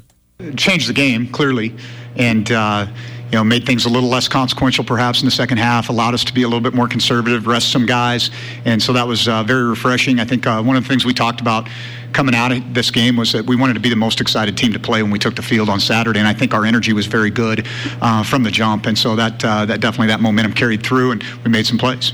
Changed 0.56 0.88
the 0.88 0.94
game 0.94 1.28
clearly, 1.28 1.76
and. 2.16 2.52
Uh, 2.52 2.86
you 3.34 3.40
know, 3.40 3.44
made 3.44 3.66
things 3.66 3.86
a 3.86 3.90
little 3.90 4.10
less 4.10 4.28
consequential 4.28 4.84
perhaps 4.84 5.22
in 5.22 5.26
the 5.26 5.32
second 5.32 5.58
half, 5.58 5.90
allowed 5.90 6.14
us 6.14 6.24
to 6.24 6.32
be 6.32 6.44
a 6.44 6.48
little 6.48 6.62
bit 6.62 6.76
more 6.76 6.88
conservative, 6.88 7.48
rest 7.48 7.72
some 7.72 7.84
guys. 7.84 8.30
And 8.64 8.80
so 8.80 8.94
that 8.94 9.08
was 9.08 9.28
uh, 9.28 9.42
very 9.42 9.64
refreshing. 9.64 10.20
I 10.20 10.24
think 10.24 10.46
uh, 10.46 10.62
one 10.62 10.76
of 10.76 10.84
the 10.84 10.88
things 10.88 11.04
we 11.04 11.16
talked 11.16 11.42
about 11.42 11.68
coming 12.14 12.36
out 12.36 12.52
of 12.52 12.76
this 12.76 12.92
game 12.92 13.18
was 13.18 13.32
that 13.32 13.44
we 13.44 13.56
wanted 13.56 13.74
to 13.74 13.80
be 13.80 13.90
the 13.90 13.96
most 13.96 14.22
excited 14.22 14.56
team 14.56 14.72
to 14.72 14.80
play 14.80 15.02
when 15.02 15.12
we 15.12 15.18
took 15.18 15.36
the 15.36 15.42
field 15.42 15.68
on 15.68 15.80
Saturday, 15.80 16.20
and 16.20 16.28
I 16.28 16.34
think 16.34 16.54
our 16.54 16.64
energy 16.64 16.94
was 16.94 17.08
very 17.08 17.32
good 17.32 17.68
uh, 18.04 18.24
from 18.24 18.44
the 18.44 18.52
jump, 18.52 18.86
and 18.86 18.96
so 18.96 19.16
that 19.16 19.44
uh, 19.44 19.66
that 19.66 19.82
definitely 19.82 20.10
that 20.10 20.22
momentum 20.22 20.54
carried 20.54 20.84
through, 20.84 21.14
and 21.14 21.24
we 21.44 21.50
made 21.50 21.66
some 21.66 21.80
plays. 21.80 22.14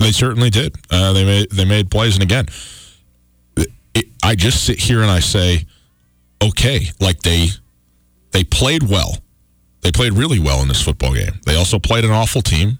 They 0.00 0.10
certainly 0.10 0.50
did. 0.50 0.74
Uh, 0.90 1.12
they 1.12 1.24
made 1.24 1.50
they 1.52 1.64
made 1.64 1.92
plays, 1.92 2.14
and 2.16 2.24
again, 2.24 2.46
it, 3.94 4.06
I 4.20 4.34
just 4.34 4.64
sit 4.64 4.80
here 4.80 5.00
and 5.00 5.12
I 5.12 5.20
say, 5.20 5.64
okay, 6.42 6.86
like 6.98 7.22
they 7.22 7.50
they 8.32 8.42
played 8.42 8.82
well. 8.82 9.18
They 9.82 9.92
played 9.92 10.12
really 10.12 10.38
well 10.38 10.62
in 10.62 10.68
this 10.68 10.82
football 10.82 11.14
game. 11.14 11.40
They 11.44 11.56
also 11.56 11.78
played 11.78 12.04
an 12.04 12.10
awful 12.10 12.42
team. 12.42 12.78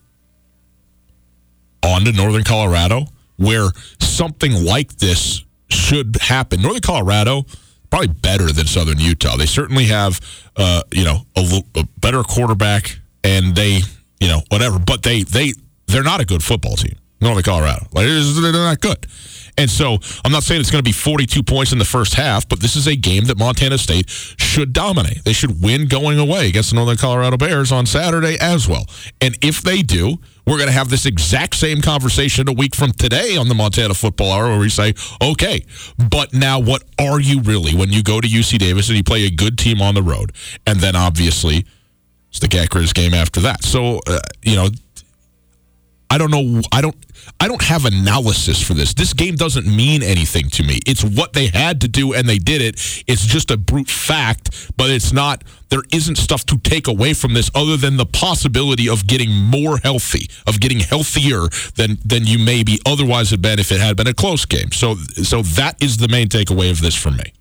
On 1.84 2.04
to 2.04 2.10
Northern 2.10 2.42
Colorado, 2.42 3.06
where 3.36 3.68
something 4.00 4.64
like 4.64 4.96
this 4.96 5.44
should 5.68 6.16
happen. 6.20 6.60
Northern 6.62 6.80
Colorado 6.80 7.44
probably 7.90 8.08
better 8.08 8.50
than 8.50 8.66
Southern 8.66 8.98
Utah. 8.98 9.36
They 9.36 9.46
certainly 9.46 9.84
have, 9.86 10.20
uh, 10.56 10.82
you 10.92 11.04
know, 11.04 11.20
a, 11.36 11.62
a, 11.76 11.84
better 12.00 12.22
quarterback, 12.22 12.98
and 13.22 13.54
they, 13.54 13.80
you 14.20 14.28
know, 14.28 14.42
whatever. 14.48 14.78
But 14.78 15.02
they 15.02 15.22
they 15.22 15.52
they're 15.86 16.02
not 16.02 16.20
a 16.20 16.24
good 16.24 16.42
football 16.42 16.76
team. 16.76 16.96
Northern 17.20 17.42
Colorado, 17.42 17.86
like 17.92 18.06
they're 18.06 18.52
not 18.52 18.80
good. 18.80 19.06
And 19.58 19.70
so 19.70 19.98
I'm 20.24 20.32
not 20.32 20.42
saying 20.42 20.60
it's 20.60 20.70
going 20.70 20.84
to 20.84 20.88
be 20.88 20.92
42 20.92 21.42
points 21.42 21.72
in 21.72 21.78
the 21.78 21.84
first 21.84 22.14
half, 22.14 22.48
but 22.48 22.60
this 22.60 22.76
is 22.76 22.86
a 22.86 22.94
game 22.94 23.24
that 23.24 23.38
Montana 23.38 23.78
State 23.78 24.08
should 24.08 24.72
dominate. 24.72 25.24
They 25.24 25.32
should 25.32 25.62
win 25.62 25.88
going 25.88 26.18
away 26.18 26.48
against 26.48 26.70
the 26.70 26.76
Northern 26.76 26.98
Colorado 26.98 27.38
Bears 27.38 27.72
on 27.72 27.86
Saturday 27.86 28.36
as 28.38 28.68
well. 28.68 28.84
And 29.20 29.36
if 29.42 29.62
they 29.62 29.80
do, 29.80 30.18
we're 30.46 30.58
going 30.58 30.68
to 30.68 30.74
have 30.74 30.90
this 30.90 31.06
exact 31.06 31.54
same 31.54 31.80
conversation 31.80 32.48
a 32.48 32.52
week 32.52 32.74
from 32.76 32.92
today 32.92 33.36
on 33.36 33.48
the 33.48 33.54
Montana 33.54 33.94
Football 33.94 34.32
Hour 34.32 34.48
where 34.50 34.58
we 34.58 34.68
say, 34.68 34.94
okay, 35.22 35.64
but 36.10 36.34
now 36.34 36.60
what 36.60 36.84
are 36.98 37.18
you 37.18 37.40
really 37.40 37.74
when 37.74 37.90
you 37.90 38.02
go 38.02 38.20
to 38.20 38.28
UC 38.28 38.58
Davis 38.58 38.88
and 38.88 38.96
you 38.96 39.04
play 39.04 39.24
a 39.24 39.30
good 39.30 39.56
team 39.56 39.80
on 39.80 39.94
the 39.94 40.02
road? 40.02 40.32
And 40.66 40.80
then 40.80 40.94
obviously 40.94 41.64
it's 42.28 42.40
the 42.40 42.48
Cat 42.48 42.68
game 42.94 43.14
after 43.14 43.40
that. 43.40 43.64
So, 43.64 44.00
uh, 44.06 44.20
you 44.42 44.54
know, 44.54 44.68
I 46.08 46.18
don't 46.18 46.30
know. 46.30 46.62
I 46.72 46.80
don't. 46.80 46.96
I 47.40 47.48
don't 47.48 47.62
have 47.62 47.84
analysis 47.84 48.62
for 48.62 48.74
this. 48.74 48.94
This 48.94 49.12
game 49.12 49.34
doesn't 49.34 49.66
mean 49.66 50.02
anything 50.02 50.48
to 50.50 50.62
me. 50.62 50.78
It's 50.86 51.02
what 51.02 51.32
they 51.32 51.48
had 51.48 51.80
to 51.80 51.88
do 51.88 52.14
and 52.14 52.28
they 52.28 52.38
did 52.38 52.62
it. 52.62 52.76
It's 53.06 53.26
just 53.26 53.50
a 53.50 53.56
brute 53.56 53.88
fact, 53.88 54.72
but 54.76 54.90
it's 54.90 55.12
not 55.12 55.42
there 55.68 55.82
isn't 55.92 56.16
stuff 56.16 56.46
to 56.46 56.58
take 56.58 56.86
away 56.86 57.14
from 57.14 57.34
this 57.34 57.50
other 57.54 57.76
than 57.76 57.96
the 57.96 58.06
possibility 58.06 58.88
of 58.88 59.06
getting 59.06 59.32
more 59.32 59.78
healthy, 59.78 60.30
of 60.46 60.60
getting 60.60 60.80
healthier 60.80 61.48
than 61.74 61.98
than 62.04 62.26
you 62.26 62.38
maybe 62.38 62.78
otherwise 62.86 63.30
had 63.30 63.42
been 63.42 63.58
if 63.58 63.72
it 63.72 63.80
had 63.80 63.96
been 63.96 64.06
a 64.06 64.14
close 64.14 64.44
game. 64.44 64.70
So 64.70 64.94
so 64.94 65.42
that 65.42 65.76
is 65.82 65.96
the 65.96 66.08
main 66.08 66.28
takeaway 66.28 66.70
of 66.70 66.80
this 66.80 66.94
for 66.94 67.10
me. 67.10 67.32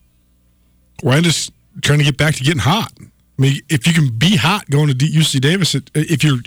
Well, 1.03 1.16
I'm 1.16 1.24
just 1.24 1.51
trying 1.82 1.99
to 1.99 2.05
get 2.05 2.18
back 2.18 2.36
to 2.36 2.43
getting 2.43 2.59
hot. 2.59 2.91
I 2.99 3.41
mean, 3.41 3.61
if 3.70 3.86
you 3.86 3.93
can 3.93 4.18
be 4.18 4.38
hot 4.38 4.70
going 4.70 4.88
to 4.88 4.95
UC 4.95 5.41
Davis, 5.41 5.76
if 5.93 6.24
you're 6.24 6.39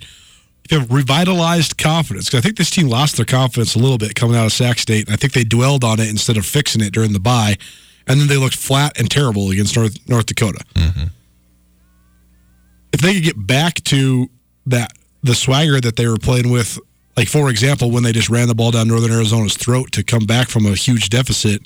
you 0.70 0.80
have 0.80 0.90
revitalized 0.90 1.78
confidence. 1.78 2.34
I 2.34 2.40
think 2.40 2.56
this 2.56 2.70
team 2.70 2.88
lost 2.88 3.16
their 3.16 3.24
confidence 3.24 3.74
a 3.74 3.78
little 3.78 3.98
bit 3.98 4.14
coming 4.14 4.36
out 4.36 4.46
of 4.46 4.52
Sac 4.52 4.78
State, 4.78 5.06
and 5.06 5.14
I 5.14 5.16
think 5.16 5.32
they 5.32 5.44
dwelled 5.44 5.84
on 5.84 6.00
it 6.00 6.08
instead 6.08 6.36
of 6.36 6.46
fixing 6.46 6.82
it 6.82 6.92
during 6.92 7.12
the 7.12 7.20
bye, 7.20 7.56
and 8.06 8.20
then 8.20 8.28
they 8.28 8.36
looked 8.36 8.56
flat 8.56 8.98
and 8.98 9.10
terrible 9.10 9.50
against 9.50 9.76
North 9.76 9.98
North 10.08 10.26
Dakota. 10.26 10.64
Mm-hmm. 10.74 11.04
If 12.92 13.00
they 13.00 13.14
could 13.14 13.24
get 13.24 13.46
back 13.46 13.82
to 13.84 14.28
that 14.66 14.92
the 15.22 15.34
swagger 15.34 15.80
that 15.80 15.96
they 15.96 16.06
were 16.06 16.18
playing 16.18 16.50
with, 16.50 16.78
like 17.16 17.28
for 17.28 17.50
example, 17.50 17.90
when 17.90 18.02
they 18.02 18.12
just 18.12 18.30
ran 18.30 18.48
the 18.48 18.54
ball 18.54 18.70
down 18.70 18.88
Northern 18.88 19.12
Arizona's 19.12 19.56
throat 19.56 19.92
to 19.92 20.02
come 20.02 20.26
back 20.26 20.48
from 20.48 20.66
a 20.66 20.74
huge 20.74 21.10
deficit 21.10 21.62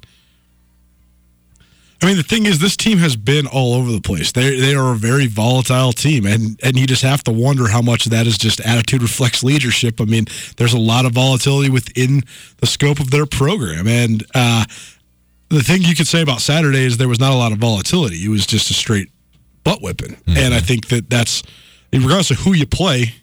I 2.02 2.06
mean, 2.06 2.16
the 2.16 2.24
thing 2.24 2.46
is, 2.46 2.58
this 2.58 2.76
team 2.76 2.98
has 2.98 3.14
been 3.14 3.46
all 3.46 3.74
over 3.74 3.92
the 3.92 4.00
place. 4.00 4.32
They 4.32 4.58
they 4.58 4.74
are 4.74 4.92
a 4.92 4.96
very 4.96 5.28
volatile 5.28 5.92
team, 5.92 6.26
and 6.26 6.58
and 6.62 6.76
you 6.76 6.84
just 6.86 7.02
have 7.02 7.22
to 7.24 7.32
wonder 7.32 7.68
how 7.68 7.80
much 7.80 8.06
of 8.06 8.12
that 8.12 8.26
is 8.26 8.36
just 8.36 8.60
attitude 8.60 9.02
reflects 9.10 9.44
leadership. 9.44 10.00
I 10.00 10.04
mean, 10.04 10.24
there's 10.56 10.72
a 10.72 10.80
lot 10.80 11.06
of 11.06 11.12
volatility 11.12 11.70
within 11.70 12.22
the 12.58 12.66
scope 12.66 12.98
of 12.98 13.12
their 13.12 13.24
program, 13.24 13.86
and 13.86 14.24
uh, 14.34 14.64
the 15.48 15.62
thing 15.62 15.82
you 15.82 15.94
could 15.94 16.08
say 16.08 16.22
about 16.22 16.40
Saturday 16.40 16.84
is 16.84 16.96
there 16.96 17.08
was 17.08 17.20
not 17.20 17.32
a 17.32 17.36
lot 17.36 17.52
of 17.52 17.58
volatility. 17.58 18.24
It 18.24 18.28
was 18.28 18.46
just 18.46 18.68
a 18.70 18.74
straight 18.74 19.08
butt 19.62 19.80
whipping, 19.80 20.16
mm-hmm. 20.16 20.36
and 20.36 20.54
I 20.54 20.58
think 20.60 20.88
that 20.88 21.08
that's 21.08 21.44
regardless 21.92 22.32
of 22.32 22.38
who 22.38 22.52
you 22.52 22.66
play. 22.66 23.14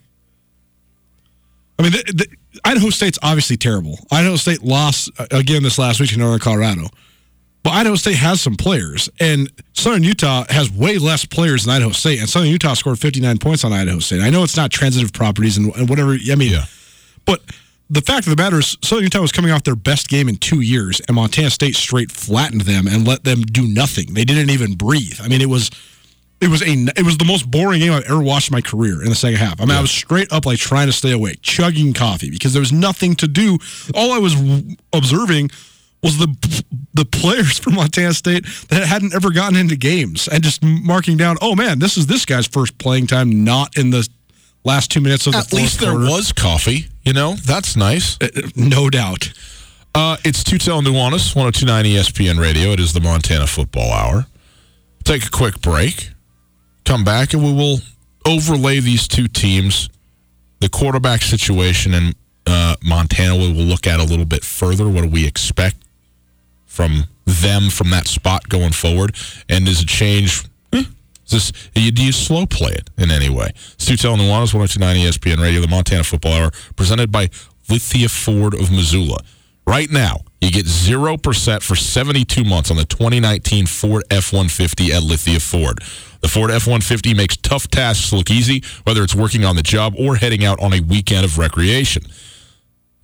I 1.78 1.84
mean, 1.84 1.92
the, 1.92 2.14
the, 2.14 2.28
Idaho 2.64 2.90
State's 2.90 3.20
obviously 3.22 3.58
terrible. 3.58 4.00
Idaho 4.12 4.38
State 4.38 4.64
lost 4.64 5.12
uh, 5.20 5.28
again 5.32 5.64
this 5.64 5.78
last 5.78 6.00
week 6.00 6.12
to 6.12 6.18
Northern 6.18 6.40
Colorado. 6.40 6.88
Idaho 7.70 7.96
State 7.96 8.18
has 8.18 8.42
some 8.42 8.56
players, 8.56 9.10
and 9.20 9.52
Southern 9.74 10.04
Utah 10.04 10.46
has 10.50 10.72
way 10.72 10.98
less 10.98 11.26
players 11.26 11.66
than 11.66 11.76
Idaho 11.76 11.92
State, 11.92 12.20
and 12.20 12.30
Southern 12.30 12.50
Utah 12.50 12.74
scored 12.74 13.00
59 13.00 13.38
points 13.38 13.64
on 13.64 13.74
Idaho 13.74 14.00
State. 14.00 14.22
I 14.22 14.30
know 14.30 14.44
it's 14.44 14.58
not 14.58 14.72
transitive 14.72 15.14
properties 15.14 15.58
and, 15.58 15.74
and 15.76 15.90
whatever. 15.90 16.18
I 16.32 16.36
mean, 16.36 16.52
yeah. 16.52 16.66
but 17.26 17.42
the 17.90 18.02
fact 18.02 18.28
of 18.28 18.36
the 18.36 18.42
matter 18.42 18.60
is, 18.60 18.78
Southern 18.84 19.06
Utah 19.06 19.22
was 19.22 19.32
coming 19.32 19.52
off 19.52 19.64
their 19.64 19.76
best 19.76 20.10
game 20.10 20.30
in 20.30 20.38
two 20.38 20.62
years, 20.62 21.02
and 21.08 21.16
Montana 21.16 21.50
State 21.50 21.76
straight 21.76 22.12
flattened 22.12 22.62
them 22.62 22.88
and 22.88 23.08
let 23.08 23.24
them 23.24 23.42
do 23.42 23.68
nothing. 23.68 24.14
They 24.14 24.26
didn't 24.26 24.50
even 24.52 24.76
breathe. 24.76 25.20
I 25.22 25.28
mean, 25.28 25.42
it 25.42 25.50
was. 25.50 25.72
It 26.42 26.48
was 26.48 26.62
a 26.62 26.72
it 26.96 27.04
was 27.04 27.18
the 27.18 27.26
most 27.26 27.52
boring 27.52 27.82
game 27.82 27.92
I've 27.92 28.06
ever 28.06 28.24
watched 28.24 28.50
in 28.50 28.54
my 28.54 28.62
career 28.62 29.04
in 29.04 29.10
the 29.10 29.16
second 29.16 29.40
half. 29.40 29.60
I 29.60 29.66
mean, 29.66 29.72
yeah. 29.72 29.80
I 29.80 29.82
was 29.82 29.92
straight 29.92 30.32
up 30.32 30.46
like 30.46 30.58
trying 30.58 30.88
to 30.88 30.94
stay 30.94 31.12
awake, 31.12 31.42
chugging 31.42 31.92
coffee 31.92 32.32
because 32.32 32.54
there 32.54 32.62
was 32.62 32.72
nothing 32.72 33.14
to 33.16 33.28
do. 33.28 33.58
All 33.94 34.14
I 34.14 34.20
was 34.20 34.36
observing 34.94 35.50
was 36.02 36.18
the 36.18 36.64
the 36.94 37.06
players 37.06 37.60
from 37.60 37.76
Montana 37.76 38.14
State 38.14 38.46
that 38.70 38.86
hadn't 38.86 39.14
ever 39.14 39.32
gotten 39.32 39.58
into 39.58 39.76
games 39.76 40.28
and 40.28 40.44
just 40.44 40.64
marking 40.64 41.18
down, 41.18 41.38
oh 41.42 41.56
man, 41.56 41.80
this 41.80 41.98
is 41.98 42.08
this 42.08 42.26
guy's 42.26 42.48
first 42.48 42.78
playing 42.78 43.08
time, 43.08 43.44
not 43.44 43.78
in 43.78 43.90
the 43.90 44.08
last 44.64 44.92
two 44.92 45.02
minutes 45.02 45.28
of 45.28 45.34
the 45.34 45.40
At 45.40 45.54
least 45.54 45.80
there 45.80 45.92
quarter. 45.92 46.10
was 46.10 46.34
coffee, 46.34 46.88
you 47.04 47.14
know? 47.14 47.36
That's 47.36 47.76
nice. 47.76 48.18
Uh, 48.22 48.28
uh 48.36 48.42
no 48.56 48.90
doubt. 48.90 49.32
Uh, 49.96 50.18
it's 50.24 50.44
Tutel 50.44 50.82
Nuanez, 50.82 51.36
1029 51.36 51.86
ESPN 51.86 52.40
Radio. 52.40 52.72
It 52.72 52.80
is 52.80 52.94
the 52.94 53.02
Montana 53.02 53.48
Football 53.48 53.92
Hour. 53.92 54.28
Take 55.04 55.26
a 55.26 55.30
quick 55.30 55.62
break, 55.62 56.12
come 56.86 57.04
back, 57.04 57.34
and 57.34 57.44
we 57.44 57.54
will 57.54 57.80
overlay 58.26 58.80
these 58.80 59.08
two 59.08 59.28
teams, 59.28 59.90
the 60.60 60.70
quarterback 60.70 61.22
situation 61.22 61.94
in 61.94 62.14
uh, 62.46 62.76
Montana. 62.84 63.36
We 63.36 63.52
will 63.52 63.64
look 63.64 63.88
at 63.88 64.00
a 64.00 64.04
little 64.04 64.26
bit 64.26 64.44
further. 64.44 64.88
What 64.88 65.02
do 65.02 65.08
we 65.10 65.26
expect 65.26 65.78
from 66.80 67.04
them 67.26 67.70
from 67.70 67.90
that 67.90 68.08
spot 68.08 68.48
going 68.48 68.72
forward? 68.72 69.14
And 69.50 69.66
does 69.66 69.82
it 69.82 69.90
change? 69.90 70.46
Eh, 70.72 70.86
is 71.26 71.52
this 71.52 71.52
do 71.74 72.06
you 72.06 72.14
slow 72.14 72.46
play 72.46 72.72
it 72.72 72.90
in 72.98 73.12
any 73.12 73.30
way? 73.30 73.52
Stu 73.78 73.98
telling 73.98 74.22
Nuanez, 74.22 74.54
1029 74.54 74.96
ESPN 74.96 75.42
Radio, 75.44 75.60
the 75.60 75.68
Montana 75.68 76.06
Football 76.06 76.32
Hour, 76.32 76.52
presented 76.78 77.12
by 77.12 77.30
Lithia 77.70 78.08
Ford 78.08 78.54
of 78.54 78.72
Missoula. 78.72 79.18
Right 79.68 79.92
now, 79.92 80.22
you 80.40 80.52
get 80.52 80.68
0% 80.68 81.62
for 81.62 81.76
72 81.76 82.44
months 82.46 82.72
on 82.72 82.78
the 82.78 82.86
2019 82.86 83.66
Ford 83.66 84.06
F 84.10 84.32
150 84.32 84.94
at 84.94 85.04
Lithia 85.04 85.42
Ford. 85.42 85.80
The 86.22 86.30
Ford 86.30 86.50
F 86.50 86.66
150 86.66 87.14
makes 87.14 87.36
tough 87.36 87.68
tasks 87.68 88.14
look 88.14 88.32
easy, 88.32 88.64
whether 88.86 89.04
it's 89.04 89.14
working 89.14 89.44
on 89.44 89.58
the 89.58 89.64
job 89.64 89.96
or 90.00 90.16
heading 90.16 90.46
out 90.46 90.62
on 90.62 90.72
a 90.72 90.80
weekend 90.80 91.26
of 91.26 91.38
recreation. 91.38 92.04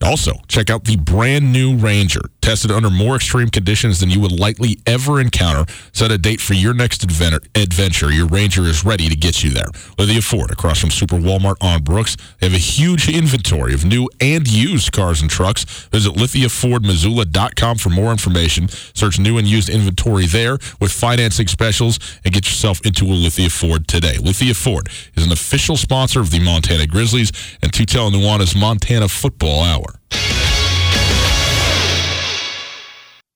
Also, 0.02 0.34
check 0.48 0.70
out 0.70 0.84
the 0.84 0.98
brand 0.98 1.52
new 1.52 1.76
Ranger, 1.76 2.22
tested 2.46 2.70
under 2.70 2.92
more 2.92 3.16
extreme 3.16 3.50
conditions 3.50 4.00
than 4.00 4.12
you 4.12 4.20
would 4.20 4.32
likely 4.32 4.78
ever 4.86 5.20
encounter. 5.20 5.66
Set 5.94 6.12
a 6.12 6.18
date 6.20 6.40
for 6.40 6.54
your 6.54 6.76
next 6.76 7.04
adventure. 7.04 8.12
Your 8.12 8.28
Ranger 8.28 8.62
is 8.66 8.86
ready 8.86 9.10
to 9.10 9.16
get 9.16 9.44
you 9.44 9.50
there. 9.50 9.66
Lithia 9.98 10.22
Ford, 10.22 10.52
across 10.52 10.80
from 10.80 10.92
Super 10.92 11.16
Walmart 11.16 11.56
on 11.60 11.82
Brooks, 11.82 12.16
they 12.40 12.46
have 12.46 12.54
a 12.54 12.60
huge 12.60 13.10
inventory 13.10 13.74
of 13.74 13.84
new 13.84 14.08
and 14.22 14.48
used 14.48 14.92
cars 14.92 15.22
and 15.22 15.30
trucks. 15.32 15.64
Visit 15.92 16.14
lithiafordmissoula.com 16.14 17.78
for 17.80 17.90
more 17.90 18.12
information. 18.12 18.70
Search 18.70 19.18
new 19.18 19.40
and 19.40 19.48
used 19.48 19.68
inventory 19.68 20.28
there 20.28 20.60
with 20.80 20.92
financing 20.92 21.48
specials 21.48 21.98
and 22.24 22.32
get 22.32 22.46
yourself 22.46 22.80
into 22.86 23.06
a 23.06 23.16
Lithia 23.16 23.50
Ford 23.50 23.88
today. 23.88 24.20
Lithia 24.20 24.54
Ford 24.54 24.88
is 25.16 25.26
an 25.26 25.32
official 25.32 25.78
sponsor 25.78 26.20
of 26.20 26.30
the 26.30 26.40
Montana 26.40 26.86
Grizzlies 26.86 27.32
and 27.64 27.72
Tutel 27.72 28.12
Nuanez 28.12 28.56
Montana 28.56 29.08
Football 29.08 29.64
Hour. 29.64 30.45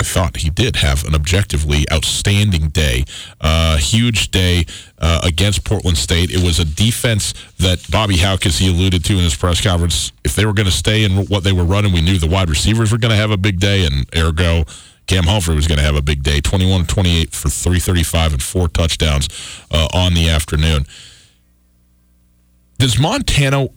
I 0.00 0.04
thought 0.04 0.38
he 0.38 0.50
did 0.50 0.76
have 0.76 1.04
an 1.04 1.14
objectively 1.14 1.84
outstanding 1.92 2.68
day. 2.68 3.04
Uh, 3.40 3.76
huge 3.76 4.30
day 4.30 4.64
uh, 4.98 5.20
against 5.22 5.64
Portland 5.64 5.98
State. 5.98 6.30
It 6.30 6.42
was 6.42 6.58
a 6.58 6.64
defense 6.64 7.34
that 7.58 7.88
Bobby 7.90 8.16
Hauck, 8.18 8.46
as 8.46 8.58
he 8.58 8.68
alluded 8.68 9.04
to 9.04 9.12
in 9.14 9.20
his 9.20 9.36
press 9.36 9.60
conference, 9.60 10.12
if 10.24 10.34
they 10.34 10.46
were 10.46 10.52
going 10.52 10.66
to 10.66 10.72
stay 10.72 11.04
in 11.04 11.26
what 11.26 11.44
they 11.44 11.52
were 11.52 11.64
running, 11.64 11.92
we 11.92 12.00
knew 12.00 12.18
the 12.18 12.28
wide 12.28 12.50
receivers 12.50 12.92
were 12.92 12.98
going 12.98 13.10
to 13.10 13.16
have 13.16 13.30
a 13.30 13.36
big 13.36 13.60
day, 13.60 13.84
and 13.84 14.06
ergo, 14.16 14.64
Cam 15.06 15.24
Humphrey 15.24 15.54
was 15.54 15.66
going 15.66 15.78
to 15.78 15.84
have 15.84 15.96
a 15.96 16.02
big 16.02 16.22
day 16.22 16.40
21 16.40 16.86
28 16.86 17.32
for 17.32 17.48
335 17.48 18.32
and 18.32 18.42
four 18.42 18.68
touchdowns 18.68 19.28
uh, 19.70 19.88
on 19.92 20.14
the 20.14 20.28
afternoon. 20.28 20.86
Does 22.78 22.98
Montana 22.98 23.68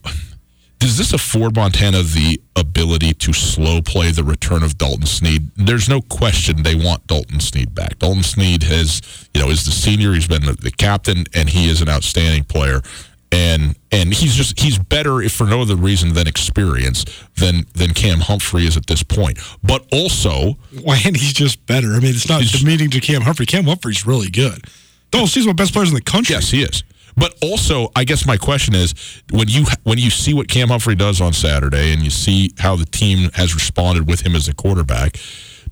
does 0.79 0.97
this 0.97 1.11
afford 1.13 1.55
Montana 1.55 2.03
the 2.03 2.39
ability 2.55 3.13
to 3.13 3.33
slow 3.33 3.81
play 3.81 4.11
the 4.11 4.23
return 4.23 4.63
of 4.63 4.77
Dalton 4.77 5.07
Sneed? 5.07 5.49
There's 5.55 5.89
no 5.89 6.01
question 6.01 6.63
they 6.63 6.75
want 6.75 7.07
Dalton 7.07 7.39
Sneed 7.39 7.73
back. 7.73 7.97
Dalton 7.99 8.23
Sneed 8.23 8.63
has, 8.63 9.01
you 9.33 9.41
know, 9.41 9.49
is 9.49 9.65
the 9.65 9.71
senior. 9.71 10.13
He's 10.13 10.27
been 10.27 10.45
the, 10.45 10.53
the 10.53 10.71
captain, 10.71 11.25
and 11.33 11.49
he 11.49 11.69
is 11.69 11.81
an 11.81 11.89
outstanding 11.89 12.43
player. 12.43 12.81
And 13.29 13.75
and 13.91 14.13
he's 14.13 14.35
just 14.35 14.57
he's 14.57 14.77
better 14.77 15.21
if 15.21 15.33
for 15.33 15.45
no 15.45 15.61
other 15.61 15.75
reason 15.75 16.13
than 16.13 16.27
experience 16.27 17.03
than 17.35 17.65
than 17.73 17.93
Cam 17.93 18.21
Humphrey 18.21 18.65
is 18.65 18.77
at 18.77 18.87
this 18.87 19.03
point. 19.03 19.39
But 19.61 19.85
also, 19.91 20.57
why 20.81 21.01
and 21.03 21.17
he's 21.17 21.33
just 21.33 21.65
better. 21.65 21.93
I 21.93 21.99
mean, 21.99 22.15
it's 22.15 22.29
not 22.29 22.41
demeaning 22.43 22.89
to 22.91 23.01
Cam 23.01 23.23
Humphrey. 23.23 23.45
Cam 23.45 23.65
Humphrey's 23.65 24.07
really 24.07 24.29
good. 24.29 24.65
Dalton 25.11 25.27
Sneed's 25.27 25.45
one 25.45 25.51
of 25.51 25.57
the 25.57 25.63
best 25.63 25.73
players 25.73 25.89
in 25.89 25.95
the 25.95 26.01
country. 26.01 26.35
Yes, 26.35 26.51
he 26.51 26.61
is. 26.61 26.83
But 27.17 27.35
also, 27.41 27.89
I 27.95 28.03
guess 28.03 28.27
my 28.27 28.37
question 28.37 28.75
is 28.75 28.93
when 29.31 29.47
you 29.47 29.65
when 29.83 29.97
you 29.97 30.11
see 30.11 30.35
what 30.35 30.47
Cam 30.47 30.69
Humphrey 30.69 30.95
does 30.95 31.19
on 31.19 31.33
Saturday 31.33 31.91
and 31.91 32.03
you 32.03 32.11
see 32.11 32.53
how 32.59 32.75
the 32.75 32.85
team 32.85 33.31
has 33.33 33.55
responded 33.55 34.07
with 34.07 34.21
him 34.21 34.35
as 34.35 34.47
a 34.47 34.53
quarterback, 34.53 35.17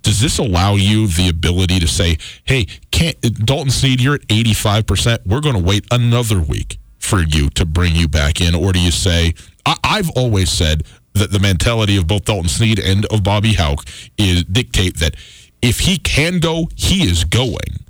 does 0.01 0.19
this 0.19 0.39
allow 0.39 0.75
you 0.75 1.07
the 1.07 1.29
ability 1.29 1.79
to 1.79 1.87
say, 1.87 2.17
"Hey, 2.45 2.65
can't, 2.89 3.19
Dalton 3.45 3.69
Sneed, 3.69 4.01
you're 4.01 4.15
at 4.15 4.27
85%. 4.27 5.19
We're 5.27 5.41
going 5.41 5.55
to 5.55 5.61
wait 5.61 5.85
another 5.91 6.41
week 6.41 6.79
for 6.97 7.21
you 7.21 7.49
to 7.51 7.65
bring 7.65 7.95
you 7.95 8.07
back 8.07 8.41
in," 8.41 8.55
or 8.55 8.73
do 8.73 8.79
you 8.79 8.91
say, 8.91 9.35
I, 9.67 9.75
"I've 9.83 10.09
always 10.11 10.49
said 10.49 10.83
that 11.13 11.31
the 11.31 11.39
mentality 11.39 11.95
of 11.95 12.07
both 12.07 12.25
Dalton 12.25 12.49
Sneed 12.49 12.79
and 12.79 13.05
of 13.05 13.23
Bobby 13.23 13.53
Hauck 13.53 13.87
is 14.17 14.43
dictate 14.45 14.97
that 14.97 15.15
if 15.61 15.81
he 15.81 15.97
can 15.99 16.39
go, 16.39 16.69
he 16.75 17.07
is 17.07 17.23
going." 17.23 17.84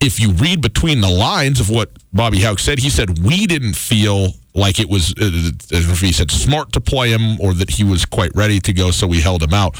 If 0.00 0.20
you 0.20 0.32
read 0.32 0.60
between 0.60 1.00
the 1.00 1.10
lines 1.10 1.60
of 1.60 1.70
what 1.70 1.90
Bobby 2.12 2.40
Hauck 2.40 2.58
said, 2.58 2.78
he 2.78 2.90
said 2.90 3.18
we 3.18 3.46
didn't 3.46 3.74
feel 3.74 4.28
like 4.54 4.80
it 4.80 4.88
was, 4.88 5.12
uh, 5.12 5.30
if 5.70 6.00
he 6.00 6.12
said 6.12 6.30
smart 6.30 6.72
to 6.72 6.80
play 6.80 7.10
him 7.10 7.40
or 7.40 7.54
that 7.54 7.70
he 7.70 7.84
was 7.84 8.04
quite 8.04 8.32
ready 8.34 8.60
to 8.60 8.72
go, 8.72 8.90
so 8.90 9.06
we 9.06 9.20
held 9.20 9.42
him 9.42 9.54
out. 9.54 9.76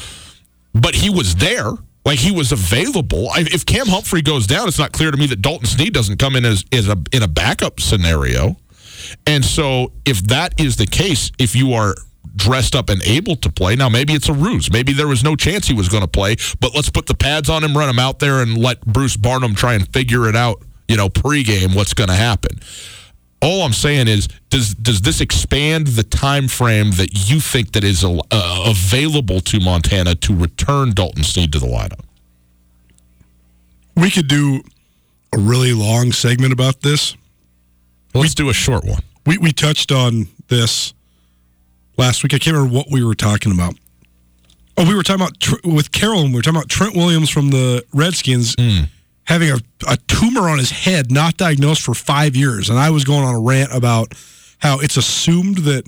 But 0.75 0.95
he 0.95 1.11
was 1.11 1.37
there. 1.37 1.71
Like 2.05 2.19
he 2.19 2.31
was 2.31 2.53
available. 2.53 3.29
If 3.37 3.67
Cam 3.67 3.87
Humphrey 3.87 4.23
goes 4.23 4.47
down, 4.47 4.67
it's 4.67 4.79
not 4.79 4.93
clear 4.93 5.11
to 5.11 5.17
me 5.17 5.27
that 5.27 5.43
Dalton 5.43 5.67
Sneed 5.67 5.93
doesn't 5.93 6.19
come 6.19 6.37
in 6.37 6.45
as, 6.45 6.65
as 6.73 6.89
a, 6.89 6.97
in 7.13 7.23
a 7.23 7.29
backup 7.29 7.81
scenario. 7.81 8.57
And 9.27 9.45
so, 9.45 9.93
if 10.05 10.23
that 10.29 10.59
is 10.59 10.77
the 10.77 10.87
case, 10.87 11.31
if 11.39 11.55
you 11.55 11.75
are 11.75 11.95
dressed 12.39 12.75
up 12.75 12.89
and 12.89 13.03
able 13.03 13.37
to 13.37 13.53
play. 13.53 13.77
Now, 13.77 13.89
maybe 13.89 14.15
it's 14.15 14.29
a 14.29 14.33
ruse. 14.33 14.73
Maybe 14.73 14.93
there 14.93 15.09
was 15.09 15.23
no 15.23 15.37
chance 15.37 15.67
he 15.67 15.75
was 15.75 15.89
going 15.89 16.03
to 16.03 16.09
play, 16.09 16.37
but 16.61 16.75
let's 16.75 16.89
put 16.89 17.07
the 17.07 17.15
pads 17.15 17.51
on 17.51 17.63
him, 17.63 17.77
run 17.77 17.91
him 17.91 17.99
out 17.99 18.21
there, 18.21 18.41
and 18.41 18.57
let 18.57 18.81
Bruce 18.87 19.17
Barnum 19.17 19.55
try 19.55 19.75
and 19.75 19.87
figure 19.93 20.29
it 20.29 20.37
out, 20.37 20.63
you 20.89 20.97
know, 20.97 21.09
pregame 21.09 21.77
what's 21.77 21.93
going 21.93 22.09
to 22.09 22.15
happen. 22.15 22.59
All 23.41 23.63
I'm 23.63 23.73
saying 23.73 24.09
is, 24.09 24.29
does 24.51 24.75
does 24.75 25.01
this 25.03 25.21
expand 25.21 25.89
the 25.89 26.03
time 26.03 26.49
frame 26.49 26.91
that 26.93 27.31
you 27.31 27.39
think 27.39 27.73
that 27.73 27.85
is 27.85 28.05
uh, 28.05 28.21
available 28.33 29.41
to 29.43 29.61
Montana 29.61 30.17
to 30.17 30.35
return 30.35 30.93
Dalton 30.93 31.23
Sneed 31.23 31.53
to 31.53 31.61
the 31.61 31.67
lineup? 31.67 32.01
We 33.95 34.11
could 34.11 34.27
do 34.27 34.63
a 35.33 35.39
really 35.39 35.73
long 35.73 36.11
segment 36.11 36.53
about 36.53 36.81
this. 36.81 37.17
Let's 38.13 38.31
we, 38.31 38.45
do 38.45 38.51
a 38.51 38.55
short 38.55 38.85
one. 38.85 39.03
We 39.25 39.39
we 39.39 39.53
touched 39.53 39.93
on 39.93 40.27
this 40.49 40.95
last 41.99 42.23
week. 42.23 42.33
I 42.33 42.39
can't 42.39 42.57
remember 42.57 42.75
what 42.75 42.87
we 42.91 43.05
were 43.05 43.15
talking 43.15 43.53
about. 43.53 43.75
Oh, 44.77 44.89
we 44.89 44.95
were 44.95 45.03
talking 45.03 45.27
about 45.27 45.65
with 45.65 45.91
Carolyn. 45.91 46.31
We 46.31 46.37
were 46.37 46.43
talking 46.43 46.57
about 46.57 46.69
Trent 46.69 46.95
Williams 46.95 47.29
from 47.29 47.51
the 47.51 47.85
Redskins 47.93 48.55
mm. 48.57 48.89
having 49.25 49.51
a, 49.51 49.59
a 49.89 49.97
tumor 50.07 50.49
on 50.49 50.59
his 50.59 50.71
head, 50.71 51.11
not 51.11 51.37
diagnosed 51.37 51.83
for 51.83 51.95
five 51.95 52.37
years, 52.37 52.71
and 52.71 52.79
I 52.79 52.91
was 52.91 53.05
going 53.05 53.25
on 53.25 53.35
a 53.35 53.41
rant 53.41 53.75
about 53.75 54.15
how 54.61 54.79
it's 54.79 54.97
assumed 54.97 55.59
that 55.59 55.85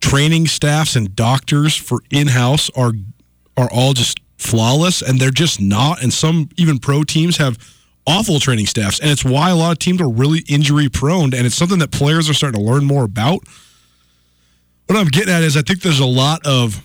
training 0.00 0.46
staffs 0.46 0.96
and 0.96 1.16
doctors 1.16 1.74
for 1.74 2.00
in-house 2.10 2.70
are 2.76 2.92
are 3.56 3.70
all 3.72 3.94
just 3.94 4.20
flawless, 4.36 5.00
and 5.00 5.18
they're 5.18 5.30
just 5.30 5.60
not. 5.60 6.02
And 6.02 6.12
some 6.12 6.50
even 6.56 6.78
pro 6.78 7.04
teams 7.04 7.38
have 7.38 7.56
awful 8.06 8.38
training 8.38 8.66
staffs, 8.66 9.00
and 9.00 9.10
it's 9.10 9.24
why 9.24 9.48
a 9.48 9.56
lot 9.56 9.72
of 9.72 9.78
teams 9.78 10.02
are 10.02 10.10
really 10.10 10.40
injury 10.46 10.90
prone. 10.90 11.32
And 11.32 11.46
it's 11.46 11.54
something 11.54 11.78
that 11.78 11.90
players 11.90 12.28
are 12.28 12.34
starting 12.34 12.60
to 12.60 12.66
learn 12.66 12.84
more 12.84 13.04
about 13.04 13.40
what 14.86 14.98
I'm 14.98 15.06
getting 15.06 15.32
at 15.32 15.42
is 15.42 15.56
I 15.56 15.62
think 15.62 15.80
there's 15.82 16.00
a 16.00 16.06
lot 16.06 16.46
of 16.46 16.82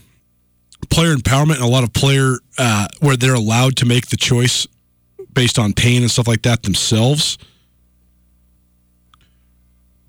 player 0.89 1.13
empowerment 1.13 1.55
and 1.55 1.63
a 1.63 1.67
lot 1.67 1.83
of 1.83 1.93
player 1.93 2.37
uh, 2.57 2.87
where 2.99 3.17
they're 3.17 3.33
allowed 3.33 3.75
to 3.77 3.85
make 3.85 4.07
the 4.07 4.17
choice 4.17 4.67
based 5.33 5.59
on 5.59 5.73
pain 5.73 6.01
and 6.01 6.09
stuff 6.09 6.27
like 6.27 6.41
that 6.43 6.63
themselves. 6.63 7.37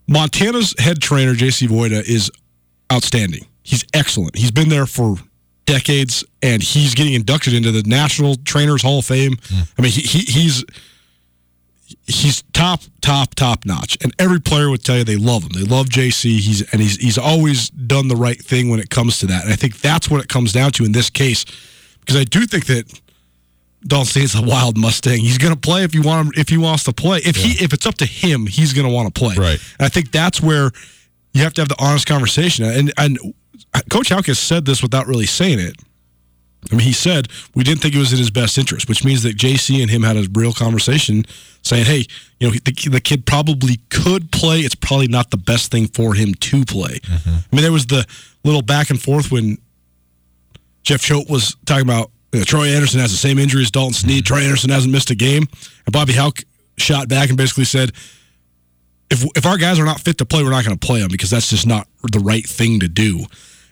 Montana's 0.09 0.74
head 0.78 1.01
trainer, 1.01 1.34
JC 1.34 1.68
Weida, 1.68 2.03
is 2.03 2.30
outstanding. 2.93 3.47
He's 3.62 3.84
excellent. 3.95 4.36
He's 4.36 4.51
been 4.51 4.68
there 4.68 4.86
for 4.86 5.16
decades, 5.66 6.24
and 6.43 6.62
he's 6.62 6.95
getting 6.95 7.14
inducted 7.14 7.55
into 7.55 7.70
the 7.70 7.84
National 7.84 8.34
Trainers 8.36 8.82
Hall 8.82 8.99
of 8.99 9.05
Fame. 9.05 9.32
Mm. 9.34 9.72
I 9.78 9.82
mean, 9.82 9.93
he, 9.93 10.01
he, 10.01 10.18
he's 10.20 10.64
he's 12.07 12.43
top, 12.53 12.80
top, 13.01 13.34
top 13.34 13.64
notch, 13.64 13.97
and 14.03 14.14
every 14.18 14.41
player 14.41 14.70
would 14.70 14.84
tell 14.84 14.99
you 14.99 15.05
they 15.05 15.16
love 15.16 15.45
him. 15.45 15.51
They 15.53 15.64
love 15.64 15.86
JC. 15.86 16.38
He's 16.38 16.62
and 16.72 16.80
he's 16.80 16.97
he's 16.97 17.18
always 17.18 17.70
done 17.70 18.09
the 18.09 18.16
right 18.16 18.41
thing 18.41 18.68
when 18.68 18.80
it 18.80 18.91
comes 18.91 19.18
to 19.20 19.26
that. 19.26 19.45
And 19.45 19.53
I 19.53 19.57
think 19.57 19.80
that's 19.80 20.11
what 20.11 20.22
it 20.22 20.28
comes 20.28 20.53
down 20.53 20.72
to 20.72 20.84
in 20.84 20.93
this 20.93 21.11
case, 21.11 21.45
because 22.01 22.16
I 22.16 22.24
do 22.24 22.47
think 22.47 22.66
that 22.66 23.01
Dalton 23.86 24.07
Sneed's 24.07 24.34
a 24.34 24.43
wild 24.43 24.76
Mustang. 24.76 25.20
He's 25.20 25.38
going 25.38 25.55
to 25.55 25.61
play 25.61 25.84
if 25.84 25.95
you 25.95 26.03
want 26.03 26.26
him. 26.26 26.32
If 26.36 26.49
he 26.49 26.59
wants 26.59 26.84
to 26.84 26.93
play, 26.93 27.18
if 27.18 27.36
yeah. 27.36 27.45
he 27.45 27.64
if 27.64 27.72
it's 27.72 27.86
up 27.86 27.97
to 27.97 28.07
him, 28.07 28.47
he's 28.47 28.72
going 28.72 28.86
to 28.86 28.93
want 28.93 29.12
to 29.12 29.18
play. 29.18 29.34
Right. 29.36 29.61
And 29.78 29.86
I 29.86 29.88
think 29.88 30.12
that's 30.12 30.41
where 30.41 30.70
you 31.32 31.43
have 31.43 31.55
to 31.55 31.61
have 31.62 31.68
the 31.68 31.82
honest 31.82 32.07
conversation. 32.07 32.64
And 32.64 32.93
and 32.97 33.18
Coach 33.91 34.11
Hauck 34.11 34.26
has 34.26 34.38
said 34.38 34.64
this 34.64 34.82
without 34.82 35.07
really 35.07 35.26
saying 35.26 35.61
it. 35.61 35.76
I 36.71 36.75
mean, 36.75 36.87
he 36.87 36.93
said 36.93 37.29
we 37.55 37.65
didn't 37.65 37.81
think 37.81 37.95
it 37.95 37.99
was 37.99 38.13
in 38.13 38.19
his 38.19 38.31
best 38.31 38.59
interest, 38.59 38.89
which 38.89 39.05
means 39.05 39.23
that 39.23 39.37
JC 39.37 39.81
and 39.81 39.91
him 39.91 40.03
had 40.03 40.17
a 40.17 40.27
real 40.33 40.53
conversation 40.53 41.25
saying, 41.63 41.85
hey, 41.85 42.07
you 42.39 42.49
know, 42.49 42.55
the, 42.65 42.89
the 42.91 43.01
kid 43.01 43.27
probably 43.27 43.81
could 43.89 44.31
play. 44.31 44.61
It's 44.61 44.75
probably 44.75 45.09
not 45.09 45.31
the 45.31 45.37
best 45.37 45.71
thing 45.71 45.87
for 45.89 46.15
him 46.15 46.35
to 46.35 46.65
play. 46.65 46.99
Mm-hmm. 46.99 47.31
I 47.31 47.57
mean, 47.57 47.63
there 47.63 47.73
was 47.73 47.87
the 47.87 48.07
little 48.45 48.63
back 48.63 48.91
and 48.91 49.01
forth 49.01 49.31
when 49.31 49.59
Jeff 50.83 51.03
Choate 51.03 51.29
was 51.29 51.57
talking 51.67 51.85
about 51.85 52.11
you 52.33 52.41
know, 52.41 52.45
Troy 52.45 52.69
Andersen 52.69 53.01
has 53.01 53.11
the 53.11 53.17
same 53.17 53.39
injury 53.39 53.63
as 53.63 53.71
Dalton 53.71 53.93
Sneed. 53.93 54.25
Mm-hmm. 54.25 54.35
Troy 54.35 54.43
Andersen 54.45 54.71
hasn't 54.71 54.93
missed 54.93 55.11
a 55.11 55.15
game. 55.15 55.47
And 55.87 55.93
Bobby 55.93 56.13
Hauck 56.13 56.43
shot 56.77 57.09
back 57.09 57.29
and 57.29 57.37
basically 57.37 57.65
said, 57.65 57.93
if, 59.11 59.25
if 59.37 59.45
our 59.45 59.59
guys 59.59 59.79
are 59.79 59.85
not 59.85 60.01
fit 60.01 60.19
to 60.19 60.25
play, 60.25 60.43
we're 60.43 60.51
not 60.51 60.65
going 60.65 60.79
to 60.79 60.87
play 60.87 61.01
them 61.01 61.09
because 61.11 61.31
that's 61.31 61.51
just 61.51 61.67
not 61.67 61.89
the 62.13 62.21
right 62.21 62.47
thing 62.47 62.81
to 62.81 62.89
do. 62.89 63.25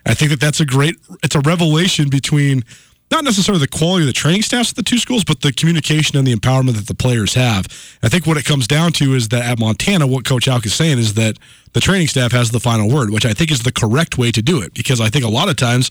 I 0.09 0.15
think 0.15 0.31
that 0.31 0.41
that's 0.41 0.61
a 0.61 0.67
great, 0.67 0.97
it's 1.23 1.35
a 1.35 1.41
revelation 1.41 2.09
between 2.09 2.65
not 3.11 3.25
necessarily 3.25 3.61
the 3.61 3.69
quality 3.69 4.03
of 4.03 4.07
the 4.07 4.13
training 4.13 4.43
staffs 4.43 4.71
at 4.71 4.77
the 4.77 4.83
two 4.83 4.99
schools, 4.99 5.25
but 5.25 5.41
the 5.41 5.53
communication 5.53 6.19
and 6.19 6.27
the 6.27 6.35
empowerment 6.35 6.75
that 6.75 6.87
the 6.87 6.95
players 6.95 7.35
have. 7.35 7.67
I 8.03 8.09
think 8.09 8.27
what 8.27 8.37
it 8.37 8.45
comes 8.45 8.67
down 8.67 8.93
to 8.95 9.15
is 9.15 9.29
that 9.29 9.45
at 9.45 9.59
Montana, 9.59 10.07
what 10.07 10.25
Coach 10.25 10.47
Hauck 10.47 10.67
is 10.67 10.75
saying 10.75 10.99
is 10.99 11.15
that 11.15 11.39
the 11.73 11.81
training 11.81 12.09
staff 12.09 12.33
has 12.33 12.51
the 12.51 12.61
final 12.61 12.91
word, 12.91 13.11
which 13.11 13.25
I 13.25 13.33
think 13.33 13.51
is 13.51 13.63
the 13.63 13.73
correct 13.73 14.19
way 14.19 14.31
to 14.33 14.43
do 14.43 14.61
it. 14.61 14.75
Because 14.75 15.01
I 15.01 15.09
think 15.09 15.25
a 15.25 15.29
lot 15.29 15.49
of 15.49 15.57
times, 15.57 15.91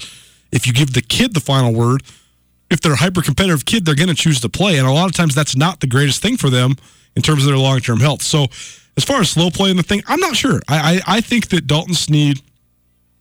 if 0.52 0.68
you 0.68 0.74
give 0.74 0.94
the 0.94 1.02
kid 1.02 1.34
the 1.34 1.40
final 1.40 1.74
word, 1.74 2.04
if 2.70 2.82
they're 2.82 2.94
a 2.94 2.98
hyper 2.98 3.22
competitive 3.22 3.66
kid, 3.66 3.86
they're 3.86 3.96
going 3.96 4.10
to 4.10 4.16
choose 4.16 4.40
to 4.42 4.50
play. 4.50 4.78
And 4.78 4.88
a 4.88 4.92
lot 4.92 5.08
of 5.08 5.14
times 5.14 5.34
that's 5.34 5.56
not 5.56 5.80
the 5.80 5.88
greatest 5.88 6.22
thing 6.22 6.38
for 6.38 6.50
them 6.50 6.76
in 7.16 7.22
terms 7.22 7.44
of 7.44 7.48
their 7.48 7.58
long 7.58 7.80
term 7.80 8.00
health. 8.00 8.22
So 8.22 8.48
as 8.96 9.04
far 9.04 9.22
as 9.22 9.30
slow 9.30 9.50
play 9.50 9.72
in 9.72 9.78
the 9.78 9.84
thing, 9.84 10.04
I'm 10.08 10.20
not 10.20 10.36
sure. 10.36 10.62
I, 10.68 11.02
I, 11.08 11.18
I 11.18 11.22
think 11.22 11.50
that 11.50 11.66
Dalton 11.66 11.94
Sneed 11.94 12.42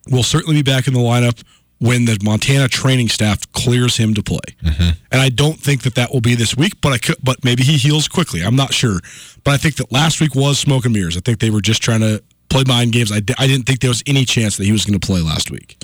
will 0.09 0.23
certainly 0.23 0.57
be 0.57 0.63
back 0.63 0.87
in 0.87 0.95
the 0.95 1.01
lineup 1.01 1.43
when 1.79 2.07
the 2.07 2.19
Montana 2.23 2.69
training 2.69 3.09
staff 3.09 3.51
clears 3.53 3.97
him 3.97 4.15
to 4.15 4.23
play. 4.23 4.39
Mm-hmm. 4.63 4.91
And 5.13 5.21
I 5.21 5.29
don't 5.29 5.61
think 5.61 5.83
that 5.83 5.95
that 5.97 6.13
will 6.13 6.23
be 6.23 6.35
this 6.35 6.57
week, 6.57 6.81
but 6.81 6.93
I 6.93 6.99
could, 6.99 7.17
but 7.23 7.45
maybe 7.45 7.63
he 7.63 7.77
heals 7.77 8.09
quickly. 8.09 8.43
I'm 8.43 8.57
not 8.57 8.73
sure. 8.73 9.01
But 9.45 9.53
I 9.53 9.57
think 9.59 9.77
that 9.77 9.93
last 9.93 10.21
week 10.21 10.35
was 10.35 10.59
smoke 10.59 10.85
and 10.85 10.95
mirrors. 10.95 11.17
I 11.17 11.21
think 11.21 11.39
they 11.39 11.51
were 11.51 11.61
just 11.61 11.83
trying 11.83 12.01
to 12.01 12.23
play 12.49 12.65
mind 12.67 12.93
games. 12.93 13.13
I, 13.13 13.17
I 13.39 13.47
didn't 13.47 13.67
think 13.67 13.81
there 13.81 13.91
was 13.91 14.03
any 14.07 14.25
chance 14.25 14.57
that 14.57 14.65
he 14.65 14.73
was 14.73 14.85
going 14.85 14.99
to 14.99 15.07
play 15.07 15.21
last 15.21 15.51
week. 15.51 15.77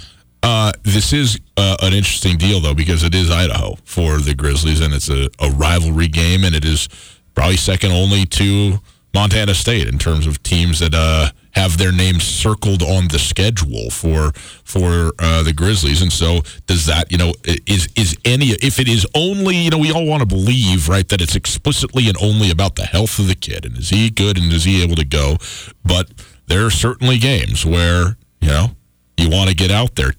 Uh, 0.42 0.72
this 0.82 1.12
is 1.12 1.38
uh, 1.56 1.76
an 1.82 1.92
interesting 1.92 2.36
deal, 2.36 2.58
though, 2.58 2.74
because 2.74 3.04
it 3.04 3.14
is 3.14 3.30
Idaho 3.30 3.76
for 3.84 4.18
the 4.18 4.34
Grizzlies, 4.34 4.80
and 4.80 4.92
it's 4.92 5.08
a, 5.08 5.28
a 5.38 5.50
rivalry 5.50 6.08
game, 6.08 6.42
and 6.42 6.54
it 6.54 6.64
is 6.64 6.88
probably 7.34 7.56
second 7.56 7.92
only 7.92 8.24
to 8.24 8.80
Montana 9.14 9.54
State 9.54 9.88
in 9.88 9.98
terms 9.98 10.26
of 10.26 10.42
teams 10.42 10.78
that 10.80 10.94
uh, 10.94 11.28
have 11.52 11.76
their 11.76 11.92
names 11.92 12.24
circled 12.24 12.82
on 12.82 13.08
the 13.08 13.18
schedule 13.18 13.90
for 13.90 14.32
for 14.64 15.12
uh, 15.18 15.42
the 15.42 15.52
Grizzlies. 15.52 16.00
And 16.00 16.12
so, 16.12 16.40
does 16.66 16.86
that 16.86 17.12
you 17.12 17.18
know 17.18 17.32
is 17.44 17.88
is 17.96 18.16
any 18.24 18.46
if 18.46 18.78
it 18.78 18.88
is 18.88 19.06
only 19.14 19.56
you 19.56 19.70
know 19.70 19.78
we 19.78 19.92
all 19.92 20.06
want 20.06 20.20
to 20.20 20.26
believe 20.26 20.88
right 20.88 21.06
that 21.08 21.20
it's 21.20 21.36
explicitly 21.36 22.08
and 22.08 22.16
only 22.22 22.50
about 22.50 22.76
the 22.76 22.84
health 22.84 23.18
of 23.18 23.26
the 23.26 23.34
kid 23.34 23.64
and 23.66 23.76
is 23.76 23.90
he 23.90 24.10
good 24.10 24.38
and 24.38 24.52
is 24.52 24.64
he 24.64 24.82
able 24.82 24.96
to 24.96 25.04
go? 25.04 25.36
But 25.84 26.10
there 26.46 26.64
are 26.64 26.70
certainly 26.70 27.18
games 27.18 27.66
where 27.66 28.16
you 28.40 28.48
know 28.48 28.70
you 29.16 29.28
want 29.28 29.50
to 29.50 29.54
get 29.54 29.70
out 29.70 29.94
there. 29.94 30.14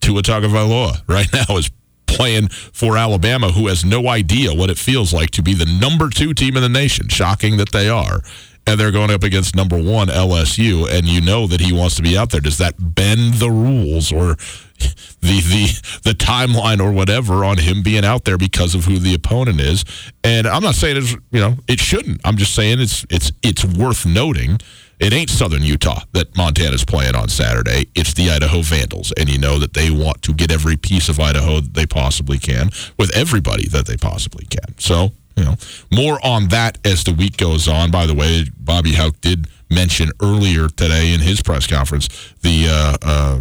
Tua 0.00 0.22
Tagovailoa 0.22 1.02
right 1.06 1.28
now 1.48 1.56
is 1.56 1.70
playing 2.06 2.48
for 2.48 2.96
Alabama, 2.96 3.52
who 3.52 3.68
has 3.68 3.84
no 3.84 4.08
idea 4.08 4.54
what 4.54 4.70
it 4.70 4.78
feels 4.78 5.12
like 5.12 5.30
to 5.30 5.42
be 5.42 5.54
the 5.54 5.66
number 5.80 6.08
two 6.08 6.34
team 6.34 6.56
in 6.56 6.62
the 6.62 6.68
nation. 6.68 7.08
Shocking 7.08 7.56
that 7.56 7.72
they 7.72 7.88
are. 7.88 8.20
And 8.64 8.78
they're 8.78 8.92
going 8.92 9.10
up 9.10 9.24
against 9.24 9.56
number 9.56 9.76
one 9.76 10.06
LSU, 10.06 10.88
and 10.88 11.06
you 11.06 11.20
know 11.20 11.48
that 11.48 11.60
he 11.60 11.72
wants 11.72 11.96
to 11.96 12.02
be 12.02 12.16
out 12.16 12.30
there. 12.30 12.40
Does 12.40 12.58
that 12.58 12.74
bend 12.78 13.34
the 13.34 13.50
rules 13.50 14.12
or 14.12 14.36
the 15.20 15.40
the 15.40 16.00
the 16.04 16.14
timeline 16.14 16.80
or 16.80 16.92
whatever 16.92 17.44
on 17.44 17.58
him 17.58 17.82
being 17.82 18.04
out 18.04 18.24
there 18.24 18.38
because 18.38 18.76
of 18.76 18.84
who 18.84 19.00
the 19.00 19.14
opponent 19.14 19.60
is? 19.60 19.84
And 20.22 20.46
I'm 20.46 20.62
not 20.62 20.76
saying 20.76 20.96
it's 20.96 21.12
you 21.32 21.40
know 21.40 21.56
it 21.66 21.80
shouldn't. 21.80 22.20
I'm 22.24 22.36
just 22.36 22.54
saying 22.54 22.78
it's 22.78 23.04
it's 23.10 23.32
it's 23.42 23.64
worth 23.64 24.06
noting 24.06 24.60
it 25.02 25.12
ain't 25.12 25.30
Southern 25.30 25.64
Utah 25.64 26.04
that 26.12 26.36
Montana's 26.36 26.84
playing 26.84 27.16
on 27.16 27.28
Saturday. 27.28 27.88
It's 27.96 28.14
the 28.14 28.30
Idaho 28.30 28.62
Vandals. 28.62 29.12
And 29.18 29.28
you 29.28 29.36
know 29.36 29.58
that 29.58 29.74
they 29.74 29.90
want 29.90 30.22
to 30.22 30.32
get 30.32 30.52
every 30.52 30.76
piece 30.76 31.08
of 31.08 31.18
Idaho 31.18 31.58
that 31.58 31.74
they 31.74 31.86
possibly 31.86 32.38
can 32.38 32.70
with 32.96 33.14
everybody 33.14 33.66
that 33.68 33.86
they 33.86 33.96
possibly 33.96 34.44
can. 34.46 34.78
So, 34.78 35.10
you 35.36 35.44
know, 35.44 35.56
more 35.90 36.24
on 36.24 36.48
that 36.48 36.78
as 36.86 37.02
the 37.02 37.12
week 37.12 37.36
goes 37.36 37.66
on. 37.66 37.90
By 37.90 38.06
the 38.06 38.14
way, 38.14 38.44
Bobby 38.56 38.92
Hauck 38.92 39.20
did 39.20 39.48
mention 39.68 40.10
earlier 40.22 40.68
today 40.68 41.12
in 41.12 41.18
his 41.20 41.42
press 41.42 41.66
conference 41.66 42.08
the 42.42 42.68
uh, 42.68 42.96
uh, 43.02 43.40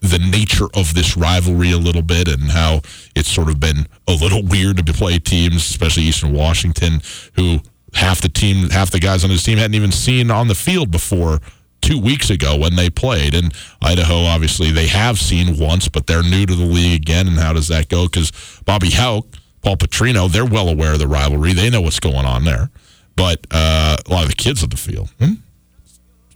the 0.00 0.18
nature 0.18 0.66
of 0.74 0.94
this 0.94 1.16
rivalry 1.16 1.70
a 1.70 1.78
little 1.78 2.02
bit 2.02 2.26
and 2.26 2.50
how 2.50 2.80
it's 3.14 3.28
sort 3.28 3.48
of 3.48 3.60
been 3.60 3.86
a 4.08 4.12
little 4.12 4.42
weird 4.48 4.84
to 4.84 4.92
play 4.92 5.20
teams, 5.20 5.56
especially 5.56 6.02
Eastern 6.04 6.32
Washington, 6.32 7.00
who 7.34 7.60
half 7.94 8.20
the 8.20 8.28
team, 8.28 8.70
half 8.70 8.90
the 8.90 9.00
guys 9.00 9.24
on 9.24 9.30
his 9.30 9.42
team 9.42 9.58
hadn't 9.58 9.74
even 9.74 9.92
seen 9.92 10.30
on 10.30 10.48
the 10.48 10.54
field 10.54 10.90
before 10.90 11.40
two 11.80 12.00
weeks 12.00 12.30
ago 12.30 12.56
when 12.56 12.76
they 12.76 12.90
played. 12.90 13.34
And 13.34 13.52
Idaho, 13.80 14.24
obviously, 14.24 14.70
they 14.70 14.88
have 14.88 15.18
seen 15.18 15.58
once, 15.58 15.88
but 15.88 16.06
they're 16.06 16.22
new 16.22 16.46
to 16.46 16.54
the 16.54 16.64
league 16.64 17.00
again. 17.00 17.26
And 17.26 17.38
how 17.38 17.52
does 17.52 17.68
that 17.68 17.88
go? 17.88 18.06
Because 18.06 18.32
Bobby 18.64 18.90
Hauck, 18.90 19.26
Paul 19.62 19.76
Petrino, 19.76 20.30
they're 20.30 20.44
well 20.44 20.68
aware 20.68 20.92
of 20.92 20.98
the 20.98 21.08
rivalry. 21.08 21.52
They 21.52 21.70
know 21.70 21.80
what's 21.80 22.00
going 22.00 22.26
on 22.26 22.44
there. 22.44 22.70
But 23.16 23.46
uh, 23.50 23.96
a 24.06 24.10
lot 24.10 24.22
of 24.22 24.28
the 24.28 24.36
kids 24.36 24.62
on 24.62 24.70
the 24.70 24.76
field 24.76 25.10
hmm? 25.18 25.34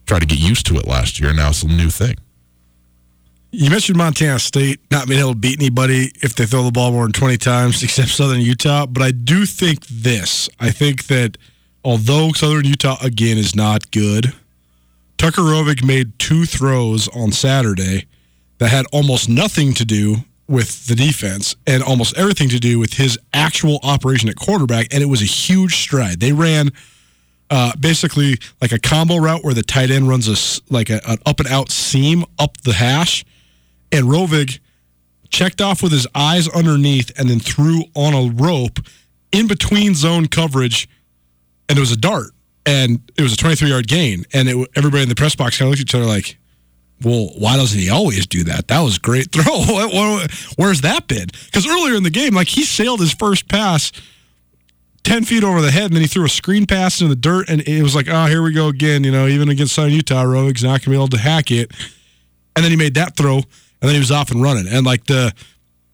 try 0.06 0.18
to 0.18 0.26
get 0.26 0.38
used 0.38 0.66
to 0.66 0.76
it 0.76 0.86
last 0.86 1.20
year. 1.20 1.32
Now 1.32 1.50
it's 1.50 1.62
a 1.62 1.68
new 1.68 1.90
thing. 1.90 2.16
You 3.54 3.68
mentioned 3.68 3.98
Montana 3.98 4.38
State 4.38 4.80
not 4.90 5.06
being 5.06 5.20
able 5.20 5.34
to 5.34 5.38
beat 5.38 5.60
anybody 5.60 6.10
if 6.22 6.34
they 6.34 6.46
throw 6.46 6.62
the 6.62 6.72
ball 6.72 6.90
more 6.90 7.04
than 7.04 7.12
20 7.12 7.36
times, 7.36 7.82
except 7.84 8.08
Southern 8.08 8.40
Utah. 8.40 8.86
But 8.86 9.02
I 9.02 9.10
do 9.10 9.44
think 9.44 9.86
this. 9.88 10.48
I 10.58 10.70
think 10.70 11.06
that 11.08 11.36
although 11.84 12.32
Southern 12.32 12.64
Utah, 12.64 12.96
again, 13.02 13.36
is 13.36 13.54
not 13.54 13.90
good, 13.90 14.32
Tucker 15.18 15.42
Rovig 15.42 15.84
made 15.84 16.18
two 16.18 16.46
throws 16.46 17.08
on 17.08 17.30
Saturday 17.30 18.06
that 18.56 18.70
had 18.70 18.86
almost 18.90 19.28
nothing 19.28 19.74
to 19.74 19.84
do 19.84 20.16
with 20.48 20.86
the 20.86 20.94
defense 20.94 21.54
and 21.66 21.82
almost 21.82 22.16
everything 22.16 22.48
to 22.48 22.58
do 22.58 22.78
with 22.78 22.94
his 22.94 23.18
actual 23.34 23.80
operation 23.82 24.30
at 24.30 24.36
quarterback. 24.36 24.86
And 24.94 25.02
it 25.02 25.06
was 25.06 25.20
a 25.20 25.26
huge 25.26 25.76
stride. 25.76 26.20
They 26.20 26.32
ran. 26.32 26.70
Uh, 27.50 27.70
basically, 27.78 28.38
like 28.62 28.72
a 28.72 28.78
combo 28.78 29.18
route 29.18 29.44
where 29.44 29.52
the 29.52 29.62
tight 29.62 29.90
end 29.90 30.08
runs 30.08 30.26
a 30.26 30.72
like 30.72 30.88
a, 30.88 31.06
an 31.06 31.18
up 31.26 31.38
and 31.38 31.48
out 31.48 31.70
seam 31.70 32.24
up 32.38 32.56
the 32.62 32.72
hash, 32.72 33.26
and 33.92 34.06
Rovig 34.06 34.58
checked 35.28 35.60
off 35.60 35.82
with 35.82 35.92
his 35.92 36.06
eyes 36.14 36.48
underneath 36.48 37.10
and 37.18 37.28
then 37.28 37.40
threw 37.40 37.84
on 37.94 38.14
a 38.14 38.32
rope 38.32 38.78
in 39.32 39.46
between 39.46 39.94
zone 39.94 40.26
coverage, 40.26 40.88
and 41.68 41.78
it 41.78 41.80
was 41.80 41.92
a 41.92 41.96
dart, 41.96 42.30
and 42.66 43.00
it 43.16 43.22
was 43.22 43.32
a 43.32 43.36
23 43.36 43.68
yard 43.68 43.88
gain, 43.88 44.24
and 44.32 44.48
it, 44.48 44.68
everybody 44.76 45.02
in 45.02 45.08
the 45.08 45.14
press 45.14 45.34
box 45.34 45.58
kind 45.58 45.66
of 45.66 45.70
looked 45.70 45.80
at 45.80 45.88
each 45.88 45.94
other 45.94 46.04
like, 46.04 46.38
well, 47.02 47.30
why 47.36 47.56
doesn't 47.56 47.78
he 47.78 47.90
always 47.90 48.26
do 48.26 48.44
that? 48.44 48.68
That 48.68 48.80
was 48.80 48.98
great 48.98 49.32
throw. 49.32 49.42
Where's 50.56 50.82
that 50.82 51.08
been? 51.08 51.26
Because 51.46 51.66
earlier 51.66 51.96
in 51.96 52.04
the 52.04 52.10
game, 52.10 52.34
like 52.34 52.48
he 52.48 52.64
sailed 52.64 53.00
his 53.00 53.12
first 53.12 53.48
pass 53.48 53.90
10 55.02 55.24
feet 55.24 55.42
over 55.42 55.60
the 55.60 55.72
head, 55.72 55.86
and 55.86 55.94
then 55.94 56.02
he 56.02 56.06
threw 56.06 56.24
a 56.24 56.28
screen 56.28 56.66
pass 56.66 57.00
in 57.00 57.08
the 57.08 57.16
dirt, 57.16 57.48
and 57.48 57.60
it 57.62 57.82
was 57.82 57.96
like, 57.96 58.06
oh, 58.08 58.26
here 58.26 58.42
we 58.42 58.52
go 58.52 58.68
again. 58.68 59.02
You 59.02 59.10
know, 59.10 59.26
even 59.26 59.48
against 59.48 59.74
Southern 59.74 59.92
Utah, 59.92 60.22
Rovig's 60.24 60.62
not 60.62 60.70
going 60.70 60.80
to 60.80 60.90
be 60.90 60.96
able 60.96 61.08
to 61.08 61.18
hack 61.18 61.50
it. 61.50 61.72
And 62.54 62.64
then 62.64 62.70
he 62.70 62.76
made 62.76 62.94
that 62.94 63.16
throw 63.16 63.42
and 63.82 63.88
then 63.88 63.94
he 63.94 63.98
was 63.98 64.10
off 64.10 64.30
and 64.30 64.40
running. 64.40 64.66
And 64.68 64.86
like 64.86 65.04
the 65.04 65.34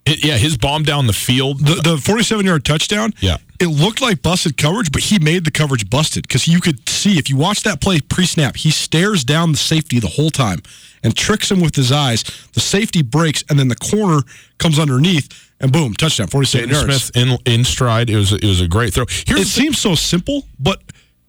it, 0.07 0.25
yeah, 0.25 0.37
his 0.37 0.57
bomb 0.57 0.85
down 0.85 1.07
the 1.07 1.13
field, 1.13 1.61
the, 1.61 1.83
the 1.83 1.99
47 1.99 2.47
yard 2.47 2.65
touchdown. 2.65 3.13
Yeah, 3.21 3.39
it 3.59 3.67
looked 3.67 4.01
like 4.01 4.23
busted 4.23 4.57
coverage, 4.57 4.93
but 4.93 5.03
he 5.03 5.19
made 5.19 5.45
the 5.45 5.51
coverage 5.51 5.91
busted 5.91 6.23
because 6.23 6.47
you 6.47 6.61
could 6.61 6.89
see 6.89 7.19
if 7.19 7.29
you 7.29 7.37
watch 7.37 7.63
that 7.65 7.81
play 7.81 8.01
pre 8.01 8.25
snap, 8.25 8.57
he 8.57 8.71
stares 8.71 9.25
down 9.25 9.53
the 9.53 9.59
safety 9.59 9.99
the 9.99 10.09
whole 10.09 10.31
time 10.31 10.61
and 11.03 11.17
tricks 11.17 11.51
him 11.51 11.61
with 11.61 11.75
his 11.75 11.91
eyes. 11.93 12.23
The 12.53 12.61
safety 12.61 13.03
breaks, 13.03 13.43
and 13.49 13.59
then 13.59 13.69
the 13.69 13.77
corner 13.77 14.23
comes 14.59 14.79
underneath, 14.79 15.29
and 15.61 15.73
boom, 15.73 15.95
touchdown, 15.95 16.29
47 16.29 16.71
yards. 16.71 17.05
Smith 17.05 17.17
in 17.17 17.39
in 17.53 17.65
stride. 17.65 18.11
It 18.11 18.17
was 18.17 18.33
it 18.33 18.45
was 18.45 18.61
a 18.61 18.69
great 18.69 18.95
throw. 18.95 19.07
Here's 19.27 19.41
it 19.41 19.47
seems 19.47 19.79
so 19.79 19.95
simple, 19.95 20.45
but 20.59 20.83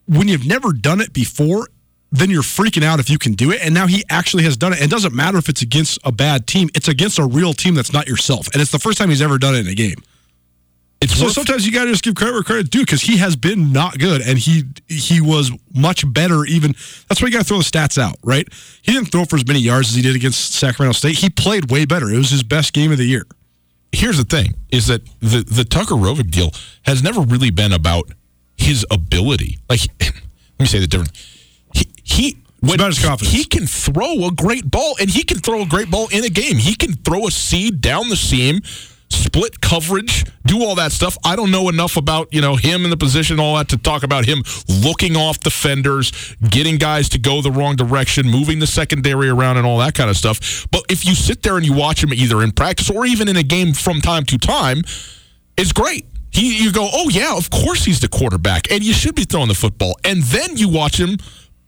when 0.06 0.28
you've 0.28 0.48
never 0.48 0.74
done 0.74 1.02
it 1.02 1.14
before, 1.14 1.68
then 2.12 2.30
you're 2.30 2.42
freaking 2.42 2.84
out 2.84 3.00
if 3.00 3.10
you 3.10 3.18
can 3.18 3.34
do 3.34 3.52
it. 3.52 3.62
And 3.62 3.74
now 3.74 3.88
he 3.88 4.04
actually 4.10 4.44
has 4.44 4.58
done 4.58 4.74
it. 4.74 4.82
It 4.82 4.90
doesn't 4.90 5.14
matter 5.14 5.38
if 5.38 5.50
it's 5.50 5.62
against 5.62 6.00
a 6.04 6.12
bad 6.12 6.48
team, 6.48 6.70
it's 6.76 6.88
against 6.88 7.20
a 7.20 7.26
real 7.26 7.54
team 7.54 7.76
that's 7.76 7.94
not 7.94 8.08
yourself. 8.08 8.48
And 8.54 8.62
it's 8.62 8.72
the 8.72 8.80
first 8.80 8.98
time 8.98 9.10
he's 9.10 9.22
ever 9.22 9.38
done 9.38 9.56
it 9.56 9.60
in 9.60 9.68
a 9.68 9.76
game. 9.76 9.98
It's 11.02 11.16
so 11.16 11.26
worth- 11.26 11.34
sometimes 11.34 11.66
you 11.66 11.72
got 11.72 11.86
to 11.86 11.92
just 11.92 12.04
give 12.04 12.16
credit 12.16 12.34
where 12.34 12.44
credit 12.44 12.70
due 12.70 12.82
because 12.82 13.02
he 13.02 13.18
has 13.18 13.36
been 13.36 13.72
not 13.72 13.98
good 14.00 14.22
and 14.22 14.38
he 14.38 14.64
he 14.88 15.22
was 15.22 15.50
much 15.74 16.12
better. 16.12 16.44
Even 16.46 16.74
that's 17.08 17.22
why 17.22 17.28
you 17.28 17.32
got 17.32 17.40
to 17.40 17.46
throw 17.46 17.58
the 17.58 17.64
stats 17.64 17.98
out, 17.98 18.18
right? 18.22 18.46
He 18.82 18.92
didn't 18.92 19.10
throw 19.10 19.24
for 19.24 19.38
as 19.38 19.48
many 19.48 19.60
yards 19.60 19.90
as 19.90 19.96
he 19.96 20.02
did 20.02 20.16
against 20.16 20.56
Sacramento 20.56 20.98
State. 20.98 21.20
He 21.20 21.30
played 21.30 21.72
way 21.72 21.86
better. 21.86 22.10
It 22.10 22.18
was 22.18 22.32
his 22.32 22.44
best 22.44 22.74
game 22.74 22.92
of 22.92 22.98
the 22.98 23.06
year. 23.06 23.26
Here's 23.94 24.18
the 24.18 24.26
thing: 24.26 24.56
is 24.72 24.88
that 24.88 25.06
the 25.22 25.44
the 25.44 25.64
Tucker 25.64 25.96
Rovig 25.96 26.32
deal 26.32 26.52
has 26.82 27.02
never 27.02 27.22
really 27.22 27.50
been 27.50 27.72
about 27.72 28.12
his 28.58 28.86
ability. 28.92 29.60
Like, 29.70 29.80
let 30.02 30.14
me 30.60 30.66
say 30.66 30.80
the 30.80 30.88
difference 30.88 31.39
he 32.10 32.38
when 32.62 32.76
about 32.76 32.88
his 32.88 33.04
confidence. 33.04 33.36
He 33.36 33.46
can 33.46 33.68
throw 33.68 34.28
a 34.28 34.32
great 34.32 34.70
ball, 34.70 34.96
and 35.00 35.10
he 35.10 35.24
can 35.24 35.40
throw 35.40 35.62
a 35.62 35.66
great 35.66 35.90
ball 35.90 36.08
in 36.12 36.24
a 36.26 36.30
game. 36.30 36.58
He 36.58 36.76
can 36.76 36.94
throw 36.94 37.28
a 37.28 37.32
seed 37.32 37.80
down 37.80 38.10
the 38.10 38.18
seam, 38.18 38.62
split 39.10 39.62
coverage, 39.62 40.26
do 40.46 40.64
all 40.64 40.76
that 40.76 40.92
stuff. 40.92 41.18
I 41.24 41.36
don't 41.36 41.52
know 41.52 41.70
enough 41.70 41.96
about 41.96 42.34
you 42.34 42.42
know 42.42 42.56
him 42.56 42.84
in 42.84 42.90
the 42.90 42.98
position, 42.98 43.40
all 43.40 43.56
that 43.56 43.70
to 43.70 43.78
talk 43.78 44.04
about 44.04 44.26
him 44.26 44.44
looking 44.68 45.16
off 45.16 45.40
defenders, 45.40 46.36
getting 46.50 46.78
guys 46.78 47.10
to 47.10 47.20
go 47.20 47.42
the 47.42 47.52
wrong 47.52 47.76
direction, 47.76 48.30
moving 48.30 48.60
the 48.60 48.68
secondary 48.68 49.30
around, 49.30 49.58
and 49.58 49.66
all 49.66 49.78
that 49.78 49.94
kind 49.94 50.10
of 50.10 50.18
stuff. 50.18 50.68
But 50.72 50.84
if 50.90 51.06
you 51.06 51.16
sit 51.16 51.44
there 51.44 51.56
and 51.58 51.66
you 51.66 51.74
watch 51.74 52.04
him 52.04 52.14
either 52.14 52.44
in 52.44 52.52
practice 52.52 52.90
or 52.90 53.06
even 53.06 53.28
in 53.28 53.38
a 53.38 53.44
game 53.44 53.74
from 53.74 54.02
time 54.02 54.26
to 54.26 54.38
time, 54.38 54.82
it's 55.58 55.72
great. 55.72 56.06
He, 56.32 56.64
you 56.64 56.72
go, 56.72 56.88
oh 56.92 57.10
yeah, 57.10 57.36
of 57.36 57.50
course 57.50 57.86
he's 57.86 58.02
the 58.02 58.08
quarterback, 58.08 58.70
and 58.72 58.84
you 58.84 58.94
should 58.94 59.16
be 59.16 59.24
throwing 59.24 59.48
the 59.48 59.56
football, 59.56 59.98
and 60.04 60.22
then 60.24 60.58
you 60.58 60.70
watch 60.70 61.00
him 61.00 61.18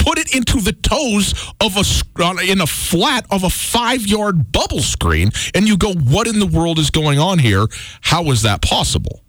put 0.03 0.17
it 0.17 0.35
into 0.35 0.59
the 0.59 0.73
toes 0.73 1.33
of 1.61 1.77
a 1.77 2.23
uh, 2.23 2.35
in 2.43 2.61
a 2.61 2.67
flat 2.67 3.25
of 3.29 3.43
a 3.43 3.49
five 3.49 4.05
yard 4.05 4.51
bubble 4.51 4.81
screen, 4.81 5.31
and 5.53 5.67
you 5.67 5.77
go, 5.77 5.93
"What 5.93 6.27
in 6.27 6.39
the 6.39 6.47
world 6.47 6.79
is 6.79 6.89
going 6.89 7.19
on 7.19 7.39
here? 7.39 7.65
How 8.01 8.31
is 8.31 8.41
that 8.41 8.61
possible?" 8.61 9.23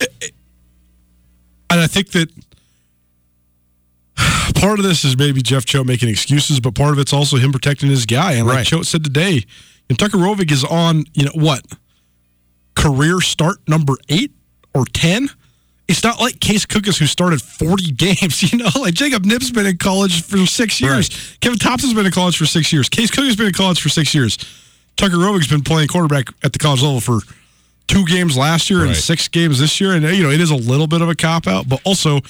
Eh, 0.00 0.06
eh, 0.22 0.28
and 1.70 1.80
I 1.80 1.86
think 1.86 2.10
that 2.10 2.28
part 4.54 4.78
of 4.78 4.84
this 4.84 5.04
is 5.04 5.16
maybe 5.16 5.42
Jeff 5.42 5.64
Choate 5.64 5.86
making 5.86 6.08
excuses, 6.08 6.60
but 6.60 6.74
part 6.74 6.92
of 6.92 6.98
it's 6.98 7.12
also 7.12 7.36
him 7.36 7.52
protecting 7.52 7.88
his 7.88 8.06
guy. 8.06 8.32
And 8.32 8.46
like 8.46 8.70
right. 8.70 8.84
Said 8.84 9.04
today, 9.04 9.44
and 9.88 9.98
Tucker 9.98 10.18
Rovig 10.18 10.52
is 10.52 10.64
on, 10.64 11.04
you 11.14 11.24
know, 11.24 11.32
what? 11.34 11.64
Career 12.76 13.20
start 13.20 13.58
number 13.68 13.94
eight 14.08 14.32
or 14.74 14.84
10? 14.84 15.28
It's 15.90 16.04
not 16.04 16.20
like 16.20 16.38
Case 16.38 16.64
Cookus 16.66 16.98
who 16.98 17.06
started 17.06 17.42
40 17.42 17.90
games, 17.92 18.52
you 18.52 18.58
know, 18.58 18.70
like 18.78 18.94
Jacob 18.94 19.24
Knipp's 19.24 19.50
been 19.50 19.66
in 19.66 19.76
college 19.76 20.22
for 20.22 20.38
six 20.46 20.80
years. 20.80 21.10
Right. 21.10 21.38
Kevin 21.40 21.58
Thomson's 21.58 21.94
been 21.94 22.06
in 22.06 22.12
college 22.12 22.38
for 22.38 22.46
six 22.46 22.72
years. 22.72 22.88
Case 22.88 23.10
Cookus 23.10 23.26
has 23.26 23.36
been 23.36 23.48
in 23.48 23.52
college 23.52 23.80
for 23.80 23.88
six 23.88 24.14
years. 24.14 24.38
Tucker 24.96 25.16
Rovig's 25.16 25.48
been 25.48 25.62
playing 25.62 25.88
quarterback 25.88 26.28
at 26.44 26.52
the 26.52 26.60
college 26.60 26.82
level 26.82 27.00
for 27.00 27.18
two 27.88 28.04
games 28.04 28.36
last 28.36 28.70
year 28.70 28.80
right. 28.80 28.88
and 28.88 28.96
six 28.96 29.26
games 29.26 29.58
this 29.58 29.80
year. 29.80 29.92
And, 29.92 30.04
you 30.04 30.22
know, 30.22 30.30
it 30.30 30.40
is 30.40 30.52
a 30.52 30.56
little 30.56 30.86
bit 30.86 31.02
of 31.02 31.08
a 31.08 31.16
cop 31.16 31.48
out, 31.48 31.68
but 31.68 31.80
also 31.84 32.20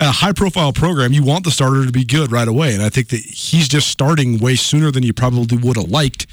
a 0.00 0.10
high 0.10 0.32
profile 0.32 0.74
program, 0.74 1.14
you 1.14 1.24
want 1.24 1.44
the 1.44 1.50
starter 1.50 1.86
to 1.86 1.92
be 1.92 2.04
good 2.04 2.30
right 2.30 2.46
away. 2.46 2.74
And 2.74 2.82
I 2.82 2.90
think 2.90 3.08
that 3.08 3.20
he's 3.20 3.68
just 3.68 3.88
starting 3.88 4.38
way 4.38 4.54
sooner 4.54 4.90
than 4.90 5.02
you 5.02 5.14
probably 5.14 5.56
would 5.56 5.76
have 5.76 5.88
liked. 5.88 6.26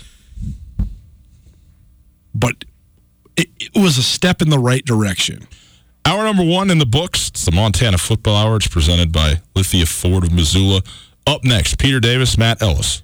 But 2.33 2.65
it, 3.37 3.47
it, 3.59 3.81
was 3.81 3.97
a 3.97 4.03
step 4.03 4.41
in 4.41 4.49
the 4.49 4.59
right 4.59 4.83
direction. 4.83 5.47
Hour 6.07 6.23
number 6.23 6.43
one 6.43 6.69
in 6.69 6.77
the 6.77 6.85
books. 6.85 7.29
It's 7.29 7.45
the 7.45 7.51
Montana 7.51 7.97
Football 7.97 8.35
Hour. 8.35 8.57
It's 8.57 8.67
presented 8.67 9.11
by 9.11 9.41
Lithia 9.55 9.87
Ford 9.87 10.23
of 10.23 10.31
Missoula. 10.31 10.83
Up 11.25 11.43
next, 11.43 11.79
Peter 11.79 11.99
Davis, 11.99 12.37
Matt 12.37 12.61
Ellis. 12.61 13.01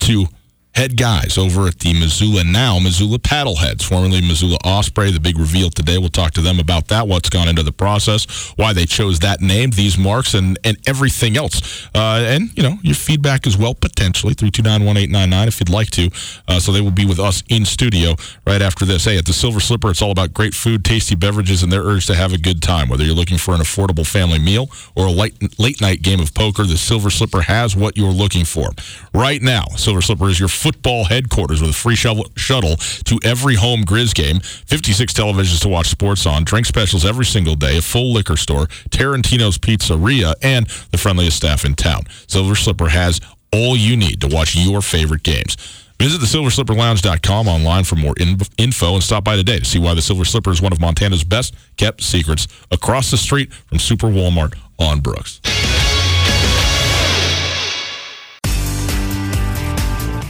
To 0.00 0.26
head 0.74 0.96
guys 0.96 1.36
over 1.36 1.66
at 1.66 1.78
the 1.80 1.92
Missoula 1.92 2.44
Now, 2.44 2.78
Missoula 2.78 3.18
Paddleheads, 3.18 3.82
formerly 3.82 4.20
Missoula 4.20 4.56
Osprey. 4.64 5.10
The 5.10 5.20
big 5.20 5.38
reveal 5.38 5.70
today. 5.70 5.98
We'll 5.98 6.08
talk 6.08 6.32
to 6.32 6.40
them 6.40 6.58
about 6.58 6.88
that, 6.88 7.08
what's 7.08 7.28
gone 7.28 7.48
into 7.48 7.62
the 7.62 7.72
process, 7.72 8.52
why 8.56 8.72
they 8.72 8.86
chose 8.86 9.18
that 9.20 9.40
name, 9.40 9.70
these 9.70 9.98
marks, 9.98 10.34
and, 10.34 10.58
and 10.64 10.78
everything 10.86 11.36
else. 11.36 11.88
Uh, 11.94 12.24
and, 12.26 12.56
you 12.56 12.62
know, 12.62 12.78
your 12.82 12.94
feedback 12.94 13.46
as 13.46 13.56
well, 13.56 13.74
potentially, 13.74 14.34
329-1899 14.34 15.48
if 15.48 15.60
you'd 15.60 15.68
like 15.68 15.90
to. 15.90 16.10
Uh, 16.48 16.60
so 16.60 16.72
they 16.72 16.80
will 16.80 16.90
be 16.90 17.06
with 17.06 17.18
us 17.18 17.42
in 17.48 17.64
studio 17.64 18.14
right 18.46 18.62
after 18.62 18.84
this. 18.84 19.04
Hey, 19.04 19.18
at 19.18 19.26
the 19.26 19.32
Silver 19.32 19.60
Slipper, 19.60 19.90
it's 19.90 20.02
all 20.02 20.12
about 20.12 20.32
great 20.32 20.54
food, 20.54 20.84
tasty 20.84 21.14
beverages, 21.14 21.62
and 21.62 21.72
their 21.72 21.82
urge 21.82 22.06
to 22.06 22.14
have 22.14 22.32
a 22.32 22.38
good 22.38 22.62
time. 22.62 22.88
Whether 22.88 23.04
you're 23.04 23.14
looking 23.14 23.38
for 23.38 23.54
an 23.54 23.60
affordable 23.60 24.06
family 24.06 24.38
meal 24.38 24.70
or 24.94 25.06
a 25.06 25.10
late, 25.10 25.58
late 25.58 25.80
night 25.80 26.02
game 26.02 26.20
of 26.20 26.32
poker, 26.34 26.64
the 26.64 26.76
Silver 26.76 27.10
Slipper 27.10 27.42
has 27.42 27.76
what 27.76 27.96
you're 27.96 28.12
looking 28.12 28.44
for. 28.44 28.70
Right 29.12 29.42
now, 29.42 29.64
Silver 29.76 30.00
Slipper 30.00 30.28
is 30.28 30.38
your 30.38 30.48
football 30.60 31.04
headquarters 31.04 31.62
with 31.62 31.70
a 31.70 31.74
free 31.74 31.96
shuttle 31.96 32.76
to 33.04 33.18
every 33.24 33.54
home 33.54 33.82
Grizz 33.82 34.14
game, 34.14 34.40
56 34.40 35.12
televisions 35.14 35.60
to 35.62 35.68
watch 35.68 35.88
sports 35.88 36.26
on, 36.26 36.44
drink 36.44 36.66
specials 36.66 37.06
every 37.06 37.24
single 37.24 37.54
day, 37.54 37.78
a 37.78 37.82
full 37.82 38.12
liquor 38.12 38.36
store, 38.36 38.66
Tarantino's 38.90 39.56
Pizzeria, 39.56 40.34
and 40.42 40.66
the 40.90 40.98
friendliest 40.98 41.38
staff 41.38 41.64
in 41.64 41.74
town. 41.74 42.02
Silver 42.26 42.54
Slipper 42.54 42.88
has 42.88 43.20
all 43.52 43.74
you 43.76 43.96
need 43.96 44.20
to 44.20 44.28
watch 44.28 44.54
your 44.54 44.82
favorite 44.82 45.22
games. 45.22 45.56
Visit 45.98 46.20
thesilverslipperlounge.com 46.20 47.48
online 47.48 47.84
for 47.84 47.96
more 47.96 48.14
in- 48.18 48.38
info 48.58 48.94
and 48.94 49.02
stop 49.02 49.24
by 49.24 49.36
today 49.36 49.58
to 49.58 49.64
see 49.64 49.78
why 49.78 49.94
the 49.94 50.02
Silver 50.02 50.24
Slipper 50.24 50.50
is 50.50 50.62
one 50.62 50.72
of 50.72 50.80
Montana's 50.80 51.24
best 51.24 51.54
kept 51.76 52.02
secrets 52.02 52.48
across 52.70 53.10
the 53.10 53.16
street 53.16 53.52
from 53.52 53.78
Super 53.78 54.06
Walmart 54.08 54.54
on 54.78 55.00
Brooks. 55.00 55.40